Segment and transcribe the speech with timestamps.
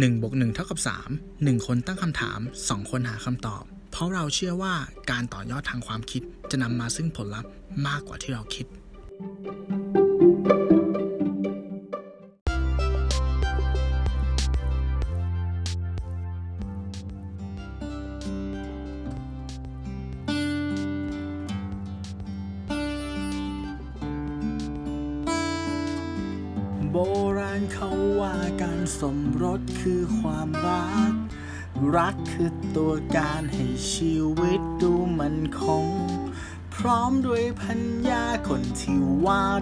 [0.00, 0.78] 1บวก1เท่ากับ
[1.14, 4.74] 3 1 คนตั้งคำถาม 2 คนหาคำตอบ เพราะเราเชื่อว่า
[5.10, 7.50] การต่อยอดทางความคิดจะนำมาซึ่งผลลัพธ์
[7.86, 8.66] มากกว่าที่เราคิด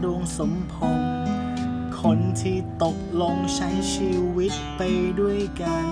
[0.05, 1.13] ดวงสมพงษ์
[2.01, 4.81] คนที่ตกลงใช้ชีวิตไป
[5.21, 5.87] ด้วยกัน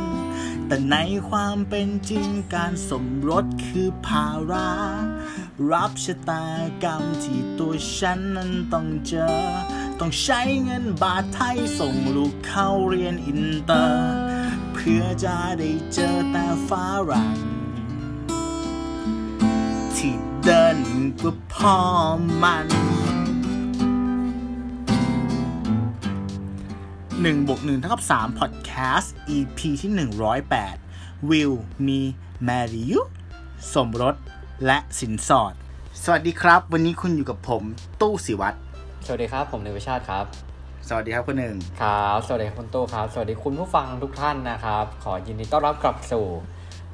[0.67, 0.97] แต่ใน
[1.29, 4.71] ความเป็นจริงการสมรสคือภาระ
[5.73, 6.47] รับชะตา
[6.83, 9.39] กรรมที่ตัวฉันนั้นต้องเจอ
[10.01, 14.13] ต้องใช้เงินบาทไทยส่งลูกเข้าเรียนอินเตอร์
[14.75, 17.37] เพื่อจะได้เจอแต่ฟ้ารั่ง
[19.97, 20.79] ที่เดิน
[21.21, 21.79] กว่าพ่อ
[22.43, 22.69] มัน
[27.23, 30.77] หนึ่งบวกหนึ่งเท่ากับสามพอดแคสต์ EP ที่หนึ่งร้อยแปด
[31.31, 31.53] วิว
[31.87, 32.01] มี
[32.45, 33.01] แมริยู
[33.75, 34.15] สมรส
[34.67, 35.53] และสินสอด
[36.03, 37.63] สวัสดีครับ วันนี้คุณอยู่กับผม
[38.01, 38.59] ตู้สิวัตร
[39.07, 40.25] สวัสดีครับ ผมเนวิชาติครับ
[40.89, 46.27] สวัสดีครับคุณหนึ่งครับสวัสดีครับคุณตู้ครับ สวัสดีคุณผู้ฟังทุกท่านนะครับ ขอยินดีต้อนรับกลับสู่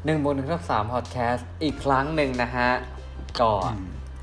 [0.04, 2.70] หนึ่งบนหนึ่งทับสามพอดแคสต์อีกครั้งหนึ่งนะฮะ
[3.40, 3.50] ก็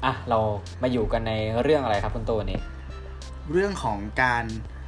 [0.05, 0.39] อะเรา
[0.81, 2.59] มาอยู่กันในเรื่องอะไรครับคุณตู้วันนี้
[3.51, 4.80] เรื่องของการอ่า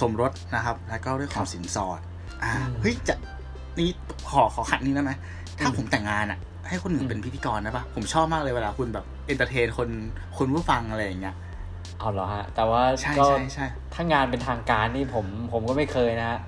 [0.00, 2.00] สมรสนะครับ แล้วก็เรื่องของสินสอด
[2.42, 3.14] อ่าอืมเฮ้ยจะ
[3.78, 3.88] นี่
[4.30, 5.12] ขอขอขัดนี้ได้ไหม
[5.58, 9.88] ถ้าอืมผมแต่งงานอะ ให้คนอื่นอืมเป็นพิธีกรได้ปะผมชอบมากเลยเวลาคุณแบบ entertain คน
[10.38, 11.36] คนผู้ฟังอะไรอย่างเงี้ย
[11.98, 16.40] เอาเหรอฮะ แต่ว่าใช่ก็ใช่ใช่ถ้างานเป็นทางการนี่ผมผมก็ไม่เคยนะฮะ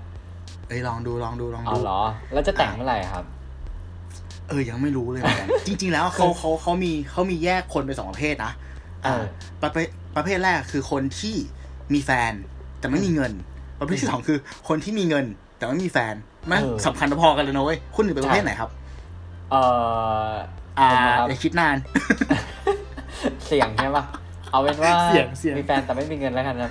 [0.68, 2.00] เอ้ยลองดูลองดูลองเอาดูเหรอ
[2.32, 3.24] แล้วจะแต่งเมื่อไหร่ครับ
[4.48, 8.52] เออยังไม่รู้เลยเหมือนกันจริง ๆ แล้วเขาเขาเขามีเขามีแยกคนเป็นสองประเภทนะ
[9.04, 9.24] เออ
[9.62, 11.36] ประเภทประเภทแรกคือคนที่
[11.92, 12.32] มีแฟน
[12.82, 13.32] แต่ไม่มีเงิน
[13.78, 14.38] ประเภทที่สองคือ
[14.68, 15.24] คนที่มีเงิน
[15.56, 16.14] แต่ไม่มีแฟน
[16.50, 18.70] มันเออสำคัญพอกันเลยนะเว้ยคุณหนึ่งเป็นประเภทไหนครับ
[19.50, 19.62] เอ่
[20.26, 20.30] อ
[20.78, 21.76] อ่าผมนะครับอย่าคิดนาน
[23.46, 24.04] เสี่ยงใช่ปะ
[24.52, 26.70] เอาเป็นว่าเสี่ยงเสี่ยงมีแฟนแต่ไม่มีเงินแล้วกันนะ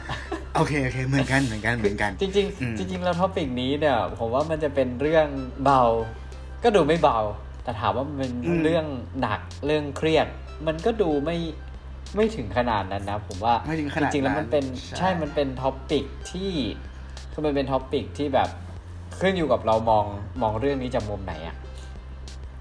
[0.56, 5.28] โอเคโอเคเหมือนกันเหมือนกันเหมือนกัน จริงอืมๆจริงๆแล้ว topic นี้เนี่ย ผมว่ามันจะเป็นเรื่อง
[5.64, 5.82] เบา
[6.64, 7.20] ก็ดูไม่เบา
[7.64, 8.34] แต่ถามว่ามันเป็น
[8.64, 8.86] เรื่อง
[9.22, 10.28] หนักเรื่องเครียด
[10.68, 11.38] มันก็ดูไม่
[12.16, 16.52] ไม่ถึงขนาดนั้นนะผมว่าไม่ถึงขนาดจริงๆแล้วมันเป็นใช่ใช่มันเป็น topic ที่
[17.34, 18.50] คือมันเป็น topic ที่แบบ
[19.20, 20.06] ขึ้นอยู่กับเรามอง
[20.42, 21.56] มองเรื่องนี้จากมุมไหนอะ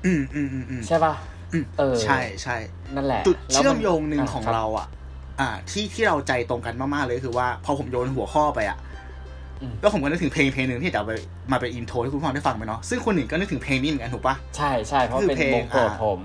[0.07, 1.15] อืมอืมอืมอืมใช่ป่ะ
[1.53, 2.57] อืมเออใช่ใช่
[2.97, 4.87] นั่นแหละจุดแล้วเชื่อมัมโยงหนึ่งของะคบเราอะ
[5.41, 8.79] อ่า ที่ที่เราใจตรงกันมากๆเลยคือว่า พอผมโยนหัวข้อไปอะ
[9.63, 11.13] อืมแล้วผมก็นึกถึงเพลงเพลงหนึ่งที่จะเอาไป
[11.53, 16.21] มาเป็นอินโทรให้คุณผู้ฟังได้ฟังไปเนาะซึ่งคนหนึ่งก็นึกถึงเพลงนี้เหมือนกันถูกปะใช่ใช่เพราะคือเป็นเพลงวงโปรดอ่าผม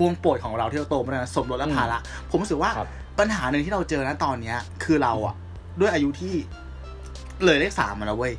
[0.00, 1.98] วงโปรดของเราที่เราโตมาด้วยนะสมรสและภาระ
[2.30, 2.88] ผมรู้สึกว่าครับ
[3.18, 5.34] ปัญหาหนึ่งที่เราเจอนะตอนเนี้ย คือเราอะ
[5.80, 6.34] ด้วยอายุที่
[7.44, 8.34] เลยเลขสามมาแล้วเว้ย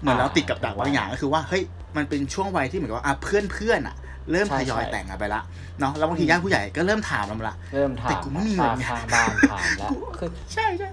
[0.00, 1.62] เหมือนเราติดกับดักบางอย่างก็คือว่าเฮ้ย
[1.96, 3.96] มันเป็นช่วงวัยที่เหมือนกับว่าอะเพื่อนเพื่อนๆอะ
[4.32, 5.42] เริ่มใช่ทยอยใช่แต่งกันไปละ
[5.80, 10.88] เนาะแล้วบางทีอืมญาติผู้ใหญ่ก็เริ่มถามเรามาละเริ่มถาแต่มกูไม่มีเงินป้าไงข้างบ้านถามแล้วคือใช่ใช่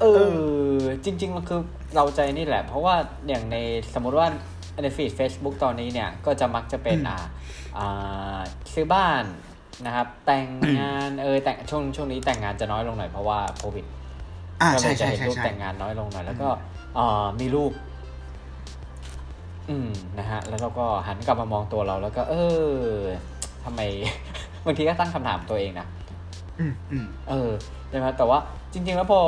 [0.00, 1.60] เออ จริง ๆ มันคือ
[1.94, 2.94] เราใจนี่แหละ เพราะว่า
[3.28, 3.56] อย่างใน
[3.94, 4.26] สมมติว่า
[4.82, 7.18] ในฟีด Facebook ตอนนี้เนี่ย ก็จะมักจะเป็นอ่าอ่า
[8.74, 9.24] ซื้อบ้าน
[9.86, 13.86] นะครับ แต่งงานเออแต่งช่วงช่วงนี้แต่งงานจะน้อยลงหน่อยเพราะว่าโควิด
[14.62, 16.48] อ่าก็เลใช่ยจะใช่เห็นใช่รูปใช่แต่งงานน้อยลงหน่อย แล้วก็
[16.98, 17.72] อ่ามีลูก
[19.68, 22.34] อืมนะฮะ แล้วเราก็หันกลับมามองตัวเราแล้วก็ เอ
[22.64, 22.72] อ
[23.64, 23.80] ทำไม
[24.64, 25.86] บางทีก็ตั้งคำถามตัวเองนะ
[26.58, 27.50] อืมอืมเออ
[27.88, 28.38] ใช่ไหมแต่ว่า
[28.72, 29.20] จริง ๆ แล้วพอ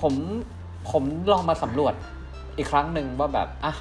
[0.00, 0.14] ผม
[0.90, 1.02] ผม
[1.32, 1.94] ลองมาสำรวจ
[2.56, 3.74] อีกครั้งหนึ่งว่าแบบอะ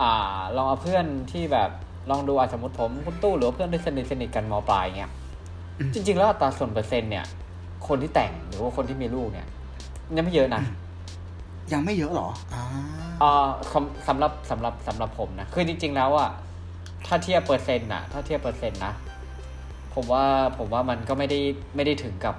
[0.00, 0.12] อ่า
[0.56, 1.70] ลองเอาเพื่อนที่แบบ
[2.10, 5.12] ลองดูอะสมมติผมคุณตู้หรือว่าเพื่อนที่สนิทสนิทกันมปลายเงี้ย
[5.78, 7.24] อืมจริง ๆ แล้วอัตราส่วนเปอร์เซ็นต์เนี่ย
[7.88, 9.46] คนที่แต่งหรือว่าคนที่มีลูกเนี่ย
[10.16, 10.62] ยังไม่เยอะนะ
[11.72, 12.64] ยังไม่เยอะเหรออ่า
[13.22, 16.30] อ่าสำสำหรับสำหรับสำหรับผมนะคือจริง ๆ แล้วอะ
[17.06, 18.92] ถ้าเทียบเปอร์เซ็นต์อะถ้าเทียบเปอร์เซ็นต์นะ
[19.94, 20.24] ผมว่า
[20.58, 21.40] ผมว่ามันก็ไม่ได้
[21.76, 22.36] ไม่ได้ถึงกับ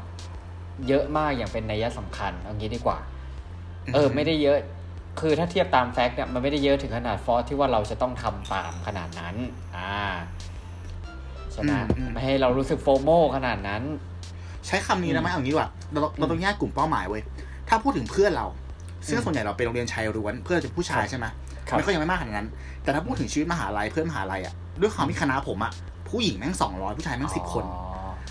[0.87, 2.97] เยอะมากอย่างเป็นนัยสำคัญเอางี้ดีกว่า
[3.93, 4.57] เออ ไม่ได้เยอะ
[5.19, 9.35] คือถ้าเทียบตามแฟกต์เนี่ยมันไม่ได้เยอะถึงขนาดฟอสที่ว่าเราจะต้องทำตามขนาดนั้น
[9.77, 10.03] อ่า
[11.51, 13.83] ใช่ไหมอืมอืมไม่ให้เรารู้สึกโฟโมขนาดนั้น
[14.67, 17.21] ใช้คำนี้นะไหมเอางี้ดีกว่าเราเราต้องแยกกลุ่มเป้าหมายเว้ย
[17.69, 18.47] ถ้าพูดถึงเพื่อนเรา
[19.07, 21.25] ซึ่งอืมส่วนใหญ่เราเป็นโรงเรียนชายล้วนเพื่อนจะผู้ชายครับใช่ไหม
[21.67, 22.49] ครับมันก็ยังไม่มากขนาดนั้น
[22.83, 25.71] แต่ถ้าพูดถึงชีวิตมหาลัยเพื่อนมหาลัยอะด้วยความที่คณะผมอะ
[26.09, 27.65] ผู้หญิงแม่งสองร้อยผู้ชายแม่งสิบคน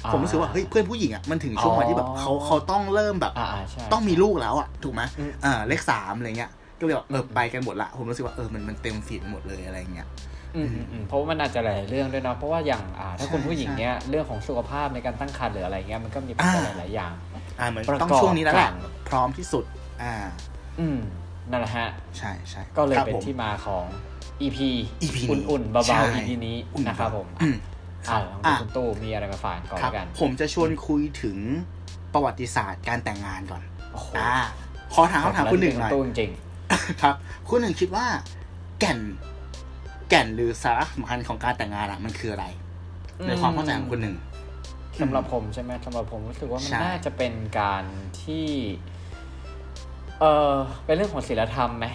[0.04, 6.50] อ๋อผมรู้สึกว่าเฮ้ยเพื่อนผู้หญิงอะมันถึงช่วงวัยที่แบบอ๋อเขาเขาต้องเริ่มแบบอ่าอ่าใช่ต้องมีลูกแล้วอะถูกไหมอืมอ่าเลขสามอะไรเงี้ย
[6.82, 10.08] ก็เลยแบบเออไปกันหมดละ ผมรู้สึกว่าเออมันมันเต็มฟีดหมดเลยอะไรเงี้ย
[10.56, 17.12] อืมอืมอืมเพราะว่ามันอาจจะหลายเรื่องด้วยเนาะเพราะว่าอย่างอ่าถ้าคุณใช่ผู้หญิงใช่เนี้ยเรื่องของสุขภาพในการตั้งครรภ์หรืออะไรเงี้ยมันก็มีปัจจัยอ่าหลายๆอย่าง
[17.60, 18.74] อ่าเหมือนประกอบต้องช่วงนี้แล้วแหละกัน
[19.08, 19.64] พร้อมที่สุด
[20.02, 20.14] อ่า
[20.80, 20.98] อืม
[21.50, 21.88] นั่นแหละฮะ
[22.18, 23.84] ใช่ใช่ก็เลยครับเป็นผมที่มาของ
[24.42, 24.58] EP
[25.02, 27.56] EP นี้อุ่นๆเบาใช่ๆ EP นี้อุ่นนะครับผมอืม
[28.08, 31.38] อ่าครับของอะคุณตู้มีอะไรมาฝากก่อนครับแล้วกัน ผมจะชวนคุยถึง
[32.14, 33.62] ประวัติศาสตร์การแต่งงานก่อน
[33.92, 34.34] โอ้โหอ่า
[34.94, 36.30] ขอถามคำถามคุณหนึ่งหน่อยตู้จริง
[37.02, 37.14] ครับ
[37.48, 38.06] คุณหนึ่งคิดว่า
[38.80, 38.98] แก่น
[40.08, 44.16] แก่นหรือสาระสำคัญของการแต่งงานอะมันคืออะไรๆในความเข้าใจของคุณหนึ่ง
[45.00, 47.84] สำหรับผมใช่ไหมสำหรับผมรู้สึกว่ามันใช่น่าจะเป็นการ
[48.22, 48.48] ที่
[50.20, 50.54] เออ
[50.84, 51.86] เป็นเรื่องของศีลธรรมไหม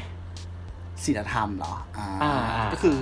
[1.03, 2.97] ศีลธรรมเหรอ อ่าอ่าอ่าก็คือ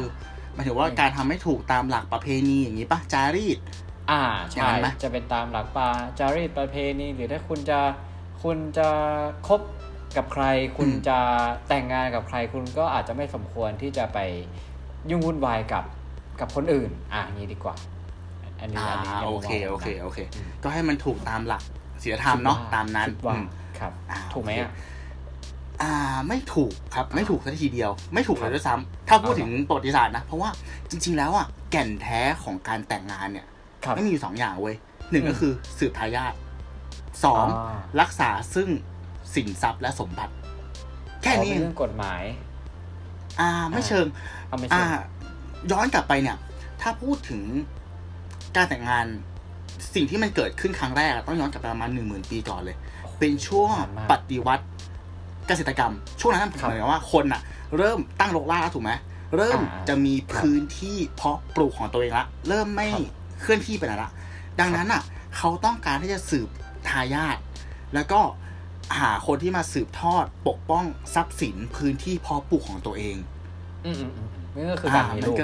[0.53, 3.59] หมายถึงว่าการทำให้ถูกตามหลักประเพณีอย่างนี้ปะจารีต
[4.11, 4.21] อ่า
[4.51, 5.89] อย่าใช่งนั้นไหมจะเป็นตามหลักปา
[6.19, 7.79] จารีตประเพณี หรือถ้าคุณจะ
[8.43, 8.89] คุณจะ
[9.47, 9.61] คบ
[10.17, 10.43] กับใคร
[10.77, 11.19] คุณจะ
[11.67, 14.19] แต่งงานกับใครคุณก็อาจจะไม่สมควรที่จะไป
[15.09, 15.83] ยุ่งวุ่นวายกับ
[16.39, 17.75] กับคนอื่น อ่านี้ดีกว่า
[18.61, 21.63] อันนี้อ่าอันนี้ยังโอมงเคว่าโอเคโอเคอืมก็ให้มันถูกตามหลัก
[22.03, 23.45] ศีลธรรมเนาะคิดว่ตามนั้นคิดว่าอืม
[23.79, 24.71] ครับอ่าถูกไหมโอเคอะ
[25.81, 25.93] อ่า
[26.27, 30.49] ไม่ถูกครับไม่ถูกสักทีเดียว ไม่ถูกเลยด้วยซ้ำถ้าพูดถึงประวัติศาสตร์นะ เพราะว่า
[30.89, 33.45] จริง ๆ แล้วอะแก่นแท้ของการแต่งงานเนี่ย
[33.83, 34.75] ครับไม่มีอยู่สองอย่างเว้ย
[35.11, 36.33] หนึ่งอืมก็คือสืบทายาท
[37.23, 38.67] สองอ่ารักษาซึ่ง
[39.35, 40.33] สินทรัพย์และสมบัติ
[41.21, 42.23] แค่นี้อ๋อเอเป็นงเรื่องกฎหมาย
[43.39, 44.05] อ่า ไม่เชิง
[44.47, 45.01] เอาไม่อ่าใช่
[45.71, 46.37] ย้อนกลับไปเนี่ย
[46.81, 47.43] ถ้าพูดถึง
[48.55, 49.05] การแต่งงาน
[49.95, 52.77] สิ่งที่มันเกิดขึ้นครั้งแรกอะต้องย้อนกลับไปประมาณหนึ่งหมื่นปีก่อนเลย
[53.19, 54.65] เป็นช่วงนานมากปฏิวัติ
[55.47, 57.41] เกษตรกรรม ช่วงนั้นครับเหมือนกับว่าคนอะ
[57.77, 58.91] เริ่มตั้งรกรากแล้วถูกไหม
[59.37, 63.03] เริ่มอ่าจะมีครับพื้นที่เพาะปลูกของตัวเองละเริ่มไม่ครับ
[63.41, 64.11] เคลื่อนที่ไปไหนละ
[64.59, 65.01] ดังนั้นอะ
[65.37, 66.47] เขาต้องการที่จะสืบ
[66.89, 67.37] ทายาท
[67.93, 68.19] แล้วก็
[68.99, 70.85] หาคนที่มาสืบทอดปกป้อง
[71.15, 73.15] ทรัพย์สินพื้นที่เพาะปลูกของตัวเอง
[73.85, 75.43] อืมอืมอืมอืมนี่ก็คือการมีลูกน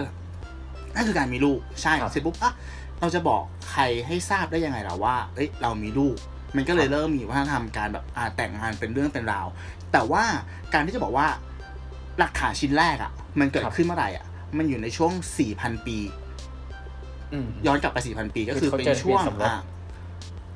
[0.96, 2.54] นั่นคือการมีลูกใช่ครับเสร็จปุ๊บอะ
[3.00, 3.42] เราจะบอก
[3.72, 6.16] ใครให้ทราบได้ยังไงล่ะว่า เอ้ย เรามีลูก
[6.56, 9.48] มันก็เลยครับเริ่มมีวัฒนธรรมการแบบอ่าแต่งงานเป็นเรื่องเป็นราว
[9.92, 10.24] แต่ว่า
[10.74, 11.28] การที่จะบอกว่า
[12.20, 14.26] หลักฐานชิ้นแรกอะ มันเกิดขึ้นเมื่อไหร่อะ
[14.58, 15.12] มันอยู่ในช่วง
[15.50, 15.98] 4,000ปี
[17.34, 19.56] อืมย้อนกลับไป4,000ปีก็คือคือเขาเป็นเจอช่วงทะเบียนสมรสอ่า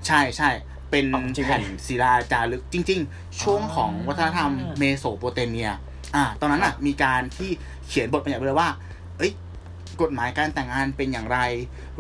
[0.07, 0.49] ใช่ใช่
[0.89, 5.69] เป็นอ๋อจริงไหมแผ่นศิลาจารึกจริง ๆ ช่วงของวัฒนธรรมเมโสโปเตเมีย
[6.15, 7.49] อ่า ตอนนั้นอะมีการที่
[7.87, 8.69] เขียนบทบัญญัติไว้เลยว่า
[9.17, 9.31] เอ้ย
[10.01, 11.39] กฎหมายการแต่งงานเป็นอย่างไร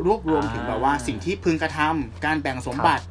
[0.05, 3.05] รวบรวมอ่าถึงแบบว่าสิ่งที่พึงกระทำการแบ่งสมบัติ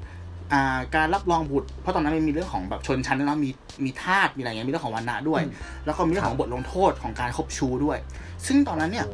[0.52, 3.50] อ่าการรับรองบุตร เพราะตอนนั้นมันมีเรื่องของแบบชนชั้นด้วยเนาะมี
[3.84, 5.52] มีทาสมีอะไรเงี้ยมีเรื่องของวันณะด้วยอืม
[5.84, 7.98] แล้วก็มีเรื่องของบทลงโทษของการคบชูด้วย
[8.46, 9.06] ซึ่งตอนนั้นเนี่ย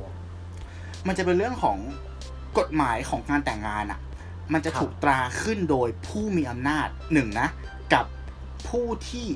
[1.06, 1.76] มันจะเป็นเรื่องของ
[2.58, 4.00] กฎหมายของการแต่งงานอะ่ะ
[4.52, 7.48] มันจะครับถูกตราขึ้นโดยผู้มีอำนาจหนึ่งนะ
[7.94, 8.04] กับ
[8.68, 9.26] ผู้ที่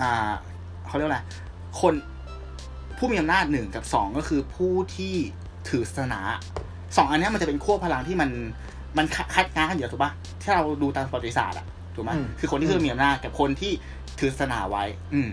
[0.00, 0.32] อ่า
[0.86, 1.20] เขาเรียกว่าอะไร
[1.80, 1.94] คน
[2.98, 5.14] ผู้มีอำนาจหนึ่งกับสองก็คือผู้ที่
[5.68, 6.20] ถือศาสนา
[6.96, 8.30] สองอันเนี้ยมันจะเป็นขั้วพลังที่มัน
[8.98, 13.72] มันคัดคัดงานกันอยู่ถูกปะที่เราดูตามประวัติศาสตร์อะถูกไหมอืมคือคนที่คือมีอำนาจกับคนที่
[14.18, 14.84] ถือศาสนาไว้
[15.14, 15.28] อืม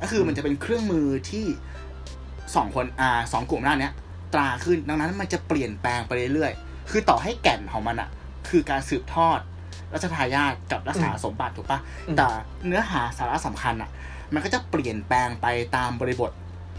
[0.00, 1.44] ก็คือมันจะเป็นเครื่องมือที่
[2.54, 3.92] สองคนอ่าสองกลุ่มหน้าเนี้ย
[4.34, 8.08] ตราขึ้นดังนั้นมันจะเปลี่ยนแปลงไปเรื่อยๆคือต่อให้แก่นของมันอะ
[8.48, 9.38] คือการสืบทอด
[9.94, 12.26] รัชทายาทกับรักษาสมบัติถูกปะอืมแต่
[12.66, 13.90] เนื้อหาสาระสำคัญอะ
[14.34, 15.46] มันก็จะเปลี่ยนแปลงไป
[15.76, 16.30] ตามบริบท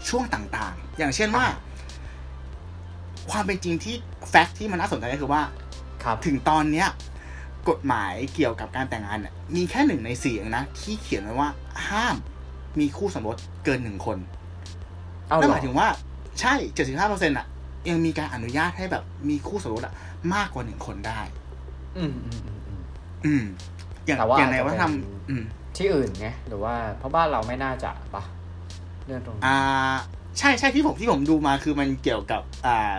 [0.08, 1.46] ช่วงต่างๆ อย่างเช่นว่า
[3.30, 3.94] ความเป็นจริงที่
[4.28, 5.42] แฟกต์ที่มันน่าสนใจก็คือว่า
[6.04, 6.88] ครับถึงตอนเนี้ย
[7.68, 11.48] กฎหมายเกี่ยวกับการแต่งงานเนี่ยมีแค่หนึ่งในสี่เองนะ ที่เขียนไว้ว่า
[11.88, 12.16] ห้าม
[12.80, 14.18] มีคู่สมรสเกินหนึ่งคน
[15.28, 15.88] เอาเหรนั่นอหมายถึงว่า
[16.40, 17.46] ใช่เจ็ดสิบห้าเปอร์เซ็นต์อะ
[17.90, 19.94] ยังมีการอนุญาตให้แบบมีคู่สมรสอะ
[20.34, 21.20] มากกว่าหนึ่งคนได้
[21.98, 22.82] อืมอืมอืมอืม
[23.26, 23.44] อืม
[24.06, 25.44] อย่างแต่ว่าอย่างในอาจจะวัฒนธรรมเป็นอืม
[25.76, 28.22] ที่อื่นไงหรือว่าเพราะบ้านเราไม่น่าจะปะ
[29.06, 29.58] เรื่องตรงนี้อ่า
[30.38, 32.94] ใช่ใช่ที่ผมที่ผมดูมาคือมันเกี่ยวกับ อ่า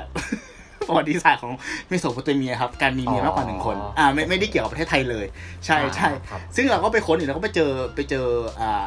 [0.87, 1.53] ประวัติศาสตร์ของ
[1.89, 5.25] เมโสโปเตเมียครับ การมีเมียมากกว่าหนึ่งคน อ่าไม่ไม่ได้เกี่ยวกับประเทศไทยเลย
[5.65, 8.27] ใช่ใช่อ่าครับซึ่งเราก็ไปค้นอีกแล้วก็ไปเจอไปเจอ
[8.61, 8.85] อ่า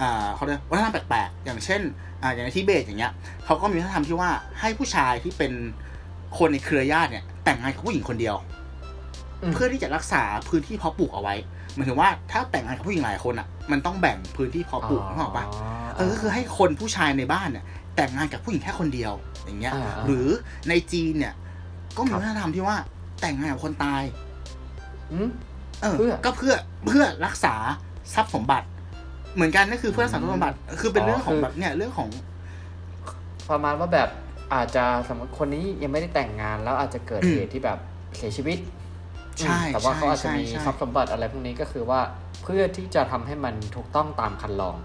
[0.00, 1.80] อ่าเขาเรียกวัฒนธรรมแปลกๆ อย่างเช่น
[2.22, 3.12] อ่าอย่างในทิเบตอย่างเงี้ย
[3.44, 4.30] เขาก็มีวัฒนธรรมที่ว่า
[4.60, 5.52] ให้ผู้ชายที่เป็น
[6.38, 8.59] คนในเครือญาติเนี่ย แต่งงานกับผู้หญิงคนเดียวม
[9.52, 11.34] เพื่อที่จะรักษาพื้นที่เพาะปลูกเอาไว้
[11.74, 15.44] หมายถึงว่าถ้าแต่งงานกับผู้หญิงหลายคนอะ มันต้องแบ่งพื้นที่เพาะปลูกนึกออกปะ
[15.96, 17.64] เออก็คือให้คนผู้ชายในบ้านเนี่ย
[17.96, 19.12] แต่งงานกับผู้หญิงแค่คนเดียว
[19.44, 20.28] อย่างเงี้ยอ่าอ่าหรือ
[20.68, 21.34] ในจีนเนี่ย
[21.96, 22.76] ก็มีครับวัฒนธรรมที่ว่า
[23.20, 24.02] แต่งงานกับคนตาย
[25.12, 25.28] อืม
[25.82, 26.54] เออเพื่อก็เพื่อ
[26.86, 27.54] เพื่อรักษา
[28.14, 28.66] ทรัพย์สมบัติ
[29.34, 32.08] เหมือนกันนั่นคือเพื่อรักษาทรัพย์สมบัติ คือเป็นอ๋อเรื่องของคือแบบเนี่ยเรื่องของ
[33.50, 34.08] ประมาณว่าแบบ
[34.54, 37.78] อาจจะสมมติคนนี้ยังไม่ได้แต่งงานแล้วอาจจะเกิดอืมเหตุที่แบบ
[38.16, 38.58] เสียชีวิต
[39.38, 42.00] ใช่อืมแต่ว่าเขาอาจจะใช่มีใช่ทรัพย์สมบัติอะไรพวกนี้ก็คือว่า
[42.42, 44.76] เพื่อที่จะทำให้มันถูกต้องตามคันลอง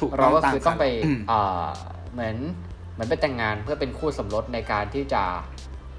[0.00, 1.64] ถูกเราก็ตามคือต้องไปอืมเอ่อ
[2.12, 2.36] เหมือน
[2.92, 5.22] เหมือนไปแต่งงานเพื่อเป็นคู่สมรสในการที่จะ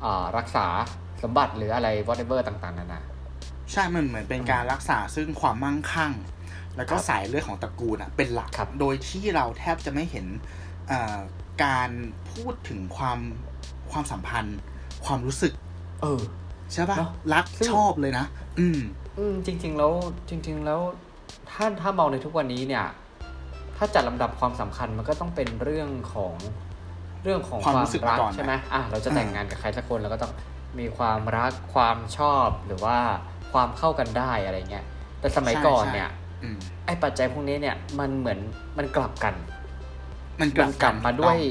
[0.02, 0.66] เอ่อรักษา
[1.24, 3.02] สมบัติหรืออะไร whatever ต่างๆนานา
[3.72, 6.14] ใช่มันเหมือนเป็นการรักษาซึ่งความมั่งคั่ง
[6.78, 10.26] แล้วก็ครับสายเลือดของตระกูลอะเป็นหลักครับโดยที่เราแทบจะไม่เห็น
[10.88, 11.18] เอ่อ
[11.66, 11.90] การ
[12.32, 13.20] พูดถึงความ
[13.92, 14.58] ความสัมพันธ์
[15.06, 15.54] ความรู้สึก
[16.02, 16.22] เออ
[16.74, 18.26] ใช่ปะเนอะรักซึ่งชอบเลยนะ
[18.60, 18.80] อืม
[19.18, 19.92] อืม จริง ๆ แล้ว
[20.30, 20.80] จริง ๆ แล้ว
[21.52, 22.86] ถ้าถ้ามองในทุกวันนี้เนี่ย
[23.78, 26.34] ถ้าจัดลำดับความสำคัญมันก็ต้องเป็นเรื่องของ
[27.24, 30.34] เรื่องของความรู้สึกรักก่อนใช่ไหมอะเราจะอ่าแต่งงานกับใครสักคนเราก็ต้อง
[30.80, 32.98] มีความรักความชอบหรือว่า
[33.54, 34.86] ความเข้ากันได้อะไรเงี้ย
[35.20, 36.10] แต่สมัยก่อนเนี่ย
[36.44, 38.40] อืมไอ้ปัจจัยพวกนี้เนี่ย มันเหมือน
[38.78, 39.34] มันกลับกัน
[40.42, 41.42] มันกมัลันบกลับมาด้วยถู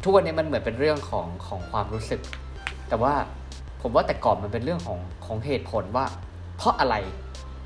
[0.00, 2.20] กทุกวันนี้มันเหมือนเป็นเรื่องของของความรู้สึก
[2.88, 3.14] แต่ว่า
[3.82, 6.04] ผมว่าแต่ก่อนมันเป็นเรื่องของของเหตุผลว่า
[6.58, 6.96] เพราะอะไร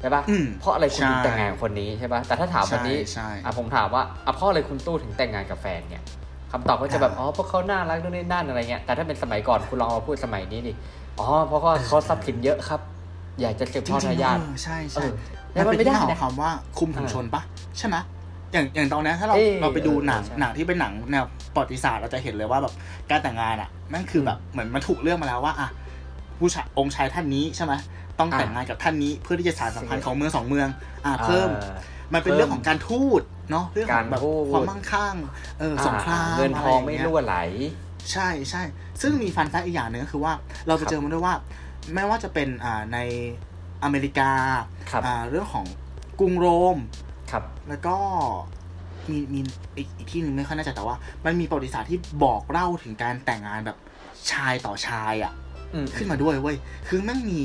[0.01, 6.05] ใช่ปะอืมเพราะอะไรคุณถึงใช่แต่งงานกับคนนี้ใช่ปะแต่ถ้าถามวันนี้ใช่ใช่อะผมถามว่าอะเพราะอะไรคุณตู้ถึงแต่งงานกับแฟนเนี่ย
[6.53, 10.73] คำตอบก็จะแบบอ่าอ๋อเพราะเขาน่ารักนู่นนี่นั่นอะไรเงี้ยแต่ถ้าเป็นสมัยก่อนคุณลองมาพูดสมัยนี้ดิ
[11.19, 12.81] อ๋อเพราะว่าเขาทรัพย์สินเยอะครับ
[13.41, 15.11] อยากจะสืบจทอดริงทายาทๆเออใช่เอใช่อ
[15.53, 17.43] แล้แล้ววมัมันนเป็นไม่ที่ได้มาของนะคำว่าคุมถุงชนปะ
[17.79, 17.97] ใช่ไหม
[18.53, 22.75] อย่างอย่างตอนเนี้ยถ้าเราเอ้ยเราไปดูหนังใช่หนังที่เป็นหนังแนวประวัติศาสตร์เราจะเห็นเลยว่าแบบ
[23.11, 25.69] การแต่งงานอะแม่งคือแบบเหมือนมันถูกเรื่องมาแล้วว่าอะ
[26.43, 27.73] ผู้ชายองค์ชายท่านนี้ใช่ไหม
[28.19, 30.69] ต้องแต่งงานกับท่านนี้เพื่อที่จะสานสัมพันธ์ของเมืองสองเมือง
[31.05, 31.77] อ่าเพิ่มอ่า
[32.15, 35.17] มันเป็นเรื่องของการทูตเนาะเรื่องของแบบการทูตความมั่งคั่ง
[35.61, 37.37] เออสงครามเงินทองะรไม่ย่าเยรั่วไหล
[38.13, 38.63] ใช่ใช่
[39.01, 40.33] ซึ่งมีฟันแฟกอีกอย่างหนึ่งก็คือว่า
[40.69, 41.35] เราจะครับเจอมาด้วยว่า
[41.95, 42.99] ไม่ว่าจะเป็นอ่าใน
[43.85, 44.31] อเมริกา
[44.91, 45.67] ครับอ่าเรื่องของ
[46.21, 46.77] กรุงโรม
[47.31, 47.97] ครับแล้วก็
[49.11, 49.41] มีมี
[49.77, 53.77] อีกอีกที่หนึ่งไม่ค่อยแน่ใจแต่ว่า มันมีประวัติศาสตร์ที่บอกเล่าถึงการแต่งงานแบบ
[54.31, 55.42] ชายต่อชายอะ่ะอืม
[55.97, 56.57] ขึ้นมาด้วยเว้ย
[56.89, 57.43] คือแม่งมี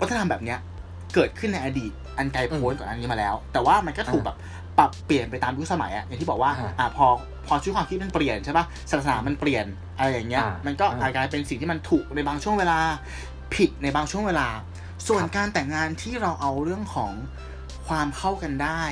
[0.00, 0.58] วัฒนธรรมแบบเนี้ย
[1.14, 4.36] เกิดขึ้นในอดีตอันไกลโพ้นก่อนอันนี้มาแล้ว แต่ว่ามันก็ถูกแบบ
[4.78, 7.06] ปรับเปลี่ยนไปตามยุคสมัยอะอย่างที่บอกว่าอ่าพอ
[7.46, 9.66] พอชุดความคิดมันเปลี่ยนใช่ปะศาสนามันเปลี่ยน
[9.98, 12.78] อะไรอย่างเงี้ย มันก็อาจกลายเป็นสิ่งที่มันถูกในบางช่วงเวลา
[13.54, 14.48] ผิดในบางช่วงเวลา
[15.08, 17.12] ส่วนการแต่งงานที่เราเอาเรื่องของ
[17.88, 18.82] ความเข้ากันได้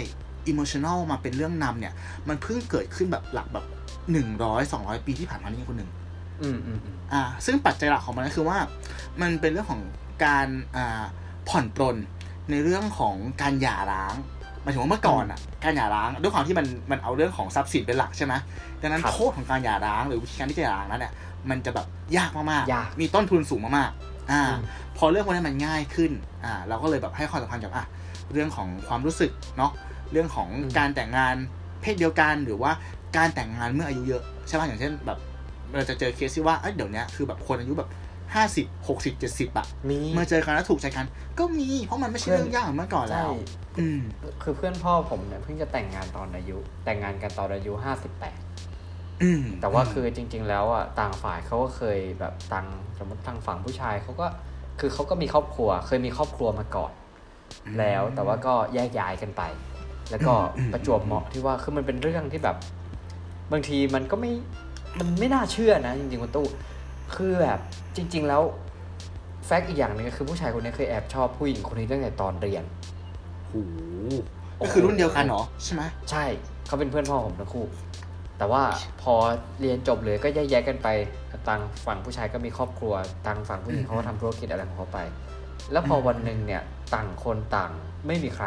[0.46, 1.94] อิ o มชัน a ลมาเป็นเรื่องนำเนี่ย
[2.28, 3.66] มันเพิ่งเกิดขึ้นแบบหลักแบบ
[4.12, 5.90] หนึ่งร้อยสองร้อยปีที่ผ่านมานี่คนหนึ่ง
[6.42, 8.59] อืมอืมอืมอ่า ซึ่งปัจจัยหลักของมันก็คือว่า
[9.23, 9.82] มันเป็นเรื่องของ
[10.25, 11.02] การอ่า
[11.49, 11.97] ผ่อนปลน
[12.50, 14.14] ในเรื่องของการหย่าร้าง
[14.62, 18.35] หมายถึงว่าเมื่อก่อนอะ การหย่าร้างด้วยความที่มันมันเอาเรื่องของทรัพย์สินเป็นหลักใช่ไหม
[18.80, 21.12] ดังนั้นโทษของการหย่าร้างหรือวิธีการที่จะหย่าร้างนั้นเนี่ย
[21.50, 24.61] มันจะแบบยากมากยากๆมีต้นทุนสูงมากๆ อ่าอืม
[24.99, 26.12] พอเรื่องพวกนี้มันง่ายขึ้น
[26.44, 27.85] อ่า เราก็เลยแบบให้ความสำคัญกับอะ
[28.32, 29.73] เรื่องของความรู้สึกเนาะ
[30.12, 31.35] เรื่องของอืมการแต่งงาน
[31.80, 32.73] เพศเดียวกันหรือว่า
[33.16, 35.18] การแต่งงานเมื่ออายุเยอะใช่ป่ะอย่างเช่นแบบ
[35.76, 37.88] เราจะเจอเคสที่ว่า เอ้ยเดี๋ยวนี้คือแบบคนอายุแบบ
[38.34, 41.06] ห้าสิบหกสิบเจ็ดสิบอะมีเมื่อเจอกันแล้วถูกใจกัน
[41.38, 43.28] ก็มี เพราะมันไม่ใช่เพื่อนเรื่องยากเหมือนเมื่อก่อนแล้วใช่
[43.80, 44.00] อืม
[44.42, 48.40] คือเพื่อนพ่อผมเนี่ยเพิ่งจะแต่งงานตอนอายุ แต่งงานกันตอนอายุห้าสิบแปด
[49.22, 52.66] อืมแต่ว่าคือจริง ๆ แล้วอะต่างฝ่ายเขาก็เคยแบบต่าง
[52.98, 54.26] สมมติทางฝั่งผู้ชายเขาก็
[54.80, 56.92] คือเขาก็มีครอบครัว เคยมีครอบครัวมาก่อน
[57.78, 59.42] แล้วแต่ว่าก็แยกย้ายกันไป
[60.10, 60.34] แล้วก็
[60.72, 62.56] ประจวบเหมาะที่ว่าคือมันเป็นเรื่องที่แบบ
[63.52, 64.32] บางทีมันก็ไม่
[64.99, 66.47] มันไม่น่าเชื่อนะจริงๆคุณตู้
[67.14, 67.59] คือแบบ
[67.97, 68.42] จริง ๆ แล้ว
[69.47, 72.64] แฟกต์อีกอย่างหนึงก็คือผู้ชายคนนี้เคยแอบชอบผู้หญิงคนนี้ตั้งแต่ตอนเรียน
[73.50, 73.76] โอ้โห
[74.61, 76.25] ก็คือรุ่นเดียวกันเหรอใช่ไหมใช่
[76.66, 77.66] เขาเป็นเพื่อนพ่อผมทั้งคู่
[78.38, 78.62] แต่ว่า
[79.02, 79.14] พอ
[79.61, 80.88] เรียนจบเลยก็แยกแยกกันไป
[81.49, 82.94] ต่างฝั่งผู้ชายก็มีครอบครัว
[83.26, 84.99] ต่างฝั่งผู้หญิงเขาก็ทำธุรกิจอะไรของเขาไป
[85.73, 86.62] แล้วพอวันหนึ่งเนี่ย
[86.94, 87.70] ต่างคนต่าง
[88.06, 88.47] ไม่มีใคร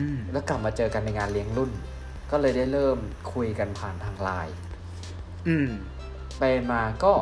[0.00, 1.70] อืมแล้วกลับมาเจอกันในงานเลี้ยงรุ่น
[2.30, 2.98] ก็เลยได้เริ่ม
[3.32, 4.54] คุยกันผ่านทางไลน์
[5.48, 5.68] อืม
[6.38, 7.12] ไปมาก็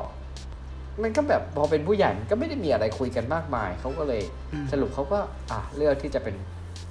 [1.02, 4.22] มันก็แบบพอเป็นผู้ใหญ่มันก็ไม่ได้มีอะไรคุยกันมากมายเขาก็เลย
[4.52, 5.18] อืมสรุปเขาก็
[5.50, 6.36] อะเลือกที่จะเป็น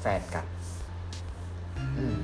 [0.02, 0.46] แฟนกัน
[1.98, 2.18] อืม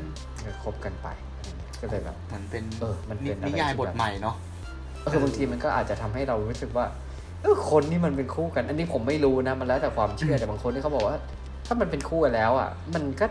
[0.46, 4.36] ก็คบกันไปอะไรเงี้ยก็เลยแบบมันเป็นเออ มันเป็นอะไรนิยายที่บทแบบใหม่เนาะ
[5.04, 6.86] เออบางทีมันก็อาจจะทำให้เรารู้สึกว่า
[7.42, 11.18] เออคนที่มันเป็นคู่กัน อันนี้ผมไม่รู้นะมันแล้วแต่ความเชื่อแต่บางคนที่เขาบอกว่า
[11.68, 13.26] ถ้ามันเป็นคู่กันแล้ว อะ มันก็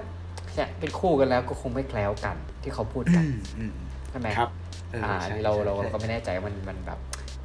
[0.55, 3.75] เนี่ยเป็นคู่กันแล้วก็คงไม่แคล้วกัน ที่เขาพูดอืกันมอืม
[4.11, 6.99] ใช่ไหมครับเอออ่าใช่อันนี้เราใช่เราใช่ก็ไม่แน่ใจว่ามันมันแบบ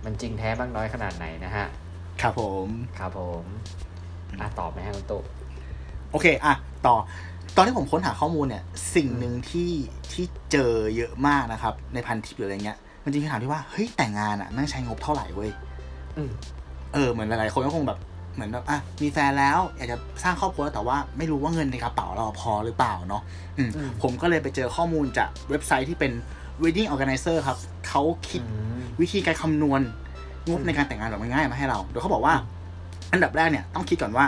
[0.05, 1.67] มันจริงแท้มากน้อยขนาดไหนนะฮะ
[2.21, 2.67] ครับผม
[2.99, 3.43] ครับผม
[4.41, 5.21] อะตอบไหมฮะคุณตุ๊
[6.11, 6.53] โอเคอะ
[6.85, 6.95] ต่อ
[7.55, 8.63] ตอนที่ผมค้นหาข้อมูลเนี่ย
[8.95, 9.71] สิ่งหนึ่งที่
[10.11, 15.51] ที่เจอเยอะมากนะครับ ในพันทิปหรืออะไรเงี้ย มันจริงๆคำถามที่ว่า เฮ้ย แต่งงานอะแม่งใช้งบเท่าไหร่เว้ย
[16.17, 16.31] อืม
[16.93, 17.99] เออ เหมือนหลายๆคนก็คงแบบ
[18.35, 23.21] เหมือนแบบอะมีแฟนแล้วอยากจะสร้างครอบครัวแต่ว่าไม่รู้ว่าเงินในกระเป๋าเราพอหรือเปล่าเนาะ
[23.57, 26.11] อืมอืมผมก็เลยไปเจอข้อมูลจากเว็บไซต์ที่เป็น
[26.63, 29.81] wedding organizer ครับเขาคิดอืมวิธีการคำนวณ
[30.47, 32.35] งบอืมในการแต่งงานแบบง่ายๆมาให้เรา โดยเขาบอกว่า
[33.11, 34.25] อันดับแรกเนี่ยต้องคิดก่อนว่า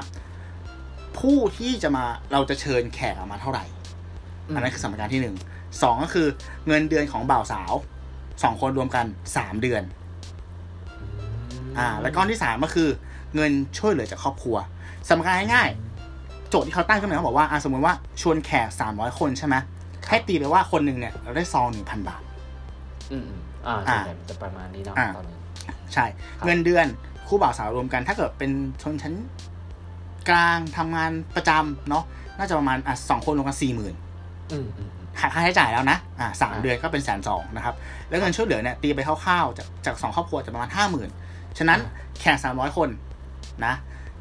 [1.20, 3.66] ผู้ที่จะมาเราจะเชิญแขกมาเท่าไหร่
[4.48, 5.36] อืมอันนั้นคือสมการที่หนึ่ง
[5.82, 6.28] สองก็คือ
[6.68, 7.74] เงินเดือนของบ่าวสาว
[8.44, 9.06] สองคนรวมกัน
[9.38, 9.84] สามเดือน
[11.78, 12.90] อ่า แล้วก้อนที่สามก็คือ
[13.36, 14.58] เงินช่วยเหลือจากครอบครัว
[15.10, 19.56] สมการง่ายๆโจทย์ที่เขาตั้งขึ้นมาเขาบอกว่าอะสมมติว่าชวนแขกสามร้อยคนใช่ไหม
[20.10, 22.22] ให้ตีไปว่าคนหนึ่งเนี่ยเราได้ซองหนึ่งพันบาท
[23.12, 25.38] อืมอืมอ่าอ่าส่วนใหญ่มันจะประมาณนี้เนาะอ่าตอนนี้
[25.94, 26.06] ใช่
[26.38, 26.86] ครับเงินเดือน
[27.28, 28.52] คู่บ่าวสาวรวมกัน ถ้าเกิดเป็น
[28.82, 29.14] ชนชั้น
[30.30, 32.04] กลางทำงานประจำเนาะ
[32.38, 33.94] น่าจะประมาณอะสองคนรวมกันสี่หมื่น
[34.52, 37.76] อืมอืมอืมหักค่าใช้จ่ายแล้วนะอ่าสามอ่าเดือนก็เป็นแสนสองนะครับ
[38.10, 41.10] แล้วเงินช่วยเหลือเนี่ยตีไปคร่าวๆจากจากสองครอบครัวจะประมาณห้าหมื่น
[41.58, 41.80] ฉะนั้น
[42.20, 42.90] แขกสามร้อยคน
[43.66, 43.74] นะ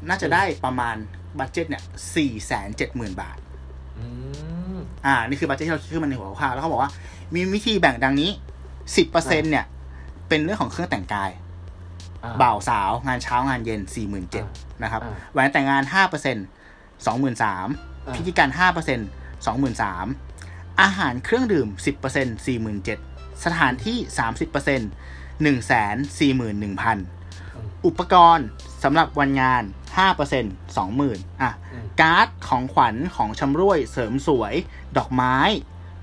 [0.07, 0.95] น่าจะได้ประมาณ
[1.39, 1.83] budget เนี่ย
[2.15, 3.37] สี่แสนเจ็ดหมื่นบาท
[5.05, 6.91] อืมอ่า นี่คือ budget ที่เราคิดขึ้นมาในหัวคร่าวๆแล้วเขาบอกว่า
[7.35, 8.29] มีวิธีแบ่งดังนี้
[8.95, 9.65] สิบเปอร์เซ็นเนี่ย
[10.29, 11.29] เป็นเรื่องของเครื่องแต่งกาย
[12.23, 14.45] อ่าบ่าวสาวงานเช้างานเย็นสี่หมื่นเจ็ด
[14.83, 16.37] นะครับอ่าแหวนแต่งงานห้าเปอร์เซ็น
[17.05, 17.67] สองหมื่นสาม
[18.05, 18.99] อ่าพิธีการห้าเปอร์เซ็น
[19.45, 20.05] สองหมื่นสาม
[20.81, 22.99] อาหารเครื่องดื่มสิบเปอร์เซ็นสี่หมื่นเจ็ด
[23.45, 24.81] สถานที่สามสิบเปอร์เซ็น
[25.43, 26.97] หนึ่งแสนสี่หมื่นหนึ่งพัน
[27.85, 28.47] อุปกรณ์
[28.83, 29.63] สำหรับวันงาน
[29.97, 30.43] ห้าเปอร์เซ็น
[30.77, 34.53] สองหมื่นอะอืมการ์ดของขวัญของชำร่วยเสริมสวย
[34.97, 35.35] ดอกไม้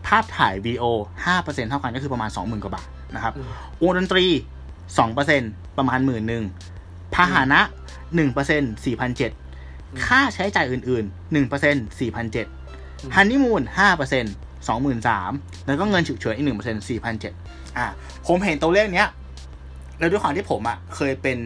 [0.07, 0.85] ภาพถ่ายวีดีโอ
[1.27, 3.47] ห้าเปอร์เซ็นเท่ากันก็คือประมาณสองหมื่นกว่าบาทนะครับอืม
[3.83, 4.27] วงดนตรี
[4.99, 5.43] สองเปอร์เซ็น
[5.79, 6.45] ประมาณหมื่นหนึ่ง
[7.15, 7.61] พาหนะ
[8.15, 9.31] หนึ่งเปอร์เซ็นสี่พันเจ็ด
[10.07, 12.47] ค่าใช้จ่ายอื่นๆหนึ่งเปอร์เซ็นสี่พันเจ็ด
[13.15, 14.25] ฮันนีมูนห้าเปอร์เซ็น
[14.69, 15.33] สองหมื่นสาม
[15.67, 17.33] แล้วก็เงินฉุกเฉินอีกหนึ่งเปอร์เซ็นสี่พันเจ็ด
[17.79, 17.87] อะ
[18.27, 19.09] ผมเห็นตัวเลขเนี้ย
[19.99, 21.39] แล้วด้วยความที่ผมอะเคยเป็น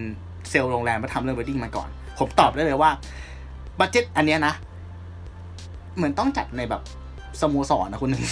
[0.50, 1.88] เซลล์โรงแรมมาทำเรื่อง w วดดิ้งมาก่อน
[2.20, 2.90] ผมตอบได้เลยว่า
[3.78, 4.54] budget อันเนี้ยนะ
[5.96, 6.82] เหมือนต้องจัดในแบบ
[7.40, 8.24] สโมสรนะคุณหนึ่ง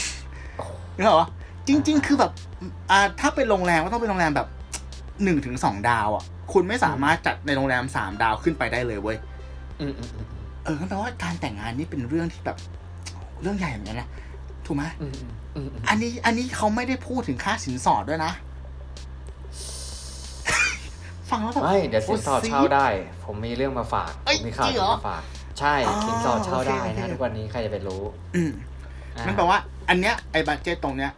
[0.97, 1.29] นึกออกปะ
[1.69, 2.33] จริง ๆ คือแบบ
[2.91, 4.49] อ่า ถ้าเป็นโรงแรมก็ต้องเป็นโรงแรมแบบ
[5.25, 9.17] หนึ่งถึงสองดาวอะ คุณไม่สามารถจัดในโรงแรมสามดาวขึ้นไปได้เลยเว้ย
[9.81, 10.27] อืมอืมอืม
[10.65, 12.57] เออก็แปลว่าการแต่งงานนี่เป็นเรื่องที่แบบ
[13.43, 14.09] เรื่องใหญ่เหมือนกันนะ
[14.67, 18.33] ถูกไหมอืมอืมอืมอืมอันนี้อันนี้เขาไม่ได้พูดถึงค่าสินสอดด้วยนะ
[21.31, 22.87] ฟังแล้วแบบ ไม่เดี๋ยวสินสอดโซีเช่าได้
[23.27, 25.23] ผมมีเรื่องมาฝากเอ้ผยมมีข่าวจริงเหรอมาฝาก
[25.59, 28.03] ใช่อ๋อสินสอดเช่าได้โอเคนะโอเค ทุกวันนี้ใครจะไปรู้
[28.37, 28.53] อืม
[29.17, 31.11] อ่านั่นแปลว่า อันเนี้ยไอ้ budget ตรงเนี้ย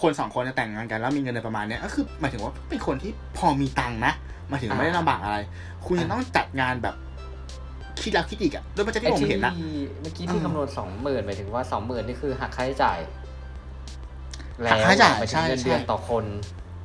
[0.00, 4.12] คนสองคนจะแต่งงานกันแล้วมีเงินในประมาณเนี้ยก็คือหมายถึงว่าเป็นคนที่พอมีตังค์นะ
[4.48, 5.38] หมายถึงไม่ได้ลำบากอะไร
[5.86, 6.94] คุณจะต้องจัดงานแบบ
[8.02, 9.52] คิดแล้วคิดอีกอะด้วย budget ไอ้ที่ผมที่เห็นนะ
[10.00, 12.98] เมื่อกี้ที่อืมคำนวณสองหมื่นหมายถึงว่าสองหมื่นนี่คือหักค่าใช้จ่าย
[14.70, 16.24] หักค่าใช้จ่ายหมายถึใช่งเงินเดือนใช่ใช่ต่อคน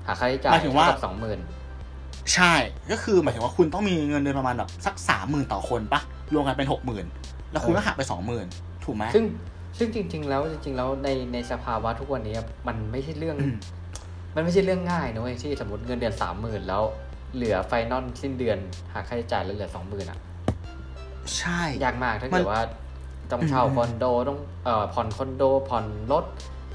[0.08, 1.40] หักค่าใช้จ่ายหมายถึงว่า สองหมื่น
[2.36, 2.54] ใช่
[2.92, 6.02] ก็คือหมายถึงว่าคุณต้องมีเงินเดือนประมาณแบบสักสามหมื่นต่อคนปะ
[6.34, 7.06] รวมกันเป็นหกหมื่น
[7.52, 8.46] แล้วคุณก็หักไปสองหมื่น
[8.86, 9.26] ถูกไหมซึ่ง
[9.78, 12.36] ซึ่งจริง ๆ แล้วจริง ๆ แล้วในในสภาวะทุกวันนี้
[12.68, 13.56] มันไม่ใช่เรื่องอืม
[14.36, 16.84] มันไม่ใช่เรื่องง่ายนะเว้ยที่สมมติเงินเดือนสามหมื่นแล้ว
[17.36, 18.58] เหลือไฟนอลสิ้นเดือน
[18.94, 20.20] หักค่าใช้จ่ายแล้วเหลือสองหมื่นอะ
[21.38, 22.62] ใช่ ยากมากถ้ามัเกินดว่า
[23.32, 26.26] ต้องเช่าอืมคอนโดต้องเอ่อผ่อนคอนโดผ่อนรถ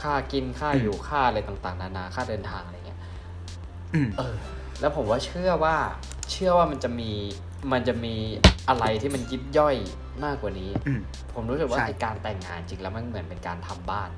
[0.02, 3.00] ค่ากินค่าอืมอยู่ค่าอะไรต่าง ๆ นานาค่าเดินทางอะไรเงี้ย
[3.94, 4.34] อืมเออ
[4.80, 5.76] แล้วผมว่าเชื่อว่า
[6.30, 7.10] เชื่อว่ามันจะมี
[7.72, 8.14] มันจะมี
[8.68, 9.76] อะไรที่มันยิบย่อย
[10.24, 11.00] มากกว่านี้อืม
[11.34, 14.10] ผมรู้สึกว่าใช่ไอการแต่งงานจริงแล้วมันเหมือนเป็นการทำบ้าน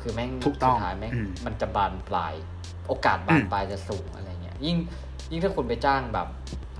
[0.00, 2.34] คือแม่งถูกต้องสุดท้ายแม่งอืมมันจะบานปลาย
[2.88, 4.76] โอกาสบานอืมปลายจะสูงอะไรเงี้ย ยิ่ง
[5.30, 6.28] ยิ่งถ้าคุณไปจ้างแบบ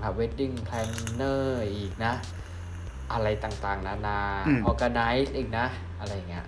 [0.01, 1.43] หา wedding planner
[1.75, 2.13] อีกนะ
[3.13, 4.19] อะไรต่างๆ นานา
[4.69, 5.65] organize อีกนะ
[5.99, 6.45] อะไรเงี้ย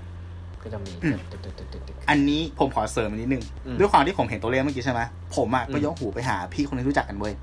[0.64, 0.92] ก็จะมี
[1.32, 5.02] ตึกตึกตึกตึกตึก อันนี้ผมขอเสริมอีกนิดนึงอืม ด้วยความที่ผมเห็นตัวเลขเมื่อกี้ใช่ไหม
[5.36, 7.34] ผมอะอืมก็ยกหูไปหาพี่คนนึงรู้จักกันเว้ย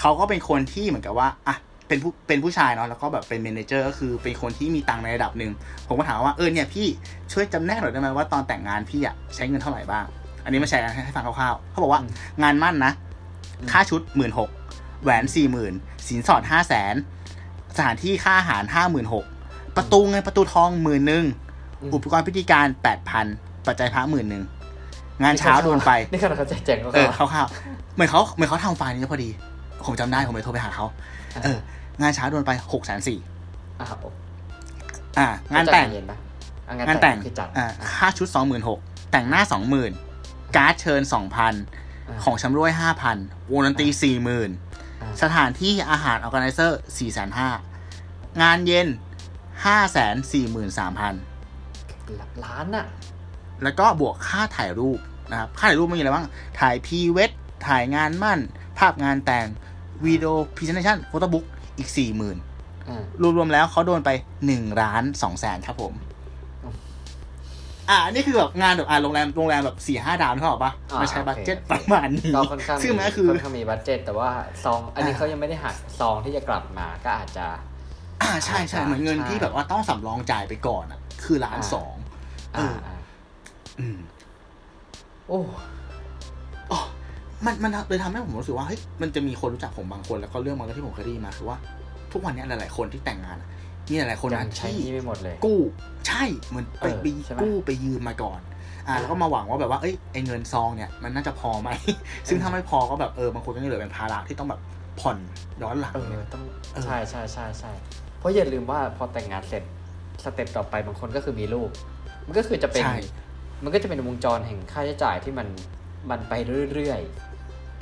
[0.00, 1.56] เขาก็เป็นคนที่เหมือนกับว่าอะ
[1.88, 5.52] เป็นผู้เป็นผู้ชายเนาะแล้วก็แบบเป็นเมเนเจอร์ก็คือเป็นคนที่มีตังค์ในระดับหนึ่ง
[5.88, 6.86] ผมก็ถามว่าเออเนี่ยพี่
[7.32, 10.04] ช่วยจำแนกหน่อยได้ไหมว่าตอนแต่งงานพี่อะใช้เงินเท่าไหร่บ้าง
[10.44, 12.10] อันนี้มาแชร์กันให้ฟังคร่าวๆเขาบอกว่าอืม
[12.42, 12.92] งานมั่นนะ
[13.58, 14.50] อืมค่าชุดหมื่นหก
[15.02, 15.74] แหวนสี่หมื่น
[16.08, 16.94] สินสอดห้าแสน
[17.76, 19.24] สถานที่ค่าอาหารห้าหมื่นหก
[19.76, 21.24] ประตูเงินประตูทองหมื่นหนึ่ง
[21.82, 23.26] อืมอุปกรณ์พิธีการแปดพัน
[23.66, 24.42] ปัจจัยพระหมื่นหนึ่ง
[25.22, 29.30] งานเช้าโดนไปนี่ขนาดเขาแจกแจงก็เออคร่าวๆเหมือนเขาเหมือนเขาทำไฟล์นี้พอดี
[29.86, 30.86] ผมจำได้ผมเลยโทรไปหาเขา
[31.44, 31.58] เออ
[32.00, 33.18] งานเช้าโดนไปหกแสนสี่
[33.80, 33.86] อะ
[35.18, 36.16] อ่างานแต่งเย็นปะ
[36.66, 38.78] อะงานแต่งคือจัดอ่าค่าชุดสองหมื่นหก
[39.12, 39.92] แต่งหน้าสองหมื่น
[40.56, 41.56] การ์ดเชิญสองพันา
[42.24, 43.16] ของชำร่วยห้าพัน
[43.52, 44.50] วงดนตรีสี่หมื่น
[45.02, 47.48] อ่าสถานที่อาหารออ g a แก z เซอร์สี่แสนห้า
[48.42, 48.88] งานเย็น
[49.64, 51.14] ห้าแสนสี่หมื่นสามพัน
[52.44, 52.86] ล้านอะ
[53.62, 54.98] แล้วก็บวกค่าถ่ายรูป
[55.30, 56.26] นะครับค่าถ่ายรูปมีอะไรบ้าง
[56.60, 57.30] ถ่าย pre-wed
[57.68, 58.38] ถ่ายงานมั่น
[58.78, 59.46] ภาพงานแต่ง
[60.04, 61.44] วิดีโอ presentation photobook
[61.78, 62.36] อีกสี่หมื่น
[62.88, 63.02] อ่า
[63.38, 64.10] รวมๆแล้วเขาโดนไป
[64.46, 65.92] หนึ่งล้านสองแสนครับผม
[66.62, 66.74] อืม
[67.88, 74.30] อ่าอันนี่คือแบบงานแบบอ่าโรงแรมโรงแรมแบบสี่ห้าดาวนึกออกปะอ่าไม่ใช้โอเค budget โอเคประมาณนี้ก็ค่อนข้างซึ่งมันก็คือค่อนข้างมีบัตเจ็ตแต่ว่า
[74.64, 77.46] ซอง อันนี้อ่าเขายังไม่ได้หักซองที่จะกลับมาก็อาจจะ
[78.22, 82.96] อ่าใช่ใช่เหมือนเงินใช่ที่แบบว่าต้องสำรองจ่ายไปก่อนอะ คือล้านอ่าสองเออ่าออ่า
[83.80, 83.98] อืม
[85.28, 85.40] โอ้
[86.72, 86.80] อ๋อ
[87.44, 91.56] มันมันเลยทำให้ผมรู้สึกว่าเฮ้ยมันจะมีคนรู้จักผมบางคนแล้วก็เรื่องบางเรื่องที่ผมเคยได้ยินมาคือว่า
[92.12, 93.48] ทุกวันนี้หลาย ๆ คนที่แต่งงานอะ
[93.90, 95.60] มีหลายๆคนยันะงใช้ที่หนี่ไม่หมดเลย กู้
[96.06, 98.40] ใช่เหมือนไปเออไปใช่ไหมกู้ไปยืมมาก่อน
[98.86, 101.70] อ่าแล้วก็มาหวังว่าแบบว่าเอ้ยไอเงินซองเนี่ยมันน่าจะพอไหม
[102.28, 104.60] ซึ่งถ้าไม่พอก็แบบเออบางคนก็ยังเหลือเป็นภาระที่ต้องแบบ
[105.00, 105.18] ผ่อน
[105.62, 107.72] ย้อนหลังเออเนี่ยต้องเออใช่ใช่ใช่ใช่
[108.18, 109.62] เพราะอย่าลืมว่าพอแต่งงานเสร็จ
[110.24, 111.70] สเต็ปต่อไปบางคนก็คือมีลูก
[112.28, 112.96] มันก็คือจะเป็นใช่
[113.64, 115.48] มันก็จะเป็นวงจรแห่งค่าใช้จ่ายที่มัน
[116.10, 116.32] มันไป
[116.72, 117.00] เรื่อย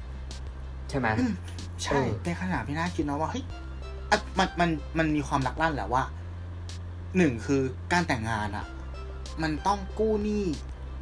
[0.04, 1.32] ๆ ใช่ไหมอืม
[1.82, 3.44] ใช่เออในขณะพี่น่าคิดนะว่าเฮ้ย
[4.10, 6.02] อะมันมันมันมีความรักลั่นแหละว่า
[7.16, 8.66] หนึ่งคือการแต่งงานอะ
[9.42, 10.44] มันต้องกู้หนี้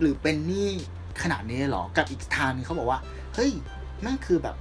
[0.01, 0.69] หรือเป็นหนี้
[1.23, 2.99] ขนาดนี้เหรอ กับอีกทางหนึงเขาบอกว่า
[3.35, 3.51] เฮ้ย
[4.05, 4.57] นั่นคือแบบ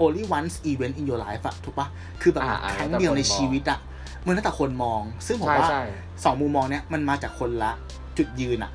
[0.00, 1.88] only once event in your life อะถูกปะ
[2.22, 3.78] คือแบบอ่าอ่าครั้งเดียวในแล้วแต่คนมองชีวิตอะ
[4.26, 5.82] มันแล้วแต่คนมอง ซึ่งผมใช่ว่าใช่
[6.24, 7.72] สองมุมมองเนี้ยมันมาจากคนละ
[8.18, 8.72] จุดยืนอะ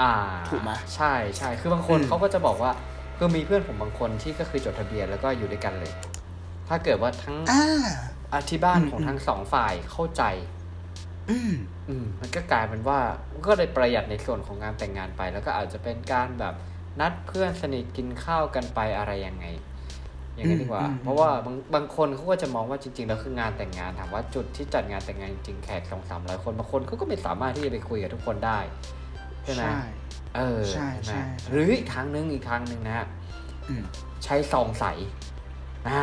[0.00, 0.12] อ่า
[0.48, 2.72] ถูกไหมใช่ใช่คือบางคนอืมเขาก็จะบอกว่า
[3.16, 5.92] คือมีเพื่อนผมบางคนที่ก็คือจดทะเบียนแล้วก็อยู่ด้วยกันเลย
[6.68, 7.64] ถ้าเกิดว่าทั้งอ่า
[8.32, 10.22] อาที่บ้านอืมของอืมทั้งสองฝ่ายเข้าใจ
[11.30, 11.52] อืม
[11.88, 12.98] อืมมันก็กลายเป็นว่า
[13.46, 16.54] ก็เลยประหยัดในส่วนของงานแต่งงานไป แล้วก็อาจจะเป็นการแบบ
[17.00, 19.44] นัดเพื่อนสนิทกินข้าวกันไปอะไรยังไง
[20.38, 28.58] อย่างนี้นดีกว่าอืมอืมเพราะว่าบางบางคนเขาก็จะมองว่าจริงๆแล้วคืองานแต่งงานถามว่าจุดที่จัดงานแต่งงานจริงๆแขกสองสามร้อยคนบางคนเขาก็ไม่สามารถที่จะไปคุยกับทุกคนได้
[29.44, 29.80] ใช่ไหมใช่
[30.36, 31.20] เออใช่ไหมใช่
[31.50, 33.06] หรืออีกทางนึงอีกทางนึงนะฮะ
[33.68, 33.82] อืม
[34.24, 34.84] ใช้ซองใส
[35.88, 36.02] อ่า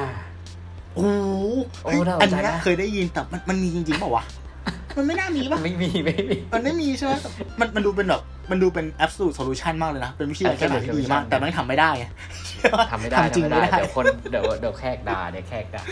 [0.93, 1.30] โอ้โห
[1.84, 4.24] โอ้เฮ้ยน่าสนใจอันเนี้ยนะเคยได้ยินแต่มันมันมีจริงๆเปล่าวะ
[4.97, 7.13] มันไม่น่ามีป่ะ ไม่มีไม่มี มันไม่มีใช่ไหม
[7.60, 12.05] มันมันดูเป็นแบบมันดูเป็น absolute solution มากเลยนะ เป็นวิธีการแก้ปัญหาที่ดีมาก solution แต่มันทำไม่ได้ไง
[12.91, 15.84] ทำไม่ได้จริงทำไม่ไม่ได้ได้ เดี๋ยวคนเดี๋ยวเดี๋ยวแขกด่าเดี๋ยวแขกด่า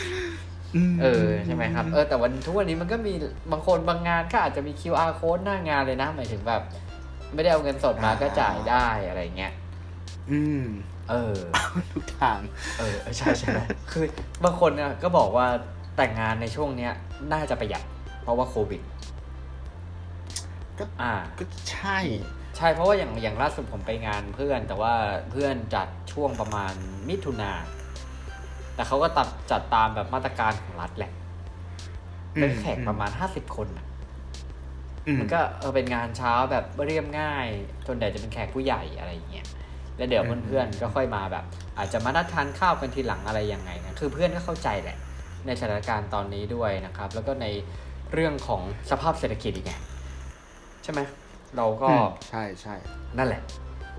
[0.93, 3.13] มเออใช่ไหมครับ เออแต่วันทุกวันนี้มันก็มี
[3.51, 6.61] บางคนบางงานก็อาจจะมี QR code หน้างานเลยนะ หมายถึงแบบ
[7.33, 9.53] ไม่ได้เอาเงินสดมาก็จ่ายได้อะไรเงี้ย
[10.31, 10.63] อืม
[11.09, 11.35] เออ
[11.93, 12.39] ทุกทาง
[12.79, 13.59] เออใช่ใช่ไหม
[13.91, 14.03] คือ
[14.43, 15.47] บางคนเนี่ยก็บอกว่า
[15.97, 16.93] แต่งงานในช่วงเนี้ย
[17.33, 17.83] น่าจะประหยัด
[18.23, 18.81] เพราะว่าโควิด
[20.79, 21.99] ก็อ่า ก็ใช่
[22.57, 24.93] ใช่เพราะว่าอย่างอย่างล่าสุดผมไปงานเพื่อน แต่ว่า
[25.31, 26.73] เพื่อนจัดช่วงประมาณ
[27.09, 27.51] มิถุนา
[28.75, 31.11] แต่เขาก็ตัดจัดตามแบบมาตรการของรัฐแหละ
[32.33, 33.85] เป็นแขกประมาณห้าสิบคนน่ะ
[35.07, 37.47] อืมมันก็เออเป็นงานเช้าแบบเรียบง่าย
[37.87, 39.47] ส่วนใหญ่จะเป็นแขกผู้ใหญ่อะไรอย่างเงี้ย
[39.97, 41.45] แล้วเดี๋ยวอืมเพื่อนๆก็ค่อยมาแบบ
[41.77, 44.97] อาจจะมานัดทานข้าวกันทีหลังอะไรยังไงนะคือเพื่อนก็เข้าใจแหละ
[45.45, 47.47] ในสถานการณ์ตอนนี้ด้วยนะครับ แล้วก็ใน
[48.13, 49.73] เรื่องของสภาพเศรษฐกิจอีกไง
[50.83, 51.01] ใช่ไหม
[51.57, 52.75] เราก็อืมใช่ใช่
[53.17, 53.41] นั่นแหละ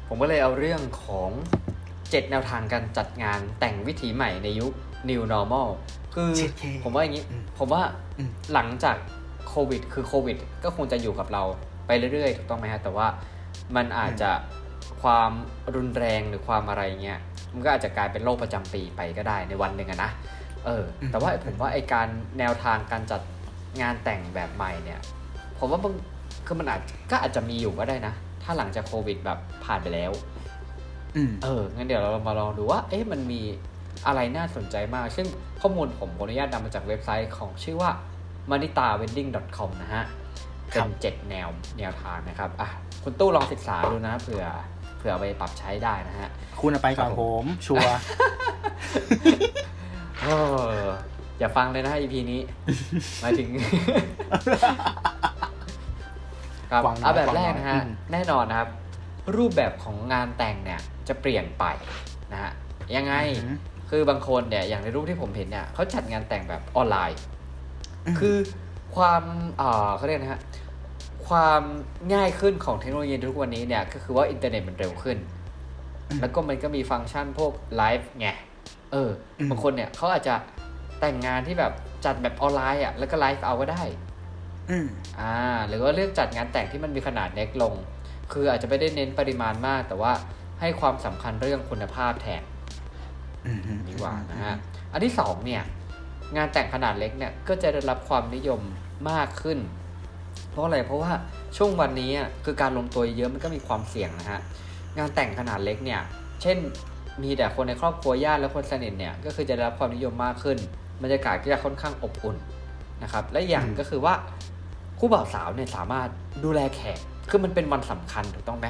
[0.09, 1.31] ผมก็เลยเอาเรื่องของ
[2.11, 4.73] เจ็ดแนวทางการจัดงานแต่งวิถีใหม่ในยุค
[5.11, 5.69] New Normal
[6.15, 7.83] คือ 7K ผมว่าอย่างนี้อืมผมว่า
[8.19, 8.97] อืมหลังจาก
[9.49, 11.43] โควิด คือโควิด ก็คงจะอยู่กับเรา
[11.87, 13.07] ไปเรื่อยๆถูกต้องไหมฮะแต่ว่า
[13.77, 14.31] มันอาจจะ
[15.03, 15.31] ความ
[15.75, 17.19] รุนแรงหรือความอะไรเงี้ย
[17.53, 20.11] มันก็อาจจะกลายเป็นโรคประจำปีไปก็ได้ในวันหนึ่งอะนะ
[20.65, 23.23] เอออืมแต่ว่าผมว่าไอการแนวทางการจัด
[23.81, 25.01] งานแต่งแบบใหม่เนี่ย
[25.59, 25.95] ผมว่าบาง
[26.47, 26.81] คือมันอาจ
[27.11, 30.13] ก็อาจจะมีอยู่ก็ได้นะ ถ้าหลังจากโควิดแบบผ่านไปแล้ว
[31.17, 33.43] อืมเอองั้นเดี๋ยวเรามาลองดูว่า เอ๊ะมันมี
[34.07, 35.27] อะไรน่าสนใจมาก ซึ่ง
[35.61, 37.91] ข้อมูลผมขออนุญาตนำมาจากเว็บไซต์ของชื่อว่า
[38.51, 40.05] manitawedding.com นะฮะ
[40.73, 42.69] ครัเป็นบเจ็ดแนวแนวทางนะครับอะ
[43.05, 44.45] คุณตู้ลองศึกษาดูนะเผื่อ
[44.99, 46.29] เผื่อเอาไปปรับใช้ได้นะฮะ
[46.61, 47.97] คุณเอาไปก่อนครับผผมมชัวร์
[50.23, 50.27] เอ
[50.79, 50.83] อ
[51.39, 52.41] อย่าฟังเลยนะ EP นี้
[53.21, 53.49] หมายถึง
[56.71, 58.69] ครับฟังน้อยเอาแบบฟังแรกน้อยนะฮะอืม แน่นอนนะครับ
[59.37, 61.65] รูปแบบของงานแต่งเนี่ยจะเปลี่ยนไป
[62.33, 62.53] นะฮะ
[62.97, 63.59] ยังไงอืม
[63.91, 67.19] คือบางคนเนี่ยอย่างในรูปที่ผมเห็นเนี่ยเขาจัดงานแต่งแบบออนไลน์
[68.07, 68.37] อืมคือ
[68.97, 69.23] ความ
[69.59, 70.41] เอ่อเขาเรียกนะฮะ
[71.29, 71.63] ความ
[72.15, 75.19] ง่ายขึ้นของเทคโนโลยีทุกวันนี้เนี่ยก็คือว่าอินเทอร์เน็ตมันเร็วขึ้น
[76.21, 78.29] แล้วก็มันก็มีฟังก์ชันพวกไลฟ์ไง
[78.93, 80.35] เอออืมบางคนเนี่ยเขาอาจจะ
[81.01, 81.73] แต่งงานที่แบบ
[82.05, 83.83] จัดแบบออนไลน์อะแล้วก็ไลฟ์เอาก็ได้
[84.71, 84.87] อืม
[85.21, 85.35] อ่า
[85.69, 87.75] หรือว่าเลือกจัดงานแต่งที่มันมีขนาดเล็กลง
[88.33, 90.13] คืออาจจะไม่ได้เน้นปริมาณมาก แต่ว่า
[90.61, 92.43] ให้ความสำคัญเรื่องคุณภาพแทน
[93.47, 94.55] อืมดีกว่านะฮะ
[94.93, 95.63] อันที่สองเนี่ย
[96.37, 98.61] งานแต่งขนาดเล็กเนี่ยก็จะได้รับความนิยม
[99.11, 99.59] มากขึ้น
[100.51, 101.13] เพราะอะไร เพราะว่า
[101.57, 104.41] ช่วงวันนี้อะคือการลงตัวเยอะมันก็มีความเสี่ยงนะฮะ
[104.99, 106.01] งานแต่งขนาดเล็กเนี่ย
[106.43, 106.59] เช่น
[107.23, 110.59] มีแต่คนในครอบครัวญาติและคนสนิทเนี่ย ก็คือจะได้รับความนิยมมากขึ้น
[111.03, 112.37] บรรยากาศก็จะค่อนข้างอบอุ่น
[113.03, 114.15] นะครับ และอีกอย่างก็คือว่า
[114.99, 116.09] คู่บ่าวสาวเนี่ยสามารถ
[116.45, 116.99] ดูแลแขก
[117.31, 118.69] คือมันเป็นวันสำคัญถูกต้องไหม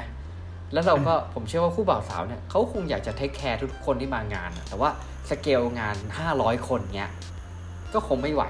[0.73, 4.89] แล้วเราก็ผมเชื่อว่าคู่บ่าวสาวเนี่ยเขาคงอยากจะเทคแคร์ทุกๆคนที่มางานอะแต่ว่า
[5.29, 5.95] สเกลงาน
[6.31, 7.11] 500 คนเนี้ย
[7.93, 8.43] ก็คงไม่ไหว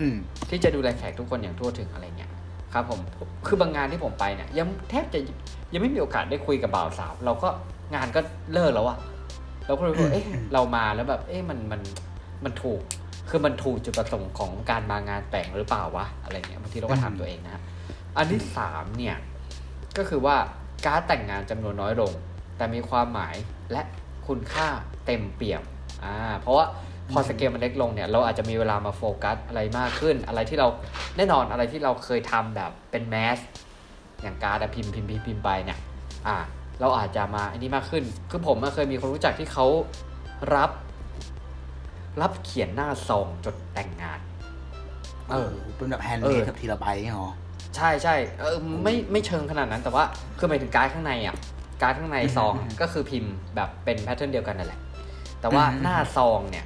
[0.00, 0.16] อืม
[0.50, 2.30] ที่จะดูแลแขกทุกคนอย่างทั่วถึงอะไรเงี้ย
[2.72, 3.00] ครับผม
[3.46, 5.20] คือบางงานที่ผมไปเนี่ยยังแทบจะ
[5.72, 7.48] ยังไม่มีโอกาสได้คุยกับบ่าวสาว เราก็
[7.94, 8.20] งานก็
[8.52, 8.98] เลิกแล้วอะ
[9.66, 11.80] เราก็เลยว่าเอ๊ะเรามาแล้วแบบ เอ๊ะมันมัน
[12.44, 12.80] มันถูก
[13.28, 17.62] คือมันถูกจุดประสงค์ของการมางานแต่งหรือเปล่าวะอะไรเงี้ยบางทีเราก็ถามตัวเองนะฮะ
[18.16, 19.16] อันที่สามเนี่ย
[19.98, 20.36] ก็คือว่า
[20.86, 22.12] การแต่งงานจำนวนน้อยลง
[22.56, 23.34] แต่มีความหมาย
[23.72, 23.82] และ
[24.26, 24.68] คุณค่า
[25.06, 25.62] เต็มเปี่ยม
[26.04, 26.66] อ่าเพราะว่า
[27.12, 30.68] พอสเกลมันเล็กลงเนี่ยเราอาจจะมีเวลามาโฟกัสอะไรมากขึ้น อะไรที่เรา
[31.16, 33.38] แน่นอนอะไรที่เราเคยทำแบบเป็น mass
[34.22, 35.78] อย่างการ์ดพิมพ์พิมพ์พิมพ์พิมพ์ไปเนี่ย
[36.26, 36.36] อ่า
[36.80, 39.66] เราอาจจะมาอันนี้มากขึ้น คือผมเคยมีคนรู้จักที่เขา
[40.54, 40.70] รับ
[42.20, 44.20] รับเขียนหน้าซองจดแต่งงาน
[45.30, 47.32] เออ เป็นแบบ handmade แบบทีละใบเงี้ยเหรอ
[47.76, 50.04] ใช่ใช่เออไม่ไม่เชิงขนาดนั้น แต่ว่า
[50.38, 51.36] คือหมายถึงการ์ดข้างในอะ
[51.82, 54.80] การ์ดข้างในซองอืมก็คือพิมพ์แบบเป็น pattern เดียวกันนั่นแหละ
[55.40, 56.64] แต่ว่าอืมหน้าซองเนี่ย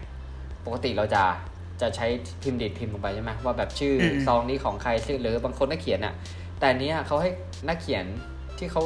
[0.67, 1.23] ปกติเราจะ
[1.81, 2.07] จะใช้
[2.43, 6.15] พิมพ์ดีดพิมพ์ลงไปใช่ไหมว่าแบบชื่ออมซองนี้ของใครชื่อหรือบางคนนักเขียนอะ
[6.59, 7.31] แต่อันเนี้ยเขาให้
[7.69, 8.05] นักเขียน
[8.59, 8.83] ที่เขา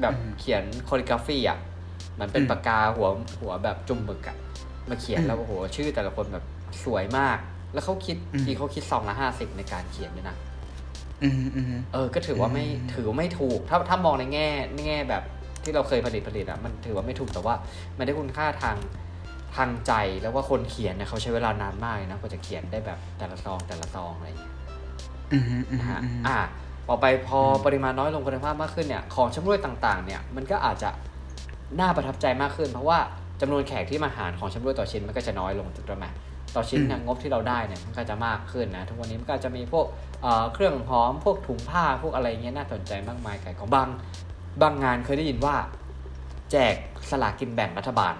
[0.00, 3.08] แบบเขียนคอลิกราฟีอะเหมันเป็นปากกาหัว
[3.40, 4.36] หัวแบบจุ่มหมึกอะ
[4.90, 6.44] มาเขียนแล้วโอ้โห ชื่อแต่ละคนแบบ
[6.84, 7.38] สวยมาก
[7.74, 10.36] แล้วเขาคิดทีเขาคิดซองละห้าสิบในการเขียนด้วยนะ
[11.22, 15.22] อืมอืมเออ ก็ถือว่าไม่อืมถือว่าไม่ถูก ถ้าถ้ามองในแง่ในแง่แบบ
[15.62, 17.54] ที่เราเคยผลิตผลิตอะมันถือว่าไม่ถูกแต่ว่า
[17.98, 18.76] มันได้คุณค่าทาง
[19.56, 24.52] ทางใจแล้วว่าคนเขียนเนี่ยเขาใช้เวลานานมากเลยนะกว่าจะเขียนได้แบบแต่ละซองแต่ละซองอะไรอย่างเงี้ย
[25.32, 26.38] อืมอืมอืมนะฮะอืมอ่า
[26.88, 30.90] ต่อไปพอปริมาณน้อยลงคุณภาพมากขึ้นเนี่ย ของชำร่วยต่าง ๆ เนี่ย มันก็อาจจะ
[31.80, 32.98] น่าประทับใจมากขึ้น เพราะว่า
[33.42, 36.06] จำนวนแขกที่มาหารของชำร่วยต่อชิ้นมันก็จะน้อยลงถูกต้องไหม
[36.54, 39.86] ต่อชิ้นเนี่ยงบที่เราได้เนี่ยมันก็จะมากขึ้นนะทุกวันนี้มันก็จะมีพวก
[40.22, 43.88] เอ่อเครื่องหอมพวกถุงผ้าพวกอะไรเงี้ยน่าสนใจมากมายไก่ของบาง
[44.62, 45.54] บางงานเคยได้ยินว่า
[46.52, 46.74] แจก
[47.10, 48.14] สลากกินแบ่งรัฐบาล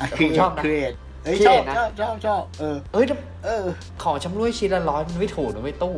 [0.00, 3.64] อะคือผมชอบนะครีเอทเอ้ยเครีชยอดบนะชอบชอบชอบเออเอ้ยแต่เออ
[4.02, 5.96] ของชำร่วยชิ้นละร้อยมันไม่ถูกนะไม่ตู้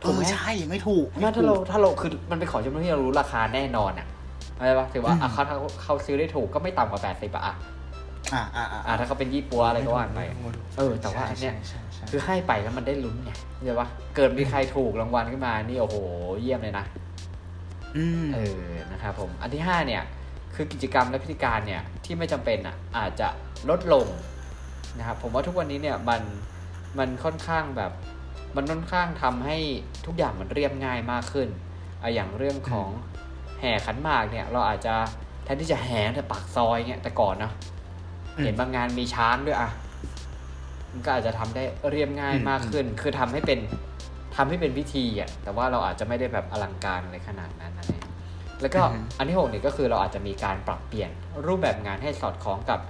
[0.00, 4.06] เอถูกอไหมใช่ไม่ถูกไม่ถ้าเราถ้าเราคือมันเป็นของจำนวนที่เรารู้ราคาแน่นอนอะ
[4.62, 7.54] อะไรปะถือว่าอะเขาเขาเขาซื้อได้ถูกก็ไม่ต่ำกว่าแปดสิบอะอะ
[8.34, 10.20] อ่าอ่าอะถ้าเขาเป็นยี่ปัวอะไรก็ว่าไป
[10.76, 15.96] เออ แต่ว่าอันเนี้ยใช่ใช่คือให้ไปแล้วมันได้ลุ้นไงเข้าใจปะเกิดมีใครถูกรางวัลขึ้นมานี่โอ้โห
[16.40, 16.84] เยี่ยมเลยนะ
[17.96, 20.02] อืมเออนะครับผมอันที่ห้าเนี่ย
[20.54, 23.28] คือกิจกรรมและพิธีการเนี่ยที่ไม่จำเป็นอะอาจจะ
[23.70, 24.06] ลดลง
[24.98, 26.22] นะครับผมว่าทุกวันนี้เนี่ยมัน
[26.98, 27.92] มันค่อนข้างแบบ
[28.56, 29.58] มันค่อนข้างทำให้
[30.06, 31.48] ทุกอย่างมันเรียบง่ายมากขึ้น
[32.02, 32.88] อะอย่างเรื่องของ
[33.62, 34.94] แห่ขันหมากเนี่ย เราอาจจะ
[35.44, 37.52] แทนที่จะแห่แต่ปากซอยเนี่ยแต่ก่อนเนาะ
[38.44, 39.70] เห็นบางงานมีช้างด้วยอะ
[40.90, 43.58] มันก็อาจจะทำได้เรียบง่ายมากขึ้น คือทำให้เป็น
[44.36, 48.04] ทำให้เป็นพิธีอะแต่ว่าเราอาจจะไม่ได้แบบอลังการอะไรขนาดนั้นนะเนี่ย
[48.60, 51.10] แล้วก็อือฮึอันที่หกเนี่ยก็คือเราอาจจะมีการปรับเปลี่ยน
[51.46, 52.80] รูปแบบงานให้สอดคล้องกับ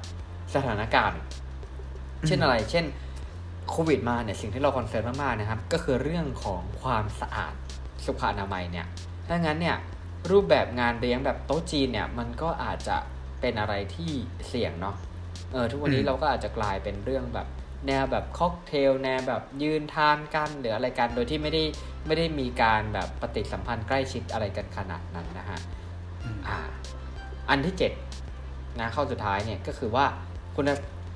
[0.54, 1.20] สถานการณ์
[2.26, 2.84] เช่นอะไร เช่น
[3.68, 7.54] โควิดมาเนี่ยสิ่งที่เราคอนเซิร์นมากๆนะครับ ก็คือเรื่องของความสะอาด
[8.04, 8.86] สุขอนามัยเนี่ย
[9.28, 9.76] ถ้างั้นเนี่ย
[10.30, 12.96] รูปแบบงานเลี้ยงแบบโต๊ะจีนเนี่ย มันก็อาจจะ
[13.40, 14.10] เป็นอะไรที่
[14.48, 14.96] เสี่ยงเนาะ
[15.52, 17.46] เออทุกวันนี้อืมเราก็อาจจะกลายเป็นเรื่องแบบ
[17.86, 21.62] แนวแบบค็อกเทลแนวแบบยืนทานกันหรืออะไรกันโดยที่ไม่ได้
[22.06, 25.58] ไม่ได้มีการแบบปฏิสัมพันธ์ใกล้ชิดอะไรกันขนาดนั้นนะฮะ
[26.22, 26.58] อืมอ่า
[27.50, 27.92] อันที่เจ็ด
[28.80, 30.06] นะข้อสุดท้ายเนี่ยก็คือว่า
[30.56, 30.64] คุณ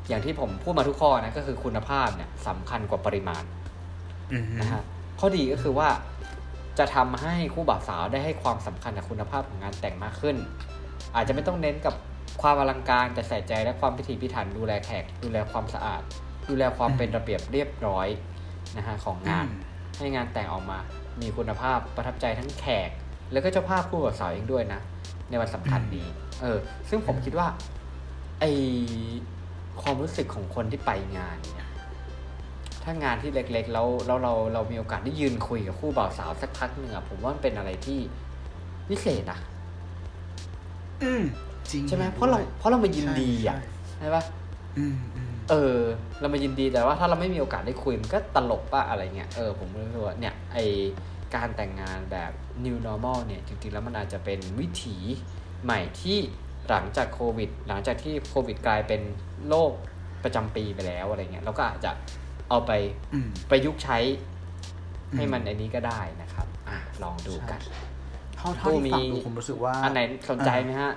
[0.08, 3.42] อย่างที่ผมพูดมาทุกข้อนะก็คือคุณภาพเนี่ยสำคัญกว่าปริมาณ
[4.32, 4.82] อืมนะฮะ
[5.20, 5.88] ข้อดีก็คือว่า
[6.78, 10.36] จะทำให้คู่บ่าวสาวได้ให้ความสำคัญกับคุณภาพของงานแต่งมากขึ้น
[11.14, 11.94] อาจจะไม่ต้องเน้นกับ
[12.42, 16.02] ความอลังการแต่ใส่ใจและความพิถีพิถันดูแลแขก ดูแลความสะอาด
[16.48, 18.08] ดูแลความเป็นระเบียบเรียบร้อย
[18.76, 19.46] นะฮะของงาน
[19.98, 20.78] ให้งานแต่งออกมา
[21.20, 22.90] มีคุณภาพประทับใจทั้งแขก
[23.32, 24.80] แล้วก็เจ้าภาพคู่บ่าวสาวเองด้วยนะ
[25.30, 26.06] ในวันสำคัญนี้
[26.42, 26.58] เออ
[26.88, 27.48] ซึ่งผมคิดว่า
[28.40, 28.44] ไอ
[29.82, 31.65] ความรู้สึกของคนที่ไปงานเนี่ย
[32.88, 37.98] ถ้างานที่เล็กๆแล้วแล้วเราเรามีโอกาสได้ยืนคุยกับคู่บ่าวสาวสักพักหนึ่งอะผมว่ามันเป็นอะไรที่
[38.88, 39.38] พิเศษนะ
[41.02, 41.22] อืม
[41.70, 43.64] จริงใช่ไหมเพราะเราเพราะเรามายินดีอะใช่
[43.98, 44.22] ใช่ปะ
[44.78, 45.76] อืมอืมเออ
[46.20, 50.58] เรามายินดีแต่ว่าถ้าเราไม่มีโอกาสได้คุยมันก็ตลกป่ะอะไรเงี้ยเออผมรู้สึกว่าเนี่ยไอ
[51.34, 52.32] การแต่งงานแบบ
[52.64, 54.96] new normal เนี่ย จริงๆแล้วมันอาจจะเป็นวิถี
[55.64, 56.18] ใหม่ที่
[56.68, 59.00] หลังจากโควิด หลังจากที่โควิดกลายเป็น
[59.48, 59.72] โรค
[60.24, 61.90] ประจำปีไปแล้วอะไรเงี้ยเราก็อาจจะ
[62.48, 62.72] เอาไป
[63.14, 63.98] อืมประยุกต์ใช้
[65.16, 67.60] ให้อืมมันอันนี้ก็ได้นะครับอะลองดูกัน
[68.36, 70.92] เท่าเท่าที่ฟังดูผมรู้สึกว่า อันไหนสนใจไหมฮะ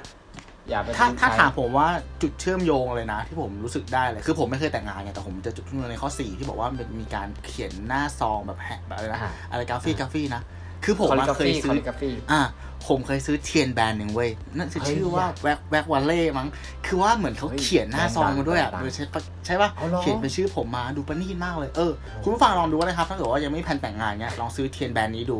[0.70, 1.88] อย่าไปถ้าประยุกต์ถ้าใช้ถามผมว่า
[2.22, 10.42] จุดเชื่อมโยงเลยนะ ที่ผมรู้สึกได้เลยคือผมไม่เคยแต่งงานไงแต่ผมจะจุดเชื่อมโยงในข้อสี่ที่บอกว่ามันมีการเขียนหน้าซองแบบแฮะแบบอะไรนะอ่าอะไรกราฟีกราฟีนะ
[10.84, 12.42] คือผมคอลิอะกราเคยฟีคซื้ออลิกราฟีอะ
[12.88, 16.48] ผมเคยซื้อเทียนแบรนด์หนึ่งเว้ยนั่นคือเฮ้ยชื่อว่าแว็กแว็กวันเล่มั้ง
[16.88, 21.92] คือว่าเหมือนเขาเฮ้ยเขียนหน้าซองมาด้วยอะแบรนด์ดังโดยใช้ปากใช่ป่ะเอาเหรอเขียนเป็นชื่อผมมาดูประณีตมากเลยเออ
[22.24, 25.38] คุณผู้ฟังลองดูนะครับ ถ้าเกิดว่ายังไม่มีแผนแต่งงานเนี้ยลองซื้อเทียนแบรนด์นี้ดู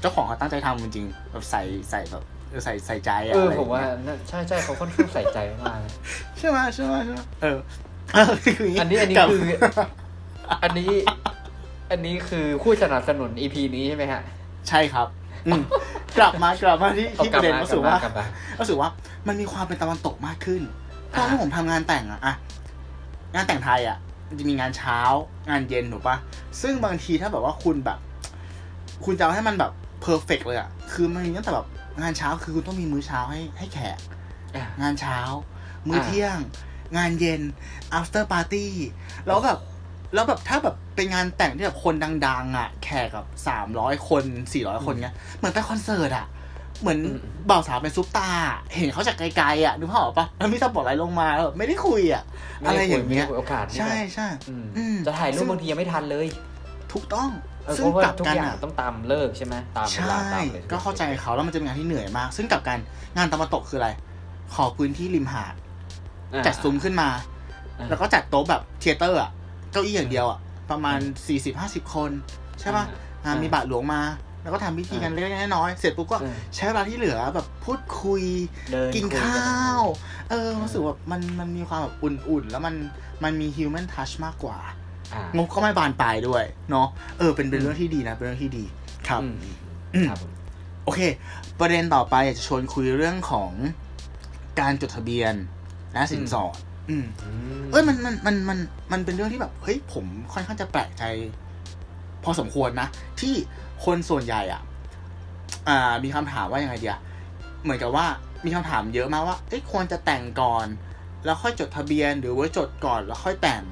[0.00, 5.92] เจ้าของเขาตั้งใจทำจริงๆแบบใส่ใส่แบบเออใส่ใส่ใจอะเอออะไรอผมย่างว่าเงี้ยน่าใช่ใช่เขาค่อนข้างใส่ใจมากเลย
[6.38, 7.58] ใช่ไหมใช่ไหมใช่ไหมเออ
[8.14, 9.52] เออคืออย่างงี้อันนี้อันนี้กับคือ
[10.62, 10.90] อันนี้
[11.90, 14.22] อันนี้คือผู้สนับสนุน EP นี้ใช่ไหมฮะ
[14.68, 15.08] ใช่ครับ
[15.46, 15.62] อืม
[16.18, 18.24] กลับมากลับมาที่ที่ประเด็นเอารู้สึกว่ากลับมา
[18.60, 18.88] รู้สึกว่า
[19.28, 20.62] มันมีความเป็นตะวันตกมากขึ้น
[21.16, 22.34] ตอนที่ผมทำงานแต่งอะอะ
[23.34, 23.98] งานแต่งไทยอะ
[24.28, 24.98] มันจะมีงานเช้า
[25.48, 26.16] งานเย็นถูกปะ
[26.60, 27.98] ซึ่งบางทีถ้าแบบว่าคุณแบบ
[29.04, 31.66] คุณจะเอาให้มันแบบเพอร์เฟกเลยอะคือมันมีตั้งแต่แบบ
[32.02, 33.98] งานเช้าคือคุณต้องมีมื้อเช้าให้ให้แขก
[34.54, 35.18] อะงานเช้า
[35.88, 36.38] มื้ออ่าเที่ยง
[36.96, 37.42] งานเย็น
[37.98, 38.66] after party
[39.26, 39.58] แล้วแบบ
[40.14, 41.94] แล้วแบบถ้าแบบเป็นงานแต่งที่แบบคน
[42.26, 46.26] ดัง ๆ อะ แขกแบบสามร้อยคนสี่ร้อยคนเงี้ย เหมือนไปคอนเสิร์ตอะ
[46.80, 47.18] เหมือนอืม
[47.50, 48.46] บ่าวสาวเป็นซุปตาร์
[48.76, 52.22] เห็นเขาจากไกลๆอะนึกภาพออกปะแล้วมีสปอตไลท์ลงมาแล้วแบบไม่ได้คุยอะ
[52.66, 56.26] อะไรอย่างเงี้ยไม่ได้คุโอกาสนี่ใช่แบบใช่อืมอืมจะถ่ายรูซึ่ปงบางทียังไม่ทันเลย
[56.92, 57.30] ถูกต้อง
[57.64, 62.78] เออซึ่เพงราะว่ากลับทุกกันอย่างอะต้องตามเลิกใช่ไหมตามเวใช่ลาตามเลยก็เข้าใจเขาแล้วมันจะเป็นงานที่เหนื่อยมาก ซึ่งกลับกัน
[63.16, 63.90] งานตะวันตกคืออะไร
[64.54, 65.54] ขอพื้นที่ริมหาด
[66.34, 67.08] อะจัดซุ้มขึ้นมา
[67.78, 69.30] อ่าแล้วก็จัดโต๊ะแบบเทเตอร์อะ
[69.72, 70.38] เก้าอี้อย่างเดียวอะ
[70.70, 72.10] ประมาณสี่สิบห้าสิบคน
[72.60, 74.02] ใช่ป่ะอ่าอ่ามีบาทหลวงมา
[74.42, 78.22] แล้วก็ทำพิธีกันอ่าเล็กๆน้อยๆเสร็จปุ๊บก็อืมใช้เวลาที่เหลือแบบพูดคุย
[78.72, 79.88] เดินกินคุยข้าวน
[80.30, 82.74] เออรู้สึกว่ามันมันมีความแบบอุ่นๆ แล้วมัน
[83.24, 84.58] มันมี human touch มากกว่า
[85.14, 86.86] อะงบก็ไม่บานปลายด้วยเนาะ
[87.18, 88.64] เออเป็นเป็นอืมเรื่องที่ดีนะ เป็นเรื่องที่ดี
[89.08, 89.36] ครับอืม
[89.94, 90.32] อืมครับผม
[90.84, 91.00] โอเค
[91.60, 93.50] ประเด็นต่อไปอยากจะชวนคุยเรื่องของ
[94.60, 95.34] การจดทะเบียน
[95.92, 96.56] และสินสอด
[96.90, 97.30] อืมอื
[97.62, 98.58] มเอ้ยมันมันมันมัน
[98.92, 101.02] มันเป็นเรื่องที่แบบเฮ้ยผมค่อนข้างจะแปลกใจ
[102.24, 102.88] พอสมควรนะ
[103.20, 103.34] ที่
[103.84, 104.62] คนส่วนใหญ่อะ
[105.68, 106.98] อ่า มีคำถามว่ายังไงเดีย
[107.62, 108.06] เหมือนกับว่า
[108.44, 110.66] มีคำถามเยอะมากว่าเอ้ยควรจะแต่งก่อน
[111.24, 113.62] แล้วค่อยจดทะเบียนหรือว่าจดก่อนแล้วค่อยแต่ง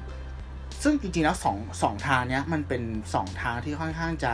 [0.83, 2.81] ซึ่งจริงๆแล้วสองสองทางเนี้ย มันเป็น
[3.13, 4.33] สองทางที่ค่อนข้างจะ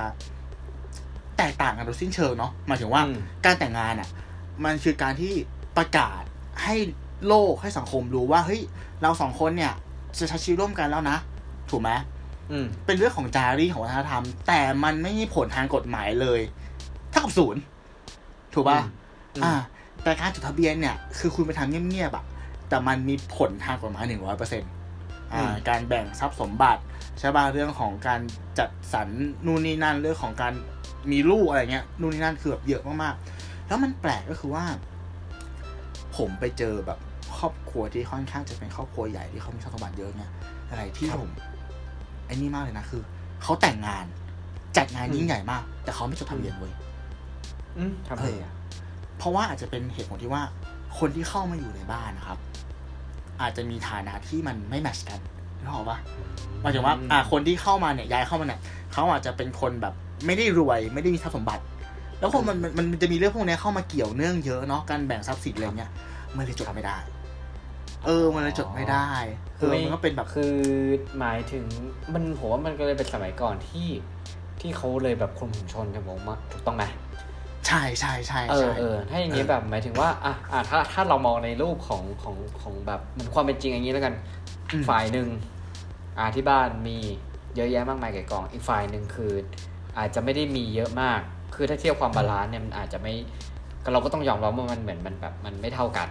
[1.37, 4.09] แตกต่างกันโดยสิ้นเชิงเนาะหมายถึงว่าอืมการแต่งงานอะ
[4.65, 5.33] มันคือการที่
[5.77, 6.21] ประกาศ
[6.63, 6.75] ให้
[7.27, 8.61] โลกให้สังคมรู้ว่าเฮ้ย
[9.01, 9.73] เราสองคนเนี่ย
[10.19, 11.17] จะใช้ชีวิตร่วมกันแล้วนะ
[11.71, 11.91] ถูกไหม
[12.51, 16.41] อืมเป็นเรื่องของจารีตของวัฒนธรรม แต่มันไม่มีผลทางกฎหมายเลย
[17.11, 17.61] เท่ากับศูนย์
[18.53, 18.79] ถูกป่ะ
[19.35, 19.53] อืมอ่า
[20.03, 22.25] แต่การจดทะเบียนเนี่ย คือคุณไปทำเงียบๆอะ
[22.69, 24.71] แต่มันมีผลทางกฎหมายหนึ่งร้อยเปอร์เซ็นต์
[25.33, 26.81] อ่าการแบ่งทรัพย์สมบัติ
[27.19, 28.21] ใช่ป่ะเรื่องของการ
[28.59, 29.07] จัดสรร
[29.45, 30.53] นู่นนี่นั่นเรื่องของการ
[31.11, 34.65] มีลูกอะไรเงี้ยนู่นนี่นั่นคือแบบเยอะมากๆ แล้วมันแปลกก็คือว่า
[36.17, 36.99] ผมไปเจอแบบ
[37.39, 40.31] ครอบครัวที่ค่อนข้างจะเป็นครอบครัวใหญ่ที่เขามีทรัพย์สมบัติเยอะเนี่ย
[40.69, 41.33] อะไรที่ครับผม
[42.25, 43.01] ไอ้นี่มากเลยนะคือ
[43.43, 44.05] เขาแต่งงาน
[44.77, 46.73] จัดงานอืมยิ่งใหญ่มาก แต่เขาไม่จดทะเบียนเว้ย
[47.77, 48.53] อืมทำไมอะ
[49.17, 50.43] เพราะว่าอาจจะเป็นเหตุผลที่ว่า
[50.99, 52.37] คนที่เข้ามาอยู่ในบ้านนะครับ
[53.41, 55.19] อาจจะมีฐานะที่มันไม่แมทชกัน
[55.61, 55.97] นึกออกปะ
[56.61, 58.61] หมายถึงว่า อ่า คนที่เข้ามาเนี่ยย้ายเข้ามาเนี่ย
[58.93, 59.93] เขาอาจจะเป็นคนแบบ
[60.25, 61.63] ไม่ได้รวย ไม่ได้มีทรัพย์สมบัติ
[62.19, 65.91] แล้วคนมันมันมันจะมีเรื่องพวกเนี้ยเข้ามาเกี่ยวเนื่องเยอะเนาะการแบ่งทรัพย์สินอะไรเงี้ย
[66.35, 66.97] มันเลยจดไม่ได้
[68.07, 69.09] เออมันเลยจดไม่ได้
[69.57, 70.53] เออมันก็เป็นแบบคือ
[71.19, 71.65] หมายถึง
[72.13, 73.87] มันผมว่ามันก็เลยเป็นสมัยก่อนที่
[74.61, 76.83] ที่เขาเลยแบบคนหุนชนกันมากถูกต้องไหม
[77.67, 84.13] ใช่ใช่ใช่เออใช่เออถ้าอย่างนี้เออแบบหมายถึงว่าอะอะถ้าถ้าเรามองในรูปของของของแบบเหมันความเป็นจริงอย่างนี้แล้วกัน
[84.71, 85.27] อืมฝ่ายหนึ่ง
[86.17, 86.97] อ่าที่บ้านมี
[87.55, 89.33] เยอะแยะมากมายก่ายกอง อีกฝ่ายหนึ่งคือ
[89.97, 91.19] อาจจะไม่ได้มีเยอะมาก
[91.55, 93.13] คือถ้าเทียบความ balance เนี่ยมันอาจจะไม่
[93.83, 96.07] ก็เราก็ต้องยอมรับว่ามันเหมือนมันแบบมันไม่เท่ากัน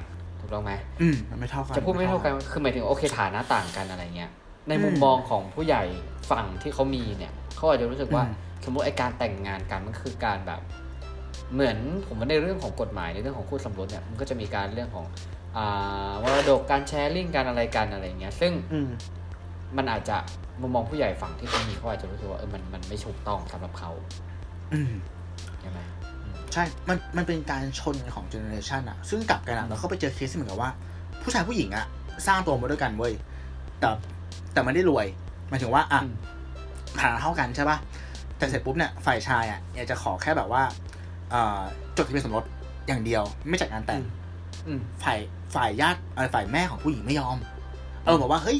[0.46, 4.30] ถูกต้องไหมอืมมันไม่เท่ากันจะพูดไม่เท่ากันคือหมายถึงโอเคฐานะต่างกันอะไรเงี้ย
[4.68, 5.82] ในมุมอืมมองของผู้ใหญ่
[6.30, 10.60] ฝั่งที่เขามีเนี่ยเขาอาจจะรู้สึกว่าอืมสมมติไอการแต่งงานกันมันคือการแบบ
[11.54, 15.06] เหมือนผมว่าในเรื่องของกฎหมายในเรื่องของคู่สมรสเนี่ยมันก็จะมีการเรื่องของ
[15.56, 18.88] อ่ามรดกการ sharing การอะไรกันอะไรเงี้ย ซึ่งอืม
[19.76, 20.16] มันอาจจะ
[20.60, 23.90] มุมมองผู้ใหญ่ฝั่งที่เขามีเขาอาจจะรู้สึกว่าเออมันมันไม่ถูกต้องสำหรับเขา
[24.72, 24.92] อืม
[25.60, 25.95] ใช่ไหมอืม
[26.52, 30.70] ใช่ มัน มันเป็นการชนกันของเจเนอเรชันอะซึ่งกลับกันอะเราก็ไปเจอเคสที่เหมือนกับว่า
[31.22, 31.86] ผู้ชายผู้หญิงอะ
[32.26, 33.12] สร้างตัวมาด้วยกันเว้ย
[33.80, 33.88] แต่
[34.52, 35.06] แต่ไม่ได้รวย
[35.48, 36.14] หมายถึงว่าอะอืม
[37.00, 37.78] ฐานะเท่ากันใช่ปะ
[38.38, 40.62] แต่เสร็จปุ๊บเนี่ยฝ่ายชายอะอยากจะขอแค่แบบว่า
[41.30, 41.60] เอ่อ
[41.96, 42.44] จดทะเบียนสมรส
[42.88, 44.02] อย่างเดียว ไม่จัดงานแต่ง
[44.66, 45.18] อืมฝ่าย
[45.54, 47.36] ฝ่ายญาติเอ่อฝ่ายแม่ของผู้หญิงไม่ยอม
[48.04, 48.58] เออบอกว่าเฮ้ย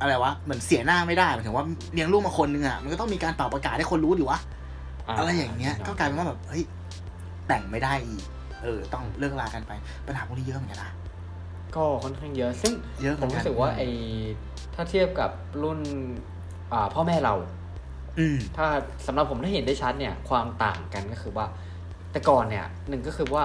[0.00, 4.38] อะไรวะเหมือนเสียหน้าไม่ได้หมายถึงว่าเลี้ยงลูกมาคนนึงอะมันก็ต้องมีการเป่าประกาศให้คนรู้ดิวะ
[5.18, 6.62] อะไรอย่างเงี้ยก็กลายเป็นว่าแบบเฮ้ย
[7.48, 8.24] แต่งไม่ได้อีก
[8.62, 9.72] เออ ต้องเลิกลากันไป
[10.06, 10.92] ปัญหาพวกนี้เยอะเหมือนกันนะ
[11.76, 12.72] ก็ค่อนข้างเยอะ ซึ่ง
[13.02, 13.82] เยอะเหผมือมนกันรู้สึกว่าไอ
[14.74, 15.30] ถ้าเทียบกับ
[15.62, 15.80] รุ่น
[16.72, 17.34] อ่าพ่อแม่เรา
[18.18, 18.66] อืมถ้า
[19.06, 21.46] สำหรับผมถ้าเห็นได้ชัดเนี่ย ความต่างกันก็คือว่า
[22.12, 23.44] แต่ก่อนเนี่ยหนึ่งก็คือว่า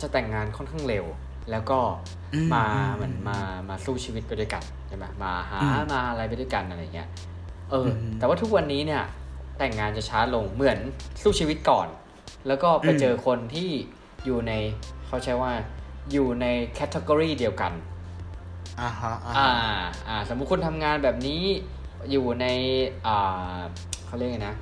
[0.00, 1.04] จะแต่งงานค่อนข้างเร็ว
[1.50, 1.78] แล้วก็
[2.34, 3.38] อืมมาอืมเหมือนมา
[3.68, 7.08] มาสู้ชีวิตไปด้วยกันใช่ไหมมาหาอืมมาอะไรไปด้วยกันอะไรเงี้ย
[7.70, 9.02] เอออมแต่ว่าทุกวันนี้เนี่ย
[9.58, 10.78] แต่งงานจะช้าลงเหมือน
[11.22, 11.88] สู้ชีวิตก่อน
[12.46, 13.70] แล้วก็ไปอืมเจอคนที่
[14.24, 14.52] อยู่ใน
[15.06, 15.52] เขาใช้ว่า
[16.12, 17.72] อยู่ในแคตตากรีเดียวกัน
[18.80, 21.42] อ่าฮะอ่าอ่าฮะอ่าสมมุติคุณทำงานแบบนี้
[22.10, 22.46] อยู่ใน
[23.06, 23.58] อ่า
[24.06, 24.54] เขาเรียกไงนะ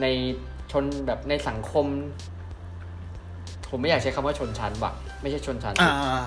[0.00, 0.06] ใน
[0.72, 1.86] ชนแบบในสังคม
[3.70, 4.92] ผมไม่อยากใช้คำว่าชนชั้นว่ะ
[5.22, 6.24] ไม่ใช่ชนชั้นอ่าสิอ่า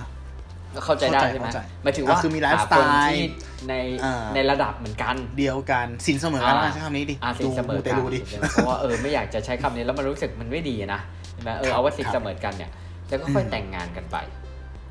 [0.76, 3.22] ก็เข้าใจได้เข้าใจใช่ไหมเข้าใจหมายถึงว่าอะคือมีไลฟ์หาสไตล์คนที่
[3.70, 8.20] ในอ่าในระดับเหมือนกัน เดียวกันสินเสมอกันอ่าแล้วกันใช้คำนี้ดิอาสิดูเสมอมูเตกันลูดิ
[8.51, 11.01] เพราะว่าเออไม่อยากจะใช้คำนี้แล้วมันรู้สึกมันไม่ดีนะ
[11.34, 12.72] ใช่ไหมเออเอาว่าสิครับเสมอกันเนี่ย
[13.10, 14.18] แล้วก็ค่อยอืมแต่งงานกันไป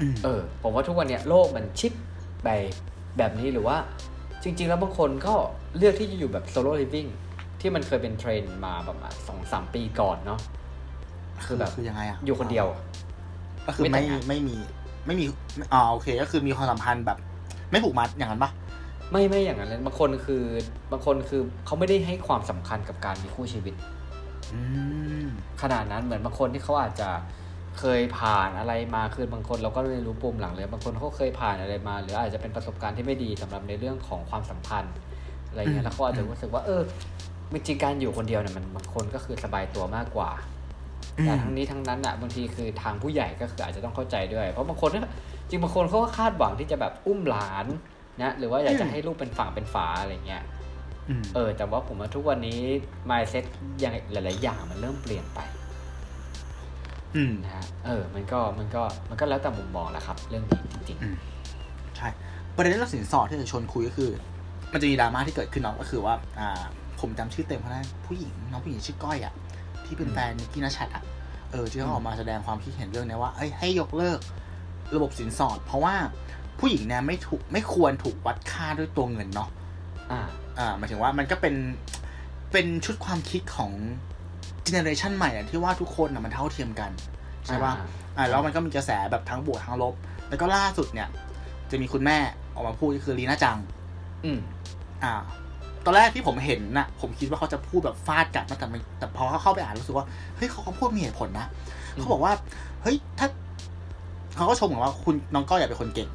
[0.00, 1.92] อืมเออ ผมว่าทุกวันเนี้ยโลกมันชิป
[2.44, 2.48] ไป
[3.18, 3.76] แบบนี้หรือว่า
[4.42, 5.34] จริง ๆ แล้วบางคนก็
[5.78, 7.06] เลือกที่จะอยู่แบบโซโล่ลิฟ i ิ g
[7.60, 10.40] ที่มันเคยเป็นเทรนด์มาประมาณสองสามปีก่อนเนาะ
[11.44, 12.66] คือแบบคือยังไงอะอยู่คนเดียว
[13.66, 14.56] ก็คือไม่ไม่แต่งงานไม่มี
[15.06, 15.24] ไม่มี
[15.72, 17.18] อ่าโอเค ก็คือมีความสัมพันธ์แบบ
[17.70, 18.50] ไม่ผูกมัดอย่างนั้นปะ
[19.12, 20.42] ไม่ไม่อย่างนั้นเลยบางคนคือ
[20.92, 23.74] บางคนคือเขาไม่ได้ให้ความสำคัญกับการมีคู่ชีวิต
[24.52, 24.60] อื
[25.24, 25.26] ม
[25.62, 27.10] ขนาดนั้นเหมือนบางคนที่เขาอาจจะ
[27.78, 34.94] เคยผ่านอะไรมาคือบางคนเราก็ไม่รู้ปุ่มหลังเลยบางคนเขาเคยผ่านอะไรมา หรืออาจจะเป็นประสบการณ์ที่ไม่ดีสำหรับในเรื่องของความสัมพันธ์
[35.48, 36.82] อะไรเงี้อืยมแล้วเขาอาจจะรู้สึกว่าเออ
[37.52, 40.30] จริงๆการอยู่คนเดียวเนี่ยมันบางคนก็คือสบายตัวมากกว่า
[41.24, 45.02] แต่ทั้งนี้ทั้งนั้นอะบางทีคือทางผู้ใหญ่ก็คืออาจจะต้องเข้าใจด้วย เพราะบางคนเนี่ย
[45.48, 47.66] จริงบางคนเขาก็คาดหวังที่จะแบบอุ้มหลาน
[48.22, 50.42] นะหรือว่าอยากจะให้ลูกเป็นฝั่งเป็นฝาอะไรเงี้ย
[51.08, 52.60] อืมเออ แต่ว่าผมว่าทุกวันนี้
[53.10, 53.44] mindset
[53.80, 55.40] อย่างหลาย ๆ อย่างมันเริ่มเปลี่ยนไป
[57.16, 61.16] อืมนะฮะเออ มันก็มันก็มันก็แล้วแต่มุมมองแหละครับ เรื่องนี้จริงอืม
[61.96, 62.08] ใช่
[62.54, 64.10] ประเด็นเรื่องสินสอดที่จะชวนคุยก็คือ
[64.72, 66.62] มันจะมีดราม่าที่เกิดขึ้นเนาะก็คือว่า อ่า
[67.00, 69.34] ผมจำชื่อเต็มเขาได้ผู้หญิงน้องผู้หญิงชื่อก้อยอะ
[69.86, 71.04] ที่เป็นแฟนนิกกี้นัชชัดอะ
[71.52, 74.18] เออที่เขาออกมาแสดงความคิดเห็นเรื่องเนี้ยว่าเอ้ยให้ยกเลิก
[74.94, 75.94] ระบบสินสอด เพราะว่า
[76.58, 80.20] ผู้หญิงเนี่ยไม่ถูกไม่ควรถูกวัดค่าด้วยตัวเงินเนาะๆอ่า
[80.58, 81.54] อ่าหมายถึงว่ามันก็เป็น
[82.52, 83.72] เป็นชุดความคิดของ
[84.62, 86.90] เจเนอเรชันใหม่อะที่ว่าทุกคนอะมันเท่าเทียมกัน
[87.46, 89.94] ใช่ป่ะอ่าอ่าแล้วมันก็มีกระแสแบบทั้งบวกทั้งลบ
[90.28, 91.08] แล้วก็ล่าสุดเนี่ย
[91.70, 92.18] จะมีคุณแม่
[92.54, 93.58] ออกมาพูดก็คือลีน่าจัง
[94.24, 94.38] อืม
[95.04, 95.14] อ่า
[95.86, 100.06] ตอนแรกที่ผมเห็นน่ะผมคิดว่าเขาจะพูดแบบฟาดกลับนะแต่ไม่แต่พอเขาเข้าไปอ่านรู้สึกว่า
[100.36, 101.46] เฮ้ยเขาเขาพูดมีเหตุผลนะ
[101.94, 102.32] อืมเขาบอกว่า
[102.82, 103.28] เฮ้ยถ้า
[104.36, 106.08] เขาก็ชมบอกว่าคุณน้องก้อยอยากเป็นคนเก่ง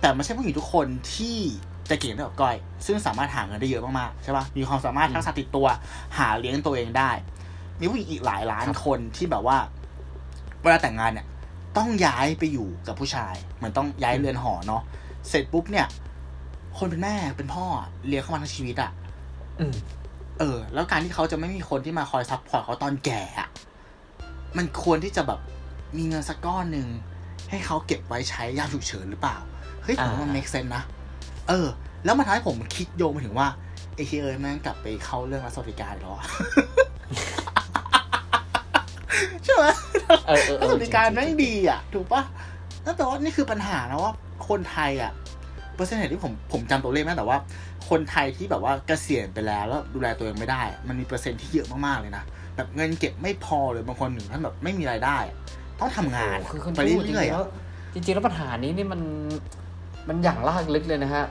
[0.00, 1.36] แต่ไม่ใช่ผู้หญิงทุกคนที่
[1.90, 5.66] จะเก่งได้แบบก้อย ซึ่งสามารถหาเงินได้เยอะมากๆใช่ปะมีความสามารถทักษะติดตัว
[6.18, 7.10] หาเลี้ยงตัวเองได้
[7.78, 9.56] มีผู้หญิงอีกหลายล้านคนที่แบบว่า
[10.62, 11.26] เวลาแต่งงานเนี่ย
[11.76, 14.82] ต้องย้ายไปอยู่กับผู้ชายเหมือนต้องย้ายเรือนหอเนาะ
[15.28, 15.86] เสร็จปุ๊บเนี่ย
[16.78, 18.90] คนเป็นแม่เป็นพ่ออะเลี้ยงเขามาทั้งชีวิตอะ
[19.60, 19.74] อืม
[20.38, 23.48] เออ แล้วการที่เขาจะไม่มีคนที่มาคอย support เขาตอนแก่อะ
[24.56, 25.40] มันควรที่จะแบบ
[25.96, 26.88] มีเงินสักก้อนหนึ่ง
[27.50, 29.36] ให้เขาเก็บไว้ใช้ยามฉุกเฉินหรือเปล่า
[29.82, 30.82] เฮ้ยผมว่ามันอ่า make sense นะ
[31.48, 31.66] เออ
[32.04, 33.48] แล้วมันทำให้ผมคิดโยงไปถึงว่า
[33.94, 36.26] ไอ้เฮ้ยเอ้ยแม่งกลับไปเข้าเรื่องรัฐสวัสดิการอีกแล้วอะ
[39.44, 39.64] ใช่ไหม
[40.26, 42.22] เออเออเอรัฐอสวัสดิการจงๆแม่งดีอะ ถูกปะ
[42.84, 44.12] นั่นแปลว่านี่คือปัญหานะว่า
[44.48, 45.12] คนไทยอะ
[45.76, 47.38] เปอร์เซ็นต์ที่ผมผมจำตัวเลขไม่ได้แต่ว่า
[47.90, 52.24] คนไทยที่แบบว่าเกษียณไปแล้วแล้วดูแลตัวเองไม่ได้อะมันมีเปอร์เซ็นต์ที่เยอะมากๆเลยนะ
[52.56, 55.36] แบบเงินเก็บไม่พอเลยบางคนถึงท่านแบบไม่มีรายได้อะ
[55.80, 57.46] ต้องทำงานโอ้โหคือคุณไปพูดจริงเรื่อยๆๆแล้อะว
[57.94, 59.00] จริงๆแล้วปัญหานี้นี่มัน
[60.08, 61.24] มันอย่างลากลึกเลยนะฮะ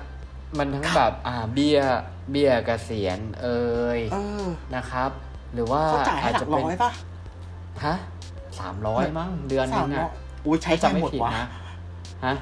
[0.57, 3.63] มันทั้งแบบอ่าเบียร์เบียร์เกษียณเอ่
[3.97, 5.11] ยเออนะครับ
[5.53, 6.91] หรือว่าเขาจ่ายให้อาจหลัจะกเป็ร้นอยป่ะ
[7.85, 7.95] ฮะ
[8.59, 10.11] สามร้อยมั้งเดือนนึสามงร้ออะย
[10.45, 11.47] อุ้ยใช้ถ้าไงจำไม่หมดผิดวะนะ
[12.25, 12.35] ฮะ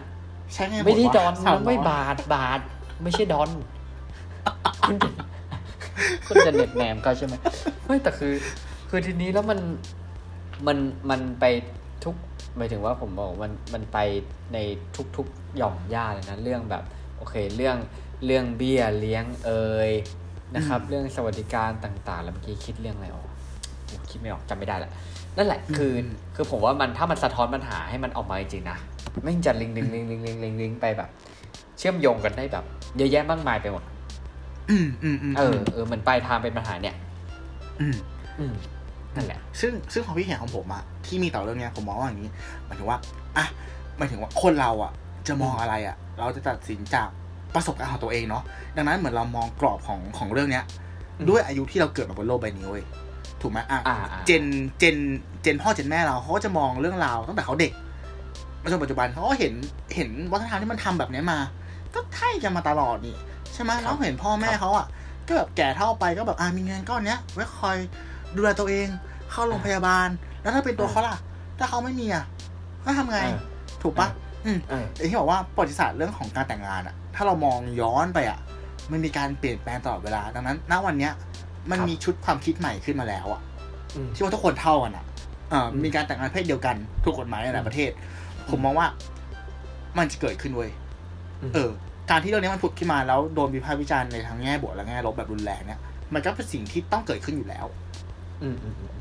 [0.53, 2.59] ใช้ไงหมดวะไม่ได้ดอนสานะไม่ร้อยบาทบาท
[3.03, 3.49] ไม่ใช่ดอน
[4.87, 5.09] คุณจะ
[6.27, 7.35] คุณจะเน็ตแนมก็ใช่ไหม
[7.85, 8.33] ไม่แต่คือ
[8.89, 9.59] คือทีนี้แล้วมัน
[10.67, 10.77] มัน
[11.09, 11.45] มันไป
[12.03, 12.15] ทุก
[12.57, 13.97] หมายถึงว่าผมบอกมันมันไป
[14.53, 14.57] ใน
[15.17, 16.83] ทุกๆหย่อมย่าเลยนะเรื่องแบบ
[17.17, 17.77] โอเคเรื่อง
[18.25, 19.91] เรื่องเบี้ยเลี้ยงเอ่ย
[20.55, 23.27] นะครับ เรื่องสวัสดิการต่างๆ แล้วเมื่อกี้คิดเรื่องอะไรออก
[23.85, 24.91] โอ้คิดไม่ออกจำไม่ได้ละ
[25.37, 28.77] นั่นแหละคืออคือผมว่ามันถ้ามันสะท้อนปัญหาให้มันออกมาจริงๆนะ
[29.23, 31.09] ไม่งจะลิงลิงลิงลิงลิงลิงลิงไปแบบ
[31.77, 32.65] เชื่อมโยงกันได้แบบ
[32.97, 33.83] เยอะแยะมากมายไปหมด
[34.69, 36.95] อืมอืมอืมเออเออเหมือนปลายทางเป็นปัญหาเนี่ย
[37.81, 37.95] อืม
[38.39, 38.53] อืม
[39.15, 42.29] นั่นแหละ ซึ่งซึ่งความคิดเห็นของผมอะที่มีต่อเรื่องเนี้ยผมมองว่าอย่างนี้
[42.65, 42.97] หมายถึงว่า
[43.37, 43.45] อะ
[43.97, 44.91] หมายถึงว่าคนเราอะ
[45.27, 47.09] จะมองอะไรอะเราจะตัดสินจาก
[47.55, 48.43] ประสบการณ์ของตัวเองเนาะ
[48.75, 50.63] ดังนั้นเหมือนเรามองกรอบของของเรื่องเนี้ย
[51.17, 52.83] อืมด้วยอายุที่เราเกิดมาบนโลกใบนี้เว้ย
[53.41, 54.43] ถูกไหมอะอ่าอ่าเจน
[54.79, 54.97] เจน
[55.41, 57.71] เจนพ่อเจนแม่เราเขาก็จะมองเรื่องราวตั้งแต่เขาเด็ก
[58.61, 59.53] มาจนปัจจุบันเขาก็เห็น
[59.95, 61.39] เห็นวัฒนธรรมที่มันทำแบบเนี้ยมา
[61.93, 63.17] ก็ใช่กันมาตลอดนี่
[63.53, 64.85] ใช่ไหมแล้วเห็นพ่อแม่เขาอะ
[65.27, 67.77] ก็แบบแก่เท่าไปก็แบบอ่ามีเงินก้อนเนี้ยไว้คอย
[68.35, 68.87] ดูแลตัวเอง
[69.31, 70.07] เข้าโรงพยาบาล
[70.41, 71.17] แล้วถ้าเป็นตัวเขาล่ะ
[71.59, 72.25] ถ้าเขาไม่มีอะ
[72.81, 73.39] เขาทำไงเออ
[73.83, 74.07] ถูกปะ
[74.45, 78.39] อืมเอออย่างที่บอกว่าประวัติศาสตร์เรื่องของการแต่งงานอะถ้าเรามองย้อนไปอะ
[78.91, 81.13] มันมีการเปลี่ยนแปลงตลอดเวลา ดังนั้น ณวันเนี้ย
[81.69, 83.41] มันครับมีชุดความคิดใหม่ขึ้นมาแล้วอะ
[83.95, 85.05] อืมที่ว่าทุกคนเท่ากันอะ
[85.53, 87.91] อ่าอืมมีการแต่งงานเพศเดียวกันถูกกฎหมายในหลายประเทศ
[88.49, 88.87] ผมมองว่า
[89.97, 90.71] มันจะเกิดขึ้นเว้ย
[91.53, 91.69] เออ
[92.09, 95.79] การที่เรื่องนี้มันผุดขึ้นมาแล้วโดนวิพากษ์วิจารณ์ในทางแง่บวกและแง่ลบแบบรุนแรงเนี่ย
[96.13, 97.65] มันก็เป็นสิ่งที่ต้องเกิดขึ้นอยู่แล้ว
[98.43, 98.93] อืมอืมอืม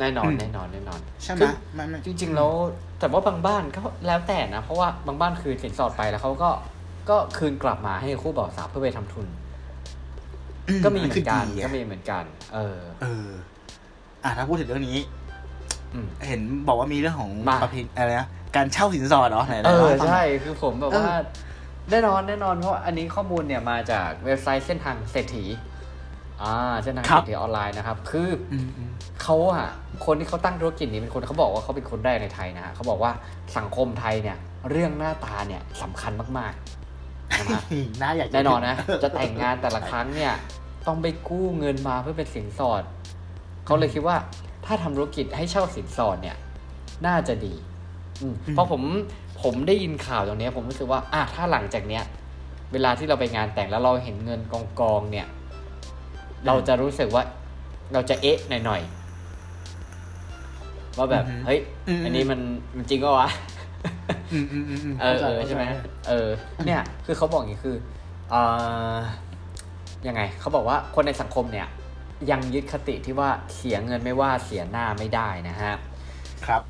[0.00, 2.50] แน่นอนอืมแน่นอนแน่นอนใช่ไหมคือมันมันจริงๆแล้ว
[2.98, 6.50] แต่ว่าบางบ้านก็แล้วแต่นะ เพราะว่าบางบ้านคืนสินสอดไปแล้วเขาก็
[7.10, 9.26] ก็คืนกลับมาให้คู่บ่าวสาวเพื่อไปทำทุน
[10.84, 13.28] ก็มีเหมือนกันคืดีะก็มีเหมือนกัน เออ เออ
[14.24, 14.98] อะถ้าพูดถึงเรื่องนี้
[15.94, 21.18] อืมเห็นบอกว่ามีเรื่องของมาประเพณีอะไรนะการเช่าสินสอดเหรอไหนๆเออเล่าให้ฟังหน่ใช่อยคือผมแบบเออว่า
[21.90, 25.44] แน่นอนแน่นอนเพราะอันนี้ข้อมูลเนี่ยมาจากเว็บไซต์เส้นทางเศรษฐี
[26.42, 28.90] อ่าเส้นทางเศรษฐีออนไลน์นะครับ คืออืมอืม
[29.22, 29.66] เขาอะ
[30.06, 33.12] คนที่เขาตั้งธุรกิจนี้เป็นคนเขาบอกว่าเขาเป็นคนแรกในไทยนะฮะเขาบอกว่า
[33.56, 34.36] สังคมไทยเนี่ย
[34.70, 36.81] เรื่องหน้าตาเนี่ยสำคัญมากๆ
[37.38, 37.60] นะฮะ
[38.00, 40.32] น่าอยากแน่นอนนะ จะแต่งงานแต่ละครั้งเนี่ย
[40.86, 42.82] ต้องไปกู้เงินมาเพื่อเป็นสินสอด
[43.66, 44.16] เขาเลยคิดว่า
[44.66, 46.36] ถ้าทำธุรกิจให้เช่าสินสอดเนี่ย
[47.06, 47.54] น่าจะดี
[48.22, 48.82] อืมเพราะผม
[49.42, 52.04] ผมได้ยินข่าวตรงเนี้ยผมรู้สึกว่าอะถ้าหลังจากเนี้ย
[52.72, 55.26] เวลาที่เราไปงานแต่งแล้วเราเห็นเงินกองกองๆเนี่ย
[56.46, 57.22] เราจะรู้สึกว่า
[57.92, 61.60] เราจะเอ๊ะหน่อยๆว่าแบบ เฮ้ย
[62.04, 62.40] อันนี้มัน
[62.76, 63.51] มันจริงก็วะอืมอืมอืมอืม
[65.00, 65.64] เออเออใช่ไหม
[66.08, 66.28] เออ
[66.66, 67.76] เนี่ยคือเขาบอกอย่างนี้คือ
[68.30, 68.40] เอ่
[68.94, 68.96] อ
[70.06, 71.68] ยังไงเขาบอกว่าคนในสังคมเนี่ย
[72.30, 75.74] ยังยึดคติที่ว่าเสียเงินไม่ว่าเสียหน้าไม่ได้นะฮะ
[76.46, 76.62] ครับ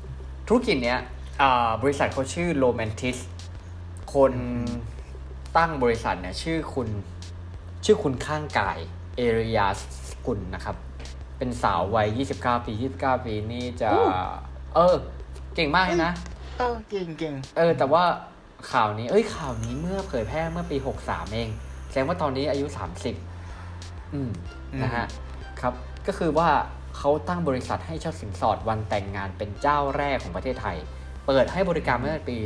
[0.47, 0.99] ธุรกิจเนี้ย
[1.41, 3.17] อ่าบริษัทเขาชื่อโ m แมนติส
[4.13, 4.33] คน
[5.57, 6.87] ตั้งบริษัทเนี่ยชื่อคุณ
[7.85, 8.77] ชื่อคุณข้างกาย
[9.15, 9.67] เอริยา
[10.09, 10.75] สกุลนะครับ
[11.37, 12.07] เป็นสาววัย
[12.39, 14.05] 29 ปี 29 ปีนี่จะอู้
[14.75, 14.95] เออ
[15.55, 16.11] เก่งมากเลยนะ
[16.57, 18.03] เออเก่งเก่งเออแต่ว่า
[18.71, 21.49] ข่าวนี้ เอ้ยข่าวนี้เมื่อเผยแพร่เมื่อปี63เอง
[21.89, 22.65] แสดงว่าตอนนี้อายุ
[23.39, 24.31] 30อืม
[24.83, 25.05] นะฮะ
[25.61, 25.73] ครับ
[26.07, 26.49] ก็คือว่า
[26.97, 30.77] เขาตั้งบริษัทให้เช่าสินสอดวันแต่งงานเป็นเจ้าแรกของประเทศไทย
[31.27, 32.37] เปิดให้บริการเมื่อปี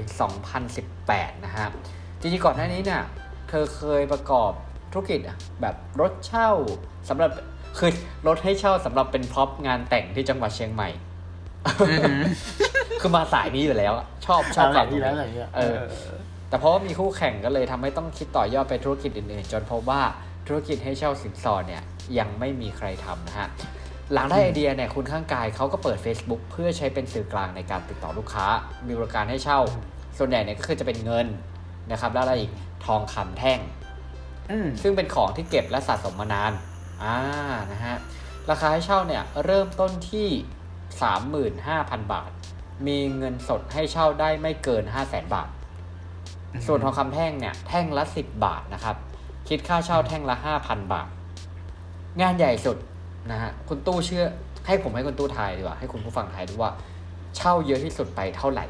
[0.67, 1.67] 2018 นะฮะ
[2.19, 3.03] จริงๆก่อนหน้านี้เนี่ย
[3.49, 4.51] เธอเคยประกอบ
[4.91, 6.49] ธุรกิจอะแบบรถเช่า
[7.09, 7.31] สำหรับ
[7.77, 7.91] คือ
[8.27, 10.89] รถให้เช่าสำหรับเป็นพร็อพงานแต่งที่จังหวัดเชียงใหม่
[13.01, 15.77] คือมาสายนี้อยู่แล้วอะชอบชอบหลาฝั่ยงที่นี้แล้วอะไรเงี้ยเออ
[16.49, 20.01] แต่เพราะว่ามีคู่แข่งก็เลยทำให้ต้องคิดต่อยอดไปธุรกิจอื่นๆ จนพบว่า
[20.47, 21.83] ธุรกิจให้เช่าสินสอดเนี่ย
[22.19, 23.47] ยังไม่มีใครทำนะฮะ
[24.13, 28.45] หลังได้ไอเดียเนี่ยคุณข้างกายเขาก็เปิด Facebook เพื่อใช้เป็นสื่อกลางในการติดต่อลูกค้า
[28.87, 29.59] มีบริการให้เช่า
[30.17, 31.27] ส่วนใหญ่เนี่ยก็คือจะเป็นเงิน
[31.91, 32.51] นะครับ แล้วอะไรอีก
[32.85, 33.59] ทองคำแท่ง
[34.51, 36.51] อืมซึ่งเป็นของที่เก็บและสะสมมานาน
[37.03, 37.17] อ่า
[37.71, 37.97] นะฮะ
[38.49, 40.27] ราคาให้เช่าเนี่ยเริ่มต้นที่
[41.41, 42.31] 35,000 บาท
[42.87, 45.49] มีเงินสดให้เช่าได้ไม่เกิน 500,000บาท
[46.67, 48.95] ส่วนทองคำแท่งเนี่ย แท่งละ 10 บาทนะครับ
[49.49, 51.09] คิดค่าเช่าแท่งละ 5,000 บาท
[52.21, 52.77] งานใหญ่สุด
[53.31, 54.25] นะฮะ คุณตู้เชื่อ
[54.65, 56.71] ให้ผมให้คุณตู้ทายดีกว่า ให้คุณผู้ฟังทายดูว่า
[57.37, 58.65] เช่าเยอะที่สุดไปเท่าไหร่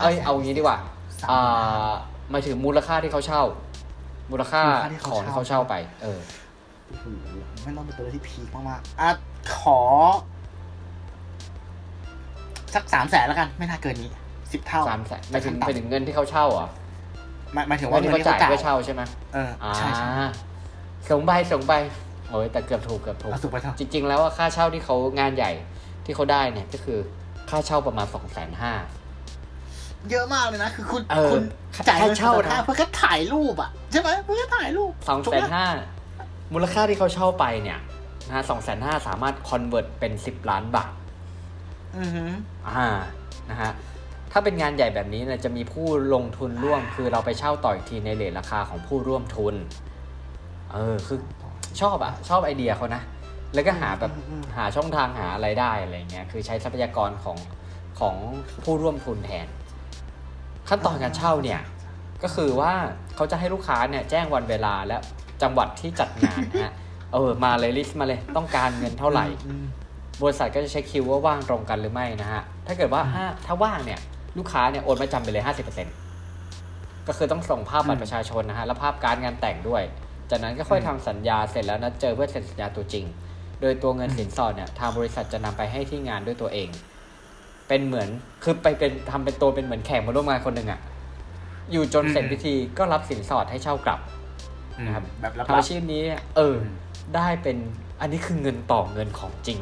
[0.00, 0.78] เอ้ย เอางี้ดีกว่า
[1.20, 3.42] สามอ่หมื่นห้าาหมายถึงมูลค่าที่เขาเช่า
[4.30, 6.20] มูลค่ามูลค่าที่ขเขาองที่เช่าเขาเช่าไป เออ
[7.74, 9.10] โอ้โหไม่ต้องเป็นตัวเลขที่พีคมากๆอะ
[9.58, 9.80] ขอ
[12.74, 14.10] สักสามแสนแล้วกัน ไม่น่าเกินนี้
[14.52, 16.68] สิบเท่าสามแสนหมายถึงขั้นหมายถึงเงินที่เขาเช่าเหรอ
[17.54, 19.02] หมายหมายถึงเงิว่านที่เงินเขาที่จ่าเขายจ่ายเพื่อเช่าใช่ไหม
[19.34, 20.08] เอออ่าใช่ใช่
[21.08, 21.72] ส่งใบส่งใบ
[22.30, 25.52] โอ้ยแต่เกือบถูกเกือบถูกเอาสุกไปเถอะจริง ๆ แล้วว่าค่าเช่าที่เขางานใหญ่
[26.04, 26.98] ที่เขาได้เนี่ยก็คือ
[27.50, 28.72] ค่าเช่าประมาณสองแสนห้า
[30.10, 31.42] เยอะมากเลยนะ คือคุณเออคุณ
[31.88, 35.66] จ่ายเงินค่าเช่านะเพื่อแค่ถ่ายรูปอะ ใช่ไหมเพื่อแค่ถ่ายรูปสองถูกแสไหมนห้า
[36.52, 37.78] มูลค่าที่เขาเช่าไปเนี่ย
[38.26, 40.92] นะฮะสองแสนห้าสามารถคอนเวิร์ตเป็นสิบล้านบาท
[41.96, 42.30] อือหือ
[42.68, 42.86] อ่า
[43.50, 43.72] นะฮะ
[44.32, 49.54] ถ้าเป็นงานใหญ่แบบนี้เนี่ยจะมีผู้ลงทุนร่วม คือเราไปเช่าต่ออีกทีในเลทราคาของผู้ร่วมทุน
[50.72, 51.18] เออ คือ
[51.80, 53.02] ชอบอะชอบไอเดียเขานะ
[53.54, 57.36] แล้วก็หาแบบอืมอืมหาช่องทางหาอะไรได้อะไรเงี้ย คือใช้ทรัพยากรของ
[58.00, 58.16] ของ
[58.64, 59.46] ผู้ร่วมทุนแทน
[60.68, 61.60] ขั้นตอนการเช่าเนี่ย
[62.22, 62.72] ก็คือว่า
[63.14, 64.96] เขาจะให้ลูกค้าเนี่ยแจ้งวันเวลาและ
[65.42, 66.72] จังหวัดที่จัดงานนะฮะ
[67.12, 69.64] เออมาเลยลิสต์มาเลยต้องการเงินเท่าไหร่อืม
[70.22, 74.00] บริษัทก็จะเช็คคิวว่าว่างตรงกันหรือไม่นะฮะถ้าเกิดว่าถ้าถ้าว่างเนี่ย
[74.38, 75.44] ลูกค้าเนี่ยโอนมาจำไปเลย
[76.24, 79.82] 50%ก็คือต้องส่งภาพบัตรประชาชนนะฮะ และภาพการดงานแต่งด้วย
[80.30, 83.04] จากนั้นก็ค่อยทำสัญญาเสร็จแล้วนัดเจอเพื่อเซ็นสัญญาตัวจริง
[83.60, 86.68] โดยตัวเงินสินสอดเนี่ยทางบริษัทจะนำไปให้ที่งานด้วยตัวเอง
[87.68, 88.08] เป็นเหมือน
[88.42, 90.80] คือไปเป็นทำเป็นตัวเป็นเหมือนแขกมาร่วมงานคนหนึ่งอะ
[91.72, 94.00] อยู่จนเสร็จพิธีก็รับสินสอดให้เช่ากลับ
[94.86, 96.70] นะครับแบบรับทำอาชีพนี้เนี่ยเอออม
[97.16, 97.56] ได้เป็น
[98.00, 99.58] อันนี้คือเงินต่อเงินของจริง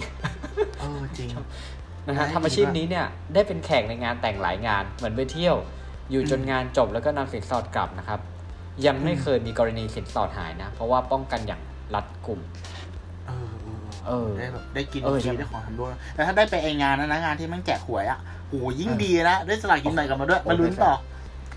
[0.81, 1.29] เออจริง
[2.07, 5.57] นะฮะได้ทำอาชีพนี้เนี่ยได้เป็นแขกในงานแต่งหลายงาน เหมือนไปเที่ยว
[6.11, 8.21] อยู่จนอืมงานจบแล้วก็นำสินสอดกลับนะครับ
[8.87, 11.61] ยังไม่เคยมีกรณีสินสอดหายนะ เพราะว่าป้องกันอย่าง
[11.95, 12.41] รัดกุม
[13.27, 20.95] เออเออเออได้แบบได้กินเออฟรีใช่ได้ของทำด้วยแต่ถ้าได้ไปไองานนั้นนะงานที่มันแจกหวยอะโอ้ยิ่งเออดีนะได้สลากกินแบ่งกลับมาด้วยโอ้มาลุ้นต่อ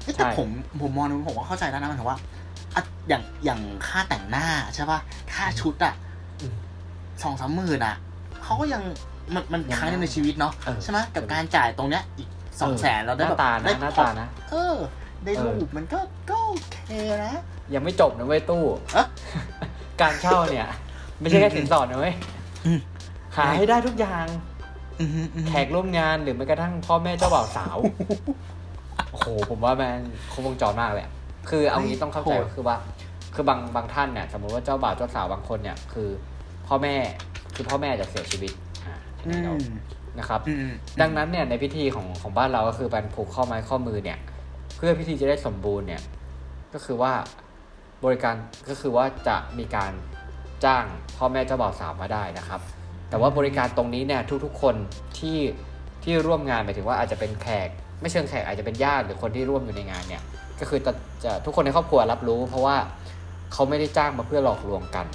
[0.04, 0.50] เอ๊ะแต่ใช่ผม
[0.82, 2.18] ผมมองดูผมว่าเข้าใจแล้วนะหมันถึงว่า
[2.76, 5.00] อะอย่างอย่างค่าแต่งหน้าใช่ป่ะ
[5.34, 5.94] ค่าชุดอะ
[6.42, 6.54] อืม
[7.24, 7.96] สองสามหมื่นอะ
[8.44, 8.82] เขาก็ยัง
[9.34, 12.30] มันมันยังครั้งหนึงในชีวิตเนาะเออใช่ไหมกับการจ่ายตรงเนี้ยอีก
[12.62, 14.76] สองแสนเราได้หแบน้าบตาได้นะหน้าผ่อตานะ เออ
[15.24, 16.00] ได้เออรูปมันก็
[16.30, 16.78] ก็โอเค
[17.24, 17.34] นะ
[17.74, 18.64] ยังไม่จบนะเว้ยตู้
[18.94, 19.08] เอ๊ะ
[20.02, 20.68] การเช่าเนี่ย
[21.20, 22.14] ไม่ใช่แค่สินสอดนะเว้ย
[22.66, 22.80] อืม
[23.38, 24.26] หาให้ได้ทุกอย่าง
[25.00, 27.78] อือฮึอือฮึแขกร่วมงานหรือแม้กระทั่งพ่อแม่เจ้าบ่าวสาว
[29.12, 30.02] โอ้โห ผมว่าแม่ง
[30.32, 31.12] ครบวงจรมากเลยอะ
[31.50, 32.76] คือเอางี้ต้องเข้าใจก็คือว่า
[33.36, 36.10] คือบางบางท่านเนี่ยสมมติว่าเจ้าบ่าวเจ้าสาวบางคนเนี่ย คือ
[36.68, 36.96] พ่อแม่
[37.56, 38.54] คือพ่อแม่จะเสียชีวิต
[38.86, 39.66] อ่าทีอืนี้เราม
[40.20, 40.72] นะครับอืม
[41.02, 44.18] ดังนั้นเนี่ยในพิธีของของบ้านเราก็คือการผูกข้อไม้ข้อมือเนี่ย
[44.76, 46.02] เพื่อพิธีจะได้สมบูรณ์เนี่ย
[46.74, 47.14] ก็คือว่า
[48.06, 48.36] บริการ
[48.70, 49.92] ก็คือว่าจะมีการ
[50.66, 50.86] จ้าง
[51.18, 52.62] พ่อแม่เจ้าบ่าวสาวมาได้นะครับ
[53.10, 54.76] แต่ว่าบริการตรงนี้เนี่ยทุกๆคน
[55.20, 55.40] ที่
[56.04, 57.70] ที่ร่วมงานหมายถึงว่าอาจจะเป็นแขก
[58.02, 60.22] ไม่เชิงแขกอาจจะเป็นญาติหรือคนที่ร่วมอยู่ในงานเนี่ย
[60.62, 60.94] ก็คือจะ
[61.24, 62.76] จะทุกคนในครอบครัวรับรู้ เพราะว่า
[63.54, 65.06] เขาไม่ได้จ้างมาเพื่อหลอกลวงกัน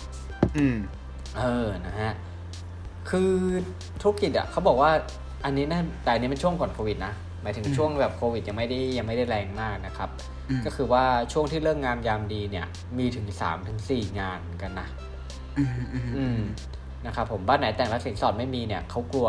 [0.56, 0.76] อืม
[1.38, 2.12] เออนะฮะ
[3.10, 3.32] คือ
[4.00, 4.90] ธุรกิจอะเขาบอกว่า
[5.44, 10.08] อันนี้นะแต่อันนี้เป็นช่วงก่อนโควิดนะหมายถึงอืมช่วงแบบโควิดยังไม่ได้ยังไม่ได้แรงมากนะครับ
[10.48, 12.66] อืมก็คือว่าช่วงที่เลิกงามยามดีเนี่ย
[12.98, 14.88] มีถึง3าถึงสงานเหมือนกันนะ
[15.58, 16.38] อืมอืมอืม
[17.06, 19.28] นะครับผมบ้านไหนแต่งแล้วสินสอดไม่มีเนี่ยเขากลัว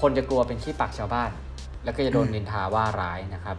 [0.00, 1.30] คนจะกลัวเป็นขี้ปากชาวบ้าน
[1.84, 3.56] แล้วก็จะโดนนินทาว่าร้ายนะครับ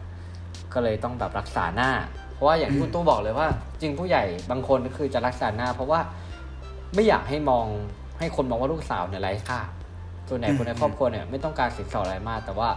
[0.77, 1.91] ก็เลยต้องแบบรักษาหน้า
[2.33, 3.47] เพราะว่าอย่างที่คุณตู้บอกเลยว่า
[3.81, 5.99] จริงผู้ใหญ่บางคนก็คือจะรักษาหน้า เพราะว่า
[6.93, 7.65] ไม่อยากให้มอง
[8.19, 9.59] ให้คนมองว่าลูกสาวเนี่ยไร้ค่า
[10.29, 12.69] ส่วนใหญ่คนในครอบครัวเนี่ยไม่ต้องการสินสอดอะไรมาก แต่ว่า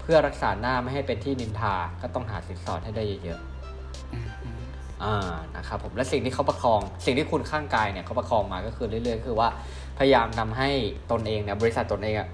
[0.00, 4.60] เพื่อรักษาหน้าไม่ให้เป็นที่นินทาก็ต้องหาสินสอดให้ได้เยอะๆอืมอืม
[5.02, 9.48] อ่านะครับผมและสิ่งที่เขาประคอง สิ่งที่คุณข้างกายเนี่ยเขาประคองมาก็คือเรื่อยๆคือว่า
[9.98, 10.68] พยายามทำให้
[11.10, 12.28] ตนเองเนี่ยบริษัทตนเองอะ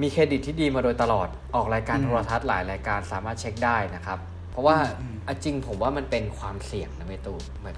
[0.00, 4.18] มีเครดิตที่ดีมาโดยตลอดออกรายการอืมโทรทัศน์หลายรายการสามารถเช็คได้นะครับ
[4.52, 7.34] เพราะว่าอืมอะจริงผมว่ามันเป็นความเสี่ยงนะเมตู
[7.64, 7.76] แบบ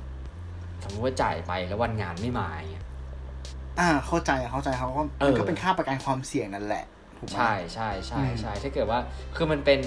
[0.83, 2.87] สมมติว่าจ่ายไปแล้ววันงานไม่มาอย่างเงี้ย
[3.81, 6.85] อ่าเข้าใจเข้าใจเขาก็เออมันก็เป็นค่าประกันความเสี่ยงนั่นแหละ
[7.19, 9.01] ถูกไหมใช่ใช่ใช่อืมใช่ถ้าเกิดว่า
[9.37, 9.81] คือมันเป็น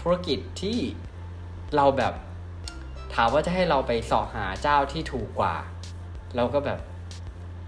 [0.00, 0.78] ธุรกิจที่
[1.76, 2.14] เราแบบ
[3.14, 5.54] ถามว่าจะให้เราไปเสาะหาเจ้าที่ถูกกว่า
[6.36, 6.78] เราก็แบบ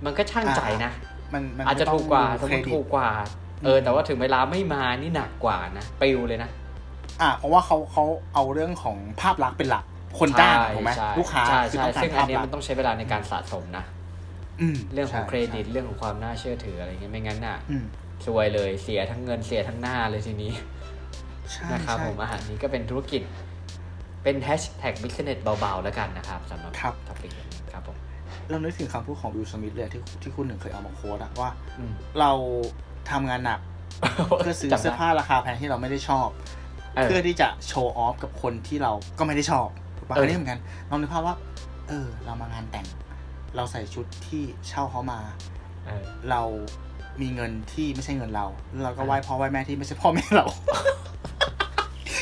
[0.05, 0.93] มันก็ช่างใจนะ
[1.35, 3.11] มันมันอาจจะถูกกว่าสต้มองมดูติเครดิตถูกกว่า
[3.65, 6.51] เออ แต่ว่าถึงเวลาไม่มานี่หนักกว่านะปลิวเลยนะ
[7.21, 8.05] อ่าเพราะว่าเขาเขา
[8.35, 9.85] เอาเรื่องของภาพลักษณ์เป็นหลัก
[10.19, 13.85] คนจ้างถูกไหมใช่ลูกค้าใช่คือใช่ต้องการซึ่งอัภานพเนี้ยลักมันษณ์ต้องใช้เวลาในการสะสมนะ
[14.61, 17.85] อืมเรื่องของใช่เครดิตใช่เรื่องของความน่าเชื่อถืออะไรเงี้ยไม่งั้นน่ะอืม
[18.27, 20.53] ซวยเลยเสียทั้งเงินเสียทั้งหน้าเลยทีนี้
[21.53, 23.23] ใช่นะครับใช่ผมอาหารนี้ก็เป็นธุรกิจ
[24.23, 27.97] เป็นแฮชแท็ก business เบาๆแล้วกันนะครับสำหรับครับ topic นี้ครับผม
[28.51, 32.31] เรานึกถึงคำพูดของวิลสมิธเลยที่ที่คุณหนึ่งเคยเอามา quote อะว่าอืมเรา
[33.11, 33.61] ทำงานหนัก
[34.39, 36.29] เพื่อซื้อจำได้เสื้อผ้าราคาแพงที่เราไม่ได้ชอบ
[36.97, 39.69] เออเพื่อที่จะ show off กับคนที่เราก็ไม่ได้ชอบ
[39.99, 40.61] ถูกปะเอออัอันนี้เหมือนกัน
[40.91, 41.35] ลองนึกภาพว่า
[41.89, 42.87] เออ เรามางานแต่ง
[43.57, 45.21] เราใส่ชุดที่เช่าเขามา
[45.87, 46.43] เออเรา
[47.21, 50.47] มีเงินที่ไม่ใช่เงินเราแล้วเราก็ไหว้พ่อไหว้แม่ที่ไม่ใช่พ่อแม่เรา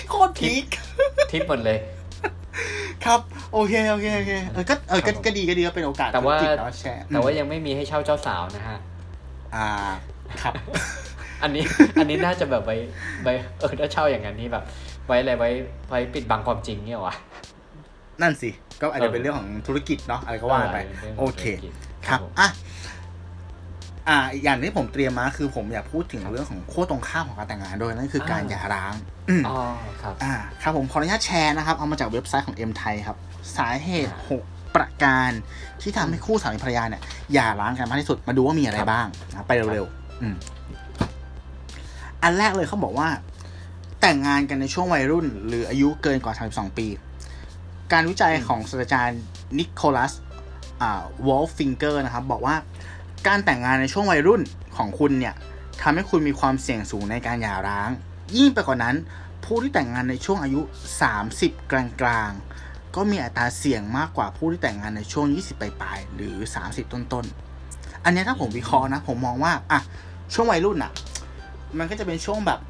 [0.09, 0.67] โคตรพีค
[1.31, 1.79] ทิปหมดเลย
[3.05, 3.21] ครับ
[3.53, 8.79] โอเคโอเคโอเคเออก็เออก็ครับผมก็ดีก็ดีก็เป็นโอกาสแต่ว่าธุรกิจเนาะแชร์แต่ว่ายังไม่มีให้เช่าเจ้าสาวนะฮะ
[9.55, 9.69] อ่า
[10.43, 10.55] ครับ
[11.43, 11.65] อันนี้
[12.01, 12.77] อันนี้น่าจะแบบไว้
[13.23, 14.65] ไว้เออถ้าเช่าอย่างนั้นนี่แบบ
[15.07, 15.51] ไว้อะไรไว้
[15.89, 17.15] ไว้ปิดบังความจริงเนี่ยวะ
[18.23, 20.79] นั่นสิ ก็อาจจะเป็นเรื่องของธุรกิจเนาะอะไรก็ว่าไป
[21.19, 21.43] โอเค
[22.09, 22.49] ครับอะ
[24.09, 28.95] อ่าอีกอย่างที่ผมเตรียมมาคือผมอยากพูดถึงเรื่องของขั้วตรงข้ามของการแต่งงานโดยนั่นคือการหย่าร้าง
[29.31, 29.57] อืมอ๋อ
[30.03, 33.17] ครับอ่าครับผมขออนุญาตแชร์นะครับ เอามาจากเว็บไซต์ของ M ไทยครับ
[33.57, 34.15] สาเหตุ
[34.45, 35.31] 6 ประการ
[35.83, 40.35] ที่ทำให้คู่สามีภรรยาเนี่ยหย่าร้างกันมากที่สุดมาดูว่ามีอะไรครับบ้างนะไปเร็วๆอืม
[42.23, 43.09] อันแรกเลยเขาบอกว่า
[44.01, 46.87] แต่งงานกันในช่วงวัยรุ่น หรืออายุเกินกว่า 32 ปี
[47.93, 49.21] การวิจัยของศาสตราจารย์
[49.59, 50.13] นิโคลัส
[50.83, 52.57] อ่าวอลฟิงเกอร์นะครับ บอกว่า
[53.27, 54.43] การแต่งงานในช่วงวัยรุ่น
[54.77, 55.35] ของคุณเนี่ย
[55.83, 57.91] ทำให้คุณมีความเสี่ยงสูงในการหย่าร้าง
[58.37, 58.97] ยิ่งไปกว่านั้น
[59.45, 60.61] ผู้ที่แต่งงานในช่วงอายุ
[61.17, 61.75] 30 ก
[62.07, 69.81] ลางๆ ก็มีอัตราเสี่ยงมากกว่าผู้ที่แต่งงานในช่วง 20 ปลายๆหรือ 30 ต้นๆ อันนี้ถ้าผมวิเคราะห์นะ ผมมองว่าอะ
[70.35, 70.93] ช่วงวัยรุ่นอะ
[71.79, 72.61] มันก็จะเป็นช่วงแบบ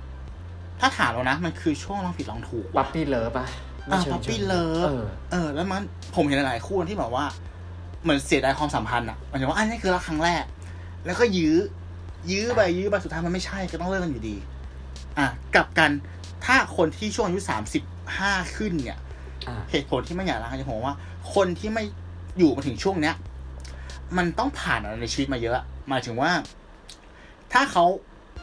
[0.80, 3.48] ถ้าถามเรานะ มันคือช่วงลองผิดลองถูกว่ะ puppy love อะ
[3.86, 5.82] ไม่อ่าเชิง puppy love เออเออ แล้วมัน
[6.14, 7.24] ผมเห็นหลายๆคู่ที่แบบว่า
[8.02, 10.44] เหมือนเสียดายความสัมพันธ์อะหมายถึงว่าอันนี้คือรักครั้งแรก
[11.07, 11.57] แล้วก็ยื้อ
[12.30, 14.36] ยื้อไปยื้อไปสุดท้ายมันไม่ใช่ก็ต้องเลิกกันอยู่ดี
[15.18, 15.90] อะกลับกัน
[16.44, 17.82] ถ้าคนที่ช่วงอายุสามสิบ
[18.18, 18.98] ห้าขึ้นเนี่ย
[19.48, 20.96] อ่าเหตุผลที่ไม่อยากรักกันจะผมว่า
[21.34, 21.84] คนที่ไม่
[22.38, 23.14] อยู่มาถึงช่วงเนี้ย
[24.16, 26.30] มันต้องผ่านอะไรในชีวิตมาเยอะหมายถึงว่า
[27.52, 27.84] ถ้าเขา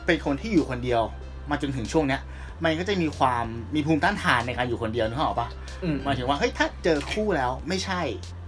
[0.05, 1.01] เป็นคนที่อยู่คนเดียว
[1.49, 2.21] มาจนถึงช่วงเนี้ย
[2.63, 3.45] มันก็จะมีความ
[3.75, 5.47] มีภูมิต้านทานในการอยู่คนเดียวนึกออกปะ
[5.83, 8.01] อืมหมายถึงว่าเฮ้ยถ้าเจอคู่แล้วไม่ใช่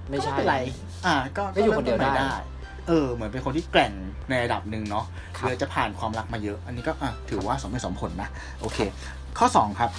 [0.09, 0.57] ไม่ใช่ก็เป็นไร
[1.05, 2.33] อ่า ก็ก็อยู่คนเดียวเริ่มต้ใหม่ได้
[2.87, 3.93] เออ เหมือนเป็นคนที่แกร่ง
[4.29, 5.05] ในระดับหนึ่งเนาะ
[5.37, 8.29] ครับเลยจะผ่านความรักมาเยอะ อันนี้ก็อะถือว่าสมเหตุสมผลนะ
[8.61, 8.77] โอเค
[9.37, 9.91] ข้อสองครับ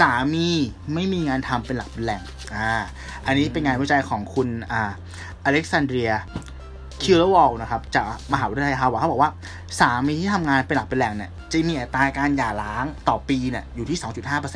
[0.00, 0.48] สามี
[0.94, 2.22] ไม่มีงานทำเป็นหลักเป็นแหล่ง
[2.54, 2.70] อ่า
[3.26, 4.82] อันนี้เป็นงานวิจัยของคุณ อ่า
[5.44, 6.12] อเล็กซานเดรีย
[7.04, 9.30] คิวเลวอลนะครับจากมหาวิทยาลัยฮาร์วาร์ดเขาบอกว่า
[9.80, 13.98] สามีที่ทำงานเป็นหลักเป็นแหล่งเนี่ยจะมีอัตราการหย่าร้างต่อปีเนี่ยอยู่ที่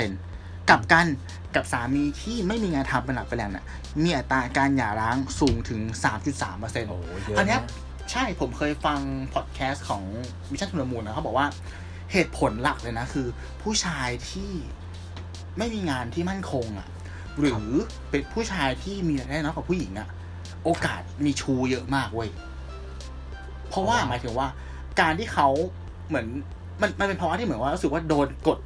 [0.04, 1.06] 2.5%กลับกัน
[1.54, 3.64] กับสามีที่ไม่มีงานทำเป็นหลักเป็นแหล่งเนี่ย
[4.02, 5.80] มีอัตราการหย่าร้างสูงถึง
[6.42, 7.64] 3.3%โอ้เยอะอันเนี้ยนะ
[8.10, 9.00] ใช่ผมเคยฟัง
[9.34, 10.02] พอดแคสต์ของ
[10.50, 11.46] Mission to the Moon นะเขาบอกว่า
[12.12, 13.26] เหตุผลหลักเลยนะคือ
[13.62, 14.50] ผู้ชายที่
[15.58, 16.88] ไม่มีงานที่มั่นคงอะ่ะ
[17.38, 17.68] หรือ
[18.10, 20.08] เป็นผู้ชายที่มีรายได้น้อยกว่าผู้หญิงอะ่ะ
[20.68, 22.28] โอกาสมีชู้เยอะมากเว้ย
[23.68, 24.48] เพราะว่าหมายถึงว่า
[25.00, 25.48] การที่เขา
[26.08, 26.26] เหมือน
[26.80, 28.58] มันมันเป็นเพราะว่าที่เหมือนว่ารู้สึกว่าโดนกด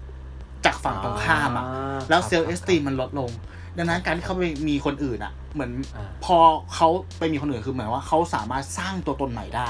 [0.65, 1.65] จากฝั่งตรงข้ามอะ
[2.09, 3.31] แล้วเซลล์เอสตีมันลดลง
[3.77, 6.37] ดังนั้นการที่เขาไปมีคนอื่นอะ เหมือนอ่าพอ
[6.75, 6.89] เขา
[7.19, 9.69] ไปมีคนอื่นคือเหมือนว่าเขาสามารถสร้างตัวตนใหม่ได้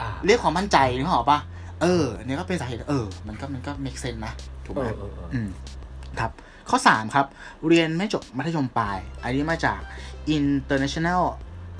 [0.00, 1.38] อ่าเรียกความมั่นใจนึกออกปะ
[1.82, 4.32] เออ เนี่ยก็เป็นสาเหตุเออ มันก็มันก็ make sense นะ
[4.66, 5.48] ถูกไหเอมอเออเอออืม
[6.20, 6.32] ครับ
[6.70, 7.26] ข้อสามครับ
[7.68, 9.80] เรียนไม่จบมัธยมปลาย อันนี้มาจาก
[10.36, 11.22] International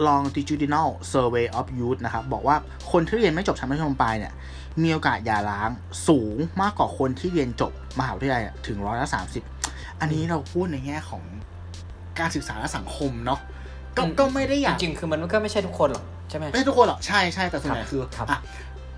[0.07, 2.57] Longitudinal Survey of Youth นะครับ บอกว่า
[2.93, 4.33] คนที่เรียนไม่จบชั้นมัธยมปลายเนี่ย
[4.83, 5.71] มีโอกาสหย่าร้าง
[6.09, 9.43] สูงมากกว่าคนที่เรียนจบมหาวิทยาลัยอะถึงร้อยละสามสิบ
[10.01, 11.23] อันนี้เราพูดในแง่ของ
[12.19, 13.41] การศึกษาและสังคมเนาะ
[13.97, 18.39] ก็อืมก็ไม่ได้อยากจริงๆคือมันก็ไม่ใช่ทุกคนหรอกใช่ไหมไม่ใช่ทุกคนหรอกใช่ใช่แต่ส่วนใหญ่ครับคือครับอะ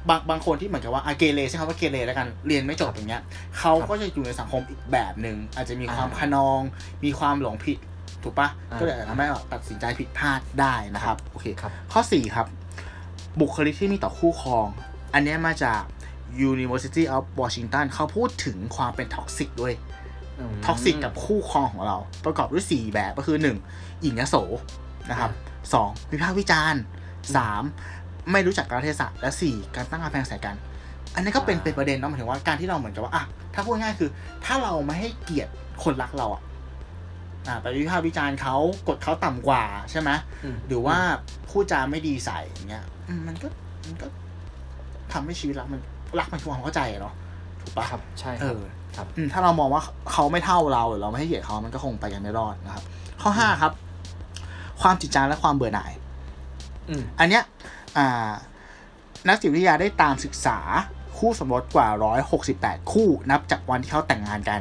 [0.09, 3.23] บางบางคนที่เหมือนกับว่าอาเกเรใช่คำว่าเกเรแล้วกันเรียนไม่จบอย่างเงี้ย
[3.59, 6.61] เขาครับก็จะอยู่ในสังคมอีกแบบหนึ่งอาจจะมีความอ่าขนอง
[7.05, 7.79] มีความหลงผิด
[8.27, 12.47] ถูกปะอ่าก็เลยทำให้แบบตัดสินใจผิดพลาดได้นะครับโอเคครับข้อ 4 ครับ
[13.41, 14.67] บุคลิกที่มีต่อคู่ครอง
[15.15, 15.83] อันเนี้ยมาจาก
[16.51, 19.75] University of Washington เขาพูดถึงความเป็น toxic ด้วย
[20.51, 23.37] ความ toxic กับคู่ครองของเรา ประกอบด้วย 4 แบบก็คือ
[23.71, 24.03] 1.
[24.03, 24.37] หยิ่งยโส
[25.11, 25.31] นะครับ
[25.73, 26.13] 2.
[26.13, 26.81] วิพากษ์วิจารณ์
[27.57, 28.31] 3.
[28.33, 29.75] ไม่รู้จักกาลเทศะและ 4.
[29.77, 30.57] การตั้งกำแพงใส่กัน
[31.15, 33.25] อันนี้ก็เป็นอ่าเป็นประเด็นเนาะหมายถึงว่าการที่เราเหมือนกับว่าอะ
[33.55, 34.11] ถ้าพูดง่ายๆคือ
[34.45, 35.53] ถ้าเราไม่ให้เกียรติ
[35.85, 36.43] คนรักเราอะ
[37.49, 38.57] อ่าไปวิพากษ์วิจารณ์เขา
[38.89, 40.11] กดเขาต่ำกว่าใช่ไหม
[40.55, 40.97] มหรือว่า
[41.49, 43.49] พูดจาไม่ดีใส่อย่างเงี้ยอืมมันก็
[43.87, 44.07] มันก็
[45.13, 45.81] ทำให้ชีวิตรักมัน
[46.19, 47.15] รักมันคือความเข้าใจอะเนาะ
[47.61, 48.63] ถูกปะครับ ใช่คเอรับอ
[48.97, 49.83] ครับอืมถ้าเรามองว่า
[50.13, 52.85] เขาไม่เท่าเราหรือเราไม่ให้เกียรติเขามันก็คงไปกันไม่รอดนะครับ
[53.23, 53.73] ข้อห้าครับ
[54.81, 55.93] ความจิตจางและความเบื่อหน่าย
[56.89, 57.43] อืมอันเนี้ย
[57.97, 58.31] อ่า
[59.29, 60.59] นักจิตวิทยาได้ตามศึกษา
[61.19, 61.89] คู่สมรสกว่า
[62.41, 64.61] 168 คู่นับจากวันที่เขาแต่งงานกัน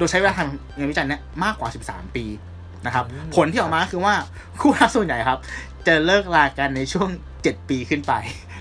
[0.00, 2.24] โดยใช้เวลาทำงานวิจัยเนี้ยมากกว่า 13 ปี
[2.86, 4.14] นะครับอืมผลที่ออกมาคือว่า
[4.60, 5.38] คู่รักส่วนใหญ่ครับ
[5.86, 7.08] จะเลิกลากันในช่วง
[7.40, 8.12] 7 ปีขึ้นไป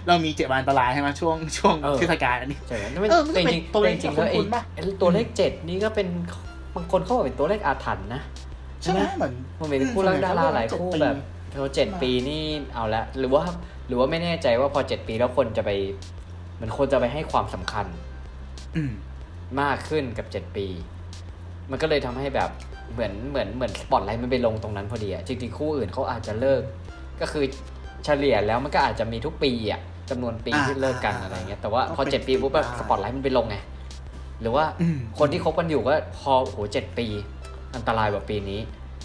[0.07, 6.07] เรามีเจ็ดวันอันตรายใช่ไหมช่วงช่วงเออเทศกาลอันนี้ใช่ไหมไม่เออมันก็แต่เป็นจริงตัวเลขแต่จริงๆแล้วไอ้คุ้นๆปะไอ้ตัวเลขเจ็ดนี่ก็เป็น
[6.75, 8.21] บางคนเขาบอกเป็นตัวเลขอาถรรพ์นะ
[8.81, 11.15] ใช่ไหมเหมือนมันเป็นคู่รักดาราหลายคู่แบบ
[11.53, 13.43] พอเจ็ดปีนี่เอาละหรือว่า
[13.87, 15.71] หรือว่าไม่แน่ใจว่าพอเจ็ดปีแล้วคนจะไป
[16.55, 17.85] เหมือนคนจะไปให้ความสำคัญ
[18.75, 18.91] อืม
[19.61, 20.67] มากขึ้นกับเจ็ดปี
[21.71, 22.49] มันก็เลยทำให้แบบ
[22.93, 26.61] เหมือนเหมือนเหมือนสปอตไลท์มันไปลงตรงนั้นพอดีอะจริงๆคู่อื่นเขาอาจจะเลิก
[27.21, 27.45] ก็คือ
[28.05, 33.57] เฉลี่ยแล้วมันก็อาจจะมีทุกปีอะจำนวนปีอ่าที่เลิกกันอ่าอะไรเงี้ยแต่ว่าก็พอเป็นเจ็ดปีปุ๊บแบบไปได้สปอตไลท์มันไปลงไง
[34.41, 37.07] หรือว่าอืมคนที่คบกันอยู่ก็พอโหเจ็ดปี
[37.75, 38.59] อันตรายกว่าปีนี้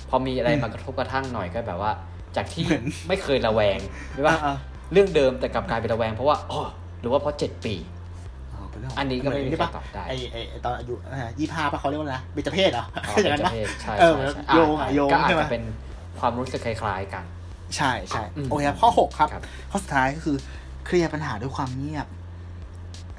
[0.08, 1.92] พอมีอะไรอืมมากระทบกระทั่งหน่อยก็แบบว่า
[2.36, 3.78] จากที่เหมือนไม่เคยระแวง
[4.12, 4.56] หรือว่าอ่า
[4.92, 6.62] เรื่องเดิมแต่กลับกลายเป็นระแวงเพราะว่าอ๋อ
[7.00, 7.93] หรือว่าเพราะเจ็ดปีอ๋อ
[8.74, 10.94] เป็นเรื่องอันนี้ก็ไม่มีเหใครปะตอบได้ไอไอไอ้ตอนอายุ
[11.38, 15.64] ยี่ห้าปะเขาเรียกว่าอะไรนะเบญจเพศเหรออ๋ออย่างนั้นเป็นปะเจ้าเพศใช่เออใช่ใช่โยงอะาโยงก็อาจใช่ไหมจะเป็น
[16.20, 17.24] ความรู้สึกคล้ายๆกัน
[17.76, 20.36] ใช่ใช่อืมโอเคครับข้อหกครับครับ ข้อสุดท้ายก็คือ
[20.86, 22.06] เคลียร์ปัญหาด้วยความเงียบ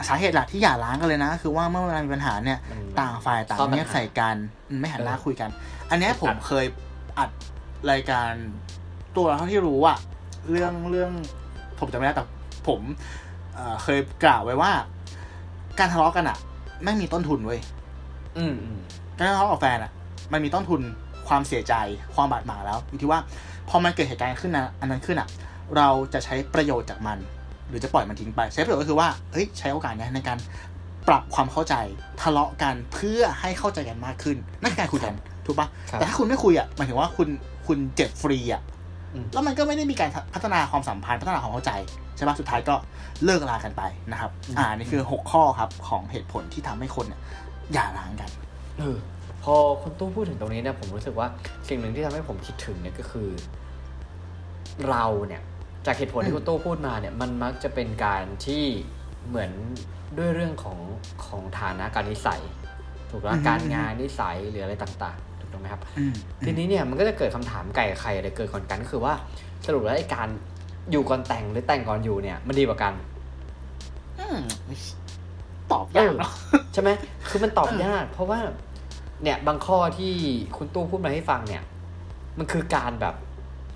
[0.10, 4.36] สาเหตุหลักที่หย่าร้างกันเลยนะ คือว่าเมื่อเวลามีปัญหาเนี่ยมันต่างฝ่ายต่างซ่อนปัญหาเงียบใส่กัน
[4.70, 5.50] อืมไม่หันหน้าเออคุยกัน
[5.90, 6.66] อันเนี้ยผมอัดเคย
[7.20, 7.30] อัด
[7.92, 8.32] รายการ
[9.18, 9.98] ตัวเท่าที่รู้อะ
[10.52, 11.12] เรื่องเรื่อง
[11.80, 12.26] ผมจำไม่ได้แต่
[12.68, 12.80] ผม
[13.56, 14.72] เอ่อเคยกล่าวไว้ว่า
[15.80, 16.38] การทะเลาะกันอะ
[16.84, 17.60] ไม่มีต้นทุนเว้ย
[18.38, 18.80] อืมอืม
[19.18, 19.92] การทะเลาะกับแฟนอะ
[20.34, 20.82] มันมีต้นทุน
[21.28, 21.74] ความเสียใจ
[22.16, 23.20] ความบาดหมางแล้วอยู่ที่ว่า
[23.70, 25.28] พอมันเกิดเหตุการณ์ขึ้นนะอันนั้นขึ้นอะ
[25.78, 27.18] เราจะใช้ประโยชน์จากมัน
[27.70, 30.38] หรือจะปล่อยมันทิ้งไป ใช้ประโยชน์ก็คือว่าเฮ้ยใช้โอกาสเนี้ยในการ
[31.08, 31.76] ปรับความเข้าใจ
[32.22, 35.14] ทะเลาะกันเพื่อให้เข้าใจกันมากขึ้นนั่นคือการคุยกัน
[35.46, 37.28] ถูกปะครับแต่ถ้าคุณไม่คุยอะหมายถึงว่าคุณ
[37.68, 38.62] คุณเจ็บฟรีอะ
[39.14, 41.72] อืมแล้วมันก็ไม่ได้มีการพัฒนาความสัมพันธ์พัฒนาความเข้าใจ
[42.16, 42.76] ใช่ปะสุดท้ายก็
[43.26, 47.22] เลิกลากันไปนะครับ อ่านี่คือหกข้อครับของเหตุผลที่ทำให้คนเนี่ย
[47.74, 48.30] หย่าร้างกัน
[48.80, 48.98] เออ
[49.44, 51.28] พอคุณตู้พูดถึงตรงนี้เนี่ยผมรู้สึกว่า
[51.68, 53.30] สิ่งหนึ่งที่ทำให้ผมคิดถึงเนี่ยก็คือ
[54.90, 55.42] เราเนี่ย
[55.86, 58.64] จากเหตุผลอืที่มคุณตู้พูดมาเนี่ย มันมักจะเป็นการที่
[59.28, 59.52] เหมือน
[60.18, 60.80] ด้วยเรื่องของ
[61.26, 62.42] ของฐานะการนิสัย
[63.10, 66.14] ถูกไหมการงานนิสัยหรืออะไรต่างๆ ถูกต้องไหมครับอืม
[66.46, 69.14] ทีนี้เนี่ยมันก็จะเกิดคำถามไก่กับไข่อะไรเกิดก่อนกันก็คือว่า
[69.66, 70.30] สรุปแล้วไอ้การ
[70.92, 72.94] อยู่ก่อนแต่งหรือแต่งก่อนอยู่เนี่ย มันดีกว่ากัน
[74.20, 74.40] อืม
[75.72, 76.32] ตอบยากเนาะ
[76.74, 76.90] ใช่ไหม
[77.30, 78.40] คือมันตอบเออยาก เพราะว่า
[79.24, 80.14] เนี่ยบางข้อที่
[80.58, 81.64] คุณตู้พูดมาให้ฟังเนี่ย
[82.40, 83.16] มันคือการแบบ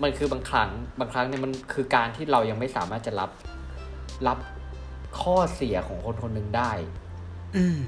[0.04, 3.30] มันคือบางครั้ง บางครั้งเนี่ยมันคือการที่เรายังไม่สามารถจะรับ
[4.28, 4.38] รับ
[5.22, 6.72] ข้อเสียของคนคนหนึ่งได้
[7.58, 7.80] อืม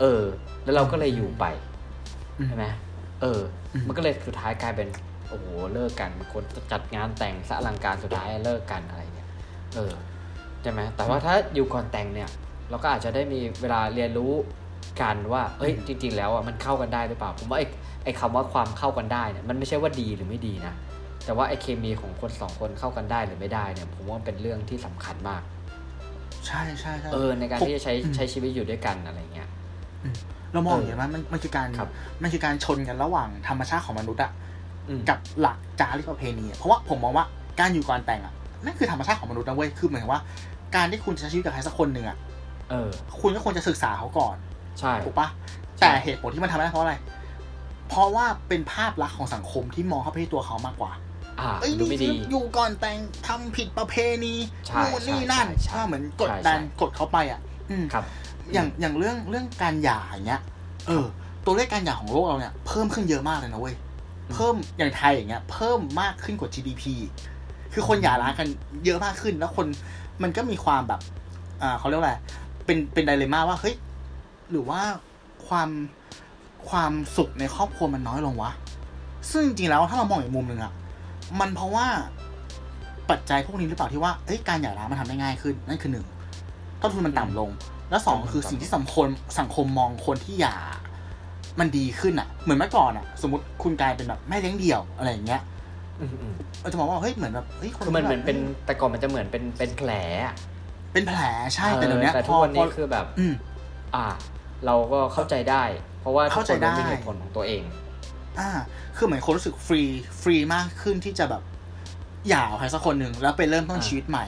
[0.00, 0.22] เออ
[0.64, 1.44] แล้วเราก็เลยอยู่ไป
[2.38, 2.66] อืมใช่ไหม
[3.20, 3.40] เออ
[3.72, 4.88] อมมันก็เลยสุดท้ายกลายเป็น
[5.28, 9.28] โอ้โหเลิกกันคนจัดงานแต่งสะอลังการสุดท้ายเลิกกันอะไรเนี่ย
[9.74, 9.92] เออ
[10.62, 12.28] ใช่ไหมแต่ว่าถ้าอยู่ก่อนแต่งเนี่ย
[12.70, 14.32] เราก็อาจจะได้มีเวลาเรียนรู้
[15.00, 17.66] กันว่าเอ้ยจริง ๆ แล้วอะมันเข้ากันได้หรือเปล่า ผมว่าไอ้
[18.04, 20.74] ไอ้คำว่าความเข้ากันได้เนี่ยมันไม่ใช่ว่าดีหรือไม่ดีนะ
[21.24, 25.42] แต่ว่าไอ้เคมีของคนสองคนเข้ากันได้หรือไม่ได้เนี่ยผมว่ามันเป็นเรื่องที่สำคัญมาก
[26.46, 29.48] ใช่ใช่ใช่เออในการผมที่จะใช้อืมใช้ชีวิตอยู่ด้วยกันอะไรเงี้ย
[30.52, 31.90] เรามองเอออย่างนี้ว่ามันมันคือการครับ
[32.22, 34.47] มันคือการชนกันระหว่างธรรมชาติของมนุษย์อะอืม
[35.08, 37.24] กับหลักจารีตประเพณีอะเพราะว่าผมมองว่า
[37.60, 38.32] การอยู่ก่อนแต่งอะ
[38.64, 40.22] นั่นคือธรรมชาติของมนุษย์นะเว้ยคือเหมือนกับว่า
[40.76, 42.16] การที่คุณจะใช้ชีวิตกับใครสักคนหนึ่งอะ
[42.70, 44.36] เออคุณก็ควรจะศึกษาเขาก่อน
[44.78, 45.28] ใช่ถูกปะ
[45.80, 46.94] แต่เหตุผลที่มันทำไม่ได้เพราะอะไร
[47.88, 50.92] เพราะว่าเป็นภาพลักษณ์ของสังคมที่มองเข้าไปที่ตัวเขามากกว่า
[51.40, 54.34] อ่าเอ้ยดูไม่ดีอยู่ก่อนแต่งทำผิดประเพณี
[54.66, 58.04] ใช่นู่นนี่ใช่นั่นใช่ใช่ว่าเหมือนกดใช่ดันใช่กดเขาไปอะ อืมครับ
[58.54, 60.42] อย่างอย่างเรื่องเรื่องการหย่าอย่างเงี้ย
[60.86, 61.04] เออ
[61.44, 63.74] ตัวเลขการหย่าของโลกเราเนี่ยเพิ่มขึ้นเยอะมากเลยนะเว้ย
[64.32, 66.84] เพิ่มอย่างไทยอย่างเงี้ย เพิ่มมากขึ้นกว่า GDP
[67.72, 68.48] คือคนหย่าร้างกัน
[68.84, 69.66] เยอะมากขึ้น แล้วคน
[70.22, 71.00] มันก็มีความแบบ
[71.62, 72.14] อ่าเขาเรียกว่าอะไร
[72.64, 73.74] เป็นเป็นไดเลม่าว่าเฮ้ย
[74.50, 74.80] หรือว่า
[75.48, 75.68] ความ
[76.68, 78.50] ความสุขในครอบครัวมันน้อยลงวะ
[79.32, 80.72] ซึ่งจริงๆแล้วถ้าเรามองอีกมุมหนึ่งอะ
[81.40, 81.86] มันเพราะว่า
[83.10, 86.06] ปัจจัยพวกนี้หรือเปล่าที่ว่าเอ้ยการหย่าร้างมันทำได้ง่ายขึ้น นั่นคือหนึ่ง
[86.82, 87.50] ต้นทุนมันต่ำลง
[87.90, 89.06] แล้วสองคือสิ่งที่สังคม
[89.38, 90.56] สังคมมองคนที่หย่า
[91.60, 95.42] มันดีขึ้นอะเหมือนเมื่อก่อนอะสมมติคุณกลายเป็นแบบแม่เลี้ยงเดี่ยวอะไรอย่างเงี้ย
[96.00, 99.90] อืมอืมเราจะมองว่าเฮ้ยเหมือนแบบเฮ้ยคนคือมันเหมือนเป็นแบบแต่ก่อนมันจะเหมือนเป็นเป็นแผล
[100.26, 100.34] อะ
[100.92, 101.20] เป็นแผล
[101.54, 103.34] ใช่แต่เดี๋ยวนี้ออแต่พทุอกวันพนี้อคือแบบอืม
[103.94, 104.06] อ่า
[104.66, 105.62] เราก็เข้าใจได้
[106.00, 107.62] เพราะว่าทุกเข้าคใจนมันมีได้เหตุผลของตัวเอง
[108.38, 108.50] อ่า
[108.96, 109.82] คือเหมือนคนรู้สึกฟรี
[110.22, 111.42] ฟรีมากขึ้นที่จะแบบ
[112.28, 114.24] หย่ากับใครสักคนหนึ่งแล้วไปเริ่มต้นอ่าชีวิตใหม่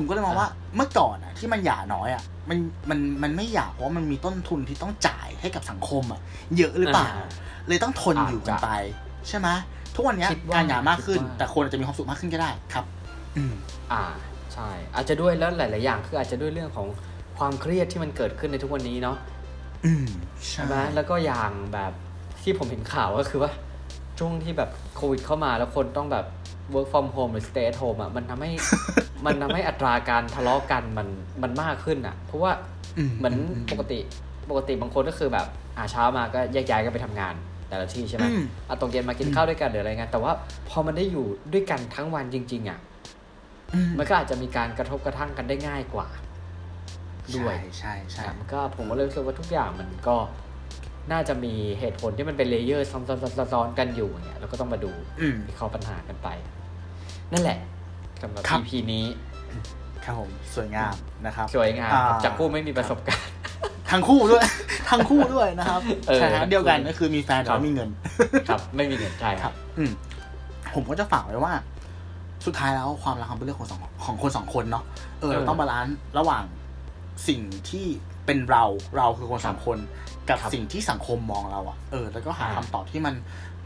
[0.00, 2.58] ผมก็เลยมองว่าเมื่อก่อนอะ ที่มันหย่าน้อยอะมัน
[2.90, 6.20] มันมันไม่หย่าเพราะว่ามันมีต้นทุนที่ต้องจ่ายให้กับสังคมอะ
[6.56, 7.06] เยอะหรือเปล่า
[7.68, 8.70] เลยต้องทนอาจจะอยู่กันไป
[9.28, 9.48] ใช่ไหม
[9.94, 12.84] ทุกวันเนี้ยคิดว่าการหย่ามากขึ้นคิดว่าแต่คนอาจจะมีความสุขมากขึ้นก็ได้ครับ
[13.36, 13.54] อืม
[13.92, 14.04] อ่า
[14.54, 16.86] ใช่ อาจจะด้วยแล้วหลาย ๆ อย่างคืออาจจะด้วยเรื่องของ
[17.38, 19.16] ความเครียดที่มันเกิดขึ้นในทุกวันนี้เนาะ
[19.84, 20.06] อืม
[20.48, 21.92] ใช่ไหมแล้วก็อย่างแบบ
[22.42, 23.50] ที่ผมเห็นข่าวก็คือว่า
[24.18, 26.26] ช่วงที่แบบโควิดเข้ามาแล้วคนต้องแบบ
[26.74, 28.50] work from home หรือ stay at home อะมันทำให้
[29.26, 31.08] มันทำให้อัตราการทะเลาะกันมัน
[31.42, 32.52] มันมากขึ้นอะ เพราะว่า
[33.18, 33.34] เหมือน
[33.70, 33.98] ปกติ
[34.50, 35.46] ปกติบางคนก็คือแบบ
[35.76, 37.34] อ่าเช้ามาก็แยกย้ายกันไปทำงาน
[37.68, 40.32] แต่ละที่ใช่ไหมอืมอะตกเย็นมากินข้าวด้วยกันหรืออะไรเงี้ยแต่ว่า
[40.68, 42.78] พอมันได้อยู่ด้วยกันทั้งวันจริง ๆ อะ
[43.74, 46.08] อืมมันก็อาจจะมีการกระทบกระทั่งกันได้ง่ายกว่า
[47.36, 50.16] ด้วยใช่ใช่ใช่อะมันก็ผมก็เลยรู้สึกว่าทุกอย่างมันก็
[51.12, 52.98] น่าจะมีเหตุผลที่มันเป็น layer ซ้
[53.60, 56.28] อนๆๆๆกันอยู่เนี่ยเราก็ต้องมาดูอืมวิเคราะห์ปัญหากันไป
[57.32, 57.58] นั่นแหละ
[58.22, 59.04] สำหรับ ครับ EP นี้
[60.04, 60.94] ครับผมสวยงาม
[61.26, 63.32] นะครับ สวยงามอ่าครับจากผู้ไม่มีประสบการณ์
[63.90, 64.44] ทั้งคู่ด้วย
[64.90, 67.90] ทั้งคู่ด้วยนะครับเออ ใช่ฮะเดียวกันก็คือมีแฟนแต่ครับไม่มีเงิน
[68.48, 69.90] ครับ ไม่มีเงินใช่คครับ อืม
[70.74, 71.52] ผมก็จะฝากไว้ว่า
[72.46, 74.84] สุดท้ายแล้วความรักมันเป็นเรื่องของสองของคนสองคนเนาะ
[75.20, 76.44] เออเออเราต้อง balance ระหว่าง
[77.28, 77.86] สิ่งที่
[78.26, 78.64] เป็นเรา
[78.96, 79.78] เราคือคนสองคน
[80.28, 83.14] กับครับสิ่งที่สังคมมองเราอะเออ แล้วก็หาอ่าคำตอบที่มัน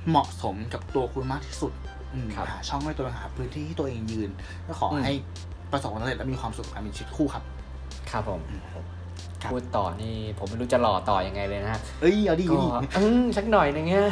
[0.09, 1.94] เหมาะสมกับตัวคุณมากที่สุดอืมครับ
[2.37, 4.31] หาช่องให้ตัวเองหาพื้นที่ที่ตัวเองยืน
[4.67, 5.15] ก็ขออมให้
[5.73, 7.45] ประสบความสำเร็จและมีความสุขกับการมีชีวิตคู่ครับ
[8.11, 8.41] ครับผม
[9.43, 14.07] ครับพูดต่อนี่ผมไม่รู้จะหล่อต่อยังไงเลยนะฮะเอ้ยเอาดีก็ดีอืมสักหน่อยหนึงเนี่ย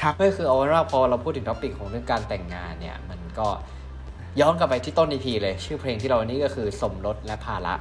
[0.00, 3.48] ครับก็คือเอาเป็นว่าพอเราพูดถึงท็อปิกของเรื่องการแต่งงานเนี่ย มันก็
[4.40, 7.74] ย้อนกลับไปที่ต้น EP เลย ชื่อเพลงที่เราวันนี้ก็คือสมรสและภาระ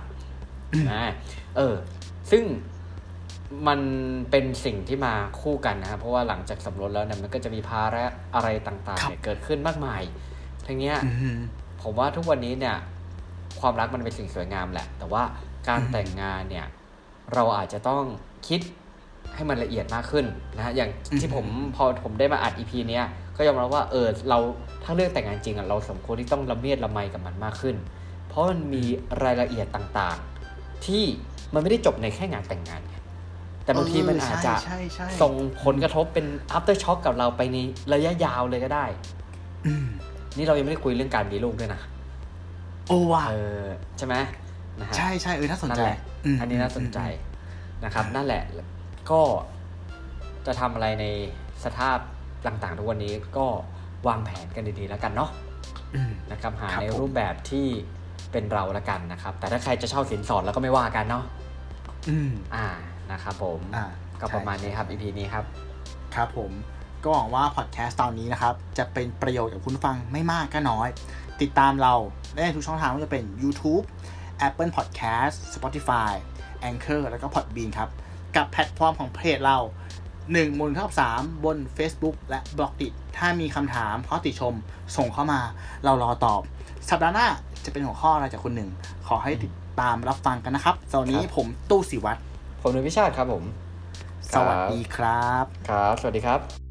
[0.73, 1.11] อืมนะ
[1.57, 1.75] เออ
[2.31, 2.43] ซึ่ง
[3.67, 3.79] มัน
[4.31, 8.03] เป็นสิ่งที่มาคู่กันนะครับเพราะว่าหลังจากสมรสแล้วเนี่ยมันก็จะมีภาระ
[8.35, 10.01] อะไรต่างๆเนี่ยเกิดขึ้นมากมาย
[10.65, 11.37] ทั้งเนี้ยอืม
[11.81, 12.75] ผมว่าทุกวันนี้เนี่ย
[13.59, 15.23] ความรักมันเป็นสิ่งสวยงามแหละ แต่ว่า
[15.67, 16.65] การอืมแต่งงานเนี่ย
[17.33, 18.03] เราอาจจะต้อง
[18.47, 18.61] คิด
[19.35, 20.25] ให้มันละเอียดมากขึ้น
[20.55, 20.89] นะฮะอย่าง
[21.19, 21.45] ที่ผม
[21.75, 23.05] พอผมได้มาอัดอีพีเนี้ย
[23.37, 24.39] ก็ยอมรับว่าเออเรา
[24.83, 27.75] ถ้าเลือกแต่งงานจริงอะเราสมควรที่ต้องละเมียดละไมกับมันมากขึ้น
[28.27, 28.83] เพราะมันมี
[29.23, 31.03] รายละเอียดต่างๆ ที่
[31.53, 32.94] มันไม่ได้จบในแค่งานแต่งงานไง
[33.65, 35.33] แต่บางทีมันอาจจะใช่ใช่ใช่ส่ง
[35.65, 37.57] ผลกระทบเป็น after shock กับเราไปใน
[37.93, 38.85] ระยะยาวเลยก็ได้
[39.67, 39.87] อืม
[40.37, 41.81] นี่เรายังไม่ได้คุยเรื่องการมีลูกด้วยนะ
[42.87, 43.65] โอ้ว่ะเออ
[43.97, 44.15] ใช่ไหม
[44.79, 45.99] นะฮะใช่ใช่เออน่าสนนั่ใจนแหละ
[46.35, 48.43] มอันนี้น่าสนใจอืมนะครับ นั่นแหละ
[49.11, 49.21] ก็
[50.45, 51.05] จะทำอะไรใน
[51.63, 51.97] สภาพ
[52.45, 53.45] ต่างๆ ทุกวันนี้ก็
[54.07, 55.29] วางแผนกันดีๆแล้วกันเนาะ
[55.95, 57.67] อืมนะครับหาครับในผมรูปแบบที่
[58.31, 61.23] เป็นเราแล้วกันนะครับ แต่ถ้าใครจะเช่าสินสอดแล้วก็ไม่ว่ากันเนาะ
[62.09, 62.67] อืม อ่า
[63.11, 63.85] นะครับผมอ่า
[64.21, 65.45] ก็ประมาณนี้ครับ EP นี้ครับ
[66.15, 66.51] ครับผม
[67.03, 70.87] ก็หวังว่าพอดแคสต์ตอนนี้นะครับ จะเป็นประโยชน์กับคุณผู้ฟังไม่มากก็น้อย
[71.41, 71.93] ติดตามเรา
[72.33, 73.83] ได้ในทุกช่องทางไม่ว่าจะเป็น YouTube
[74.47, 76.11] Apple Podcast Spotify
[76.69, 77.89] Anchor แล้วก็ Podbean ครับ
[78.35, 79.57] กับแพลตฟอร์มของเพจเรา
[80.07, 84.53] 1มูลเท่ากับ3บน Facebook และ Blockditถ้ามีคำถามข้อติชม
[84.97, 85.41] ส่งเข้ามา
[85.83, 86.41] เรารอตอบ
[86.89, 87.27] สัปดาห์หน้า
[87.65, 88.69] จะเป็นหัวข้ออะไรจากคุณหนึ่ง
[89.07, 92.19] ขอให้ติดตามรับฟังกันนะครับสำหรับวันนี้ครับผมตู้สิวัตร
[92.67, 93.43] ผมนุ้ยพิชาติครับผม
[94.33, 96.64] สวัสดีครับ ครับ สวัสดีครับ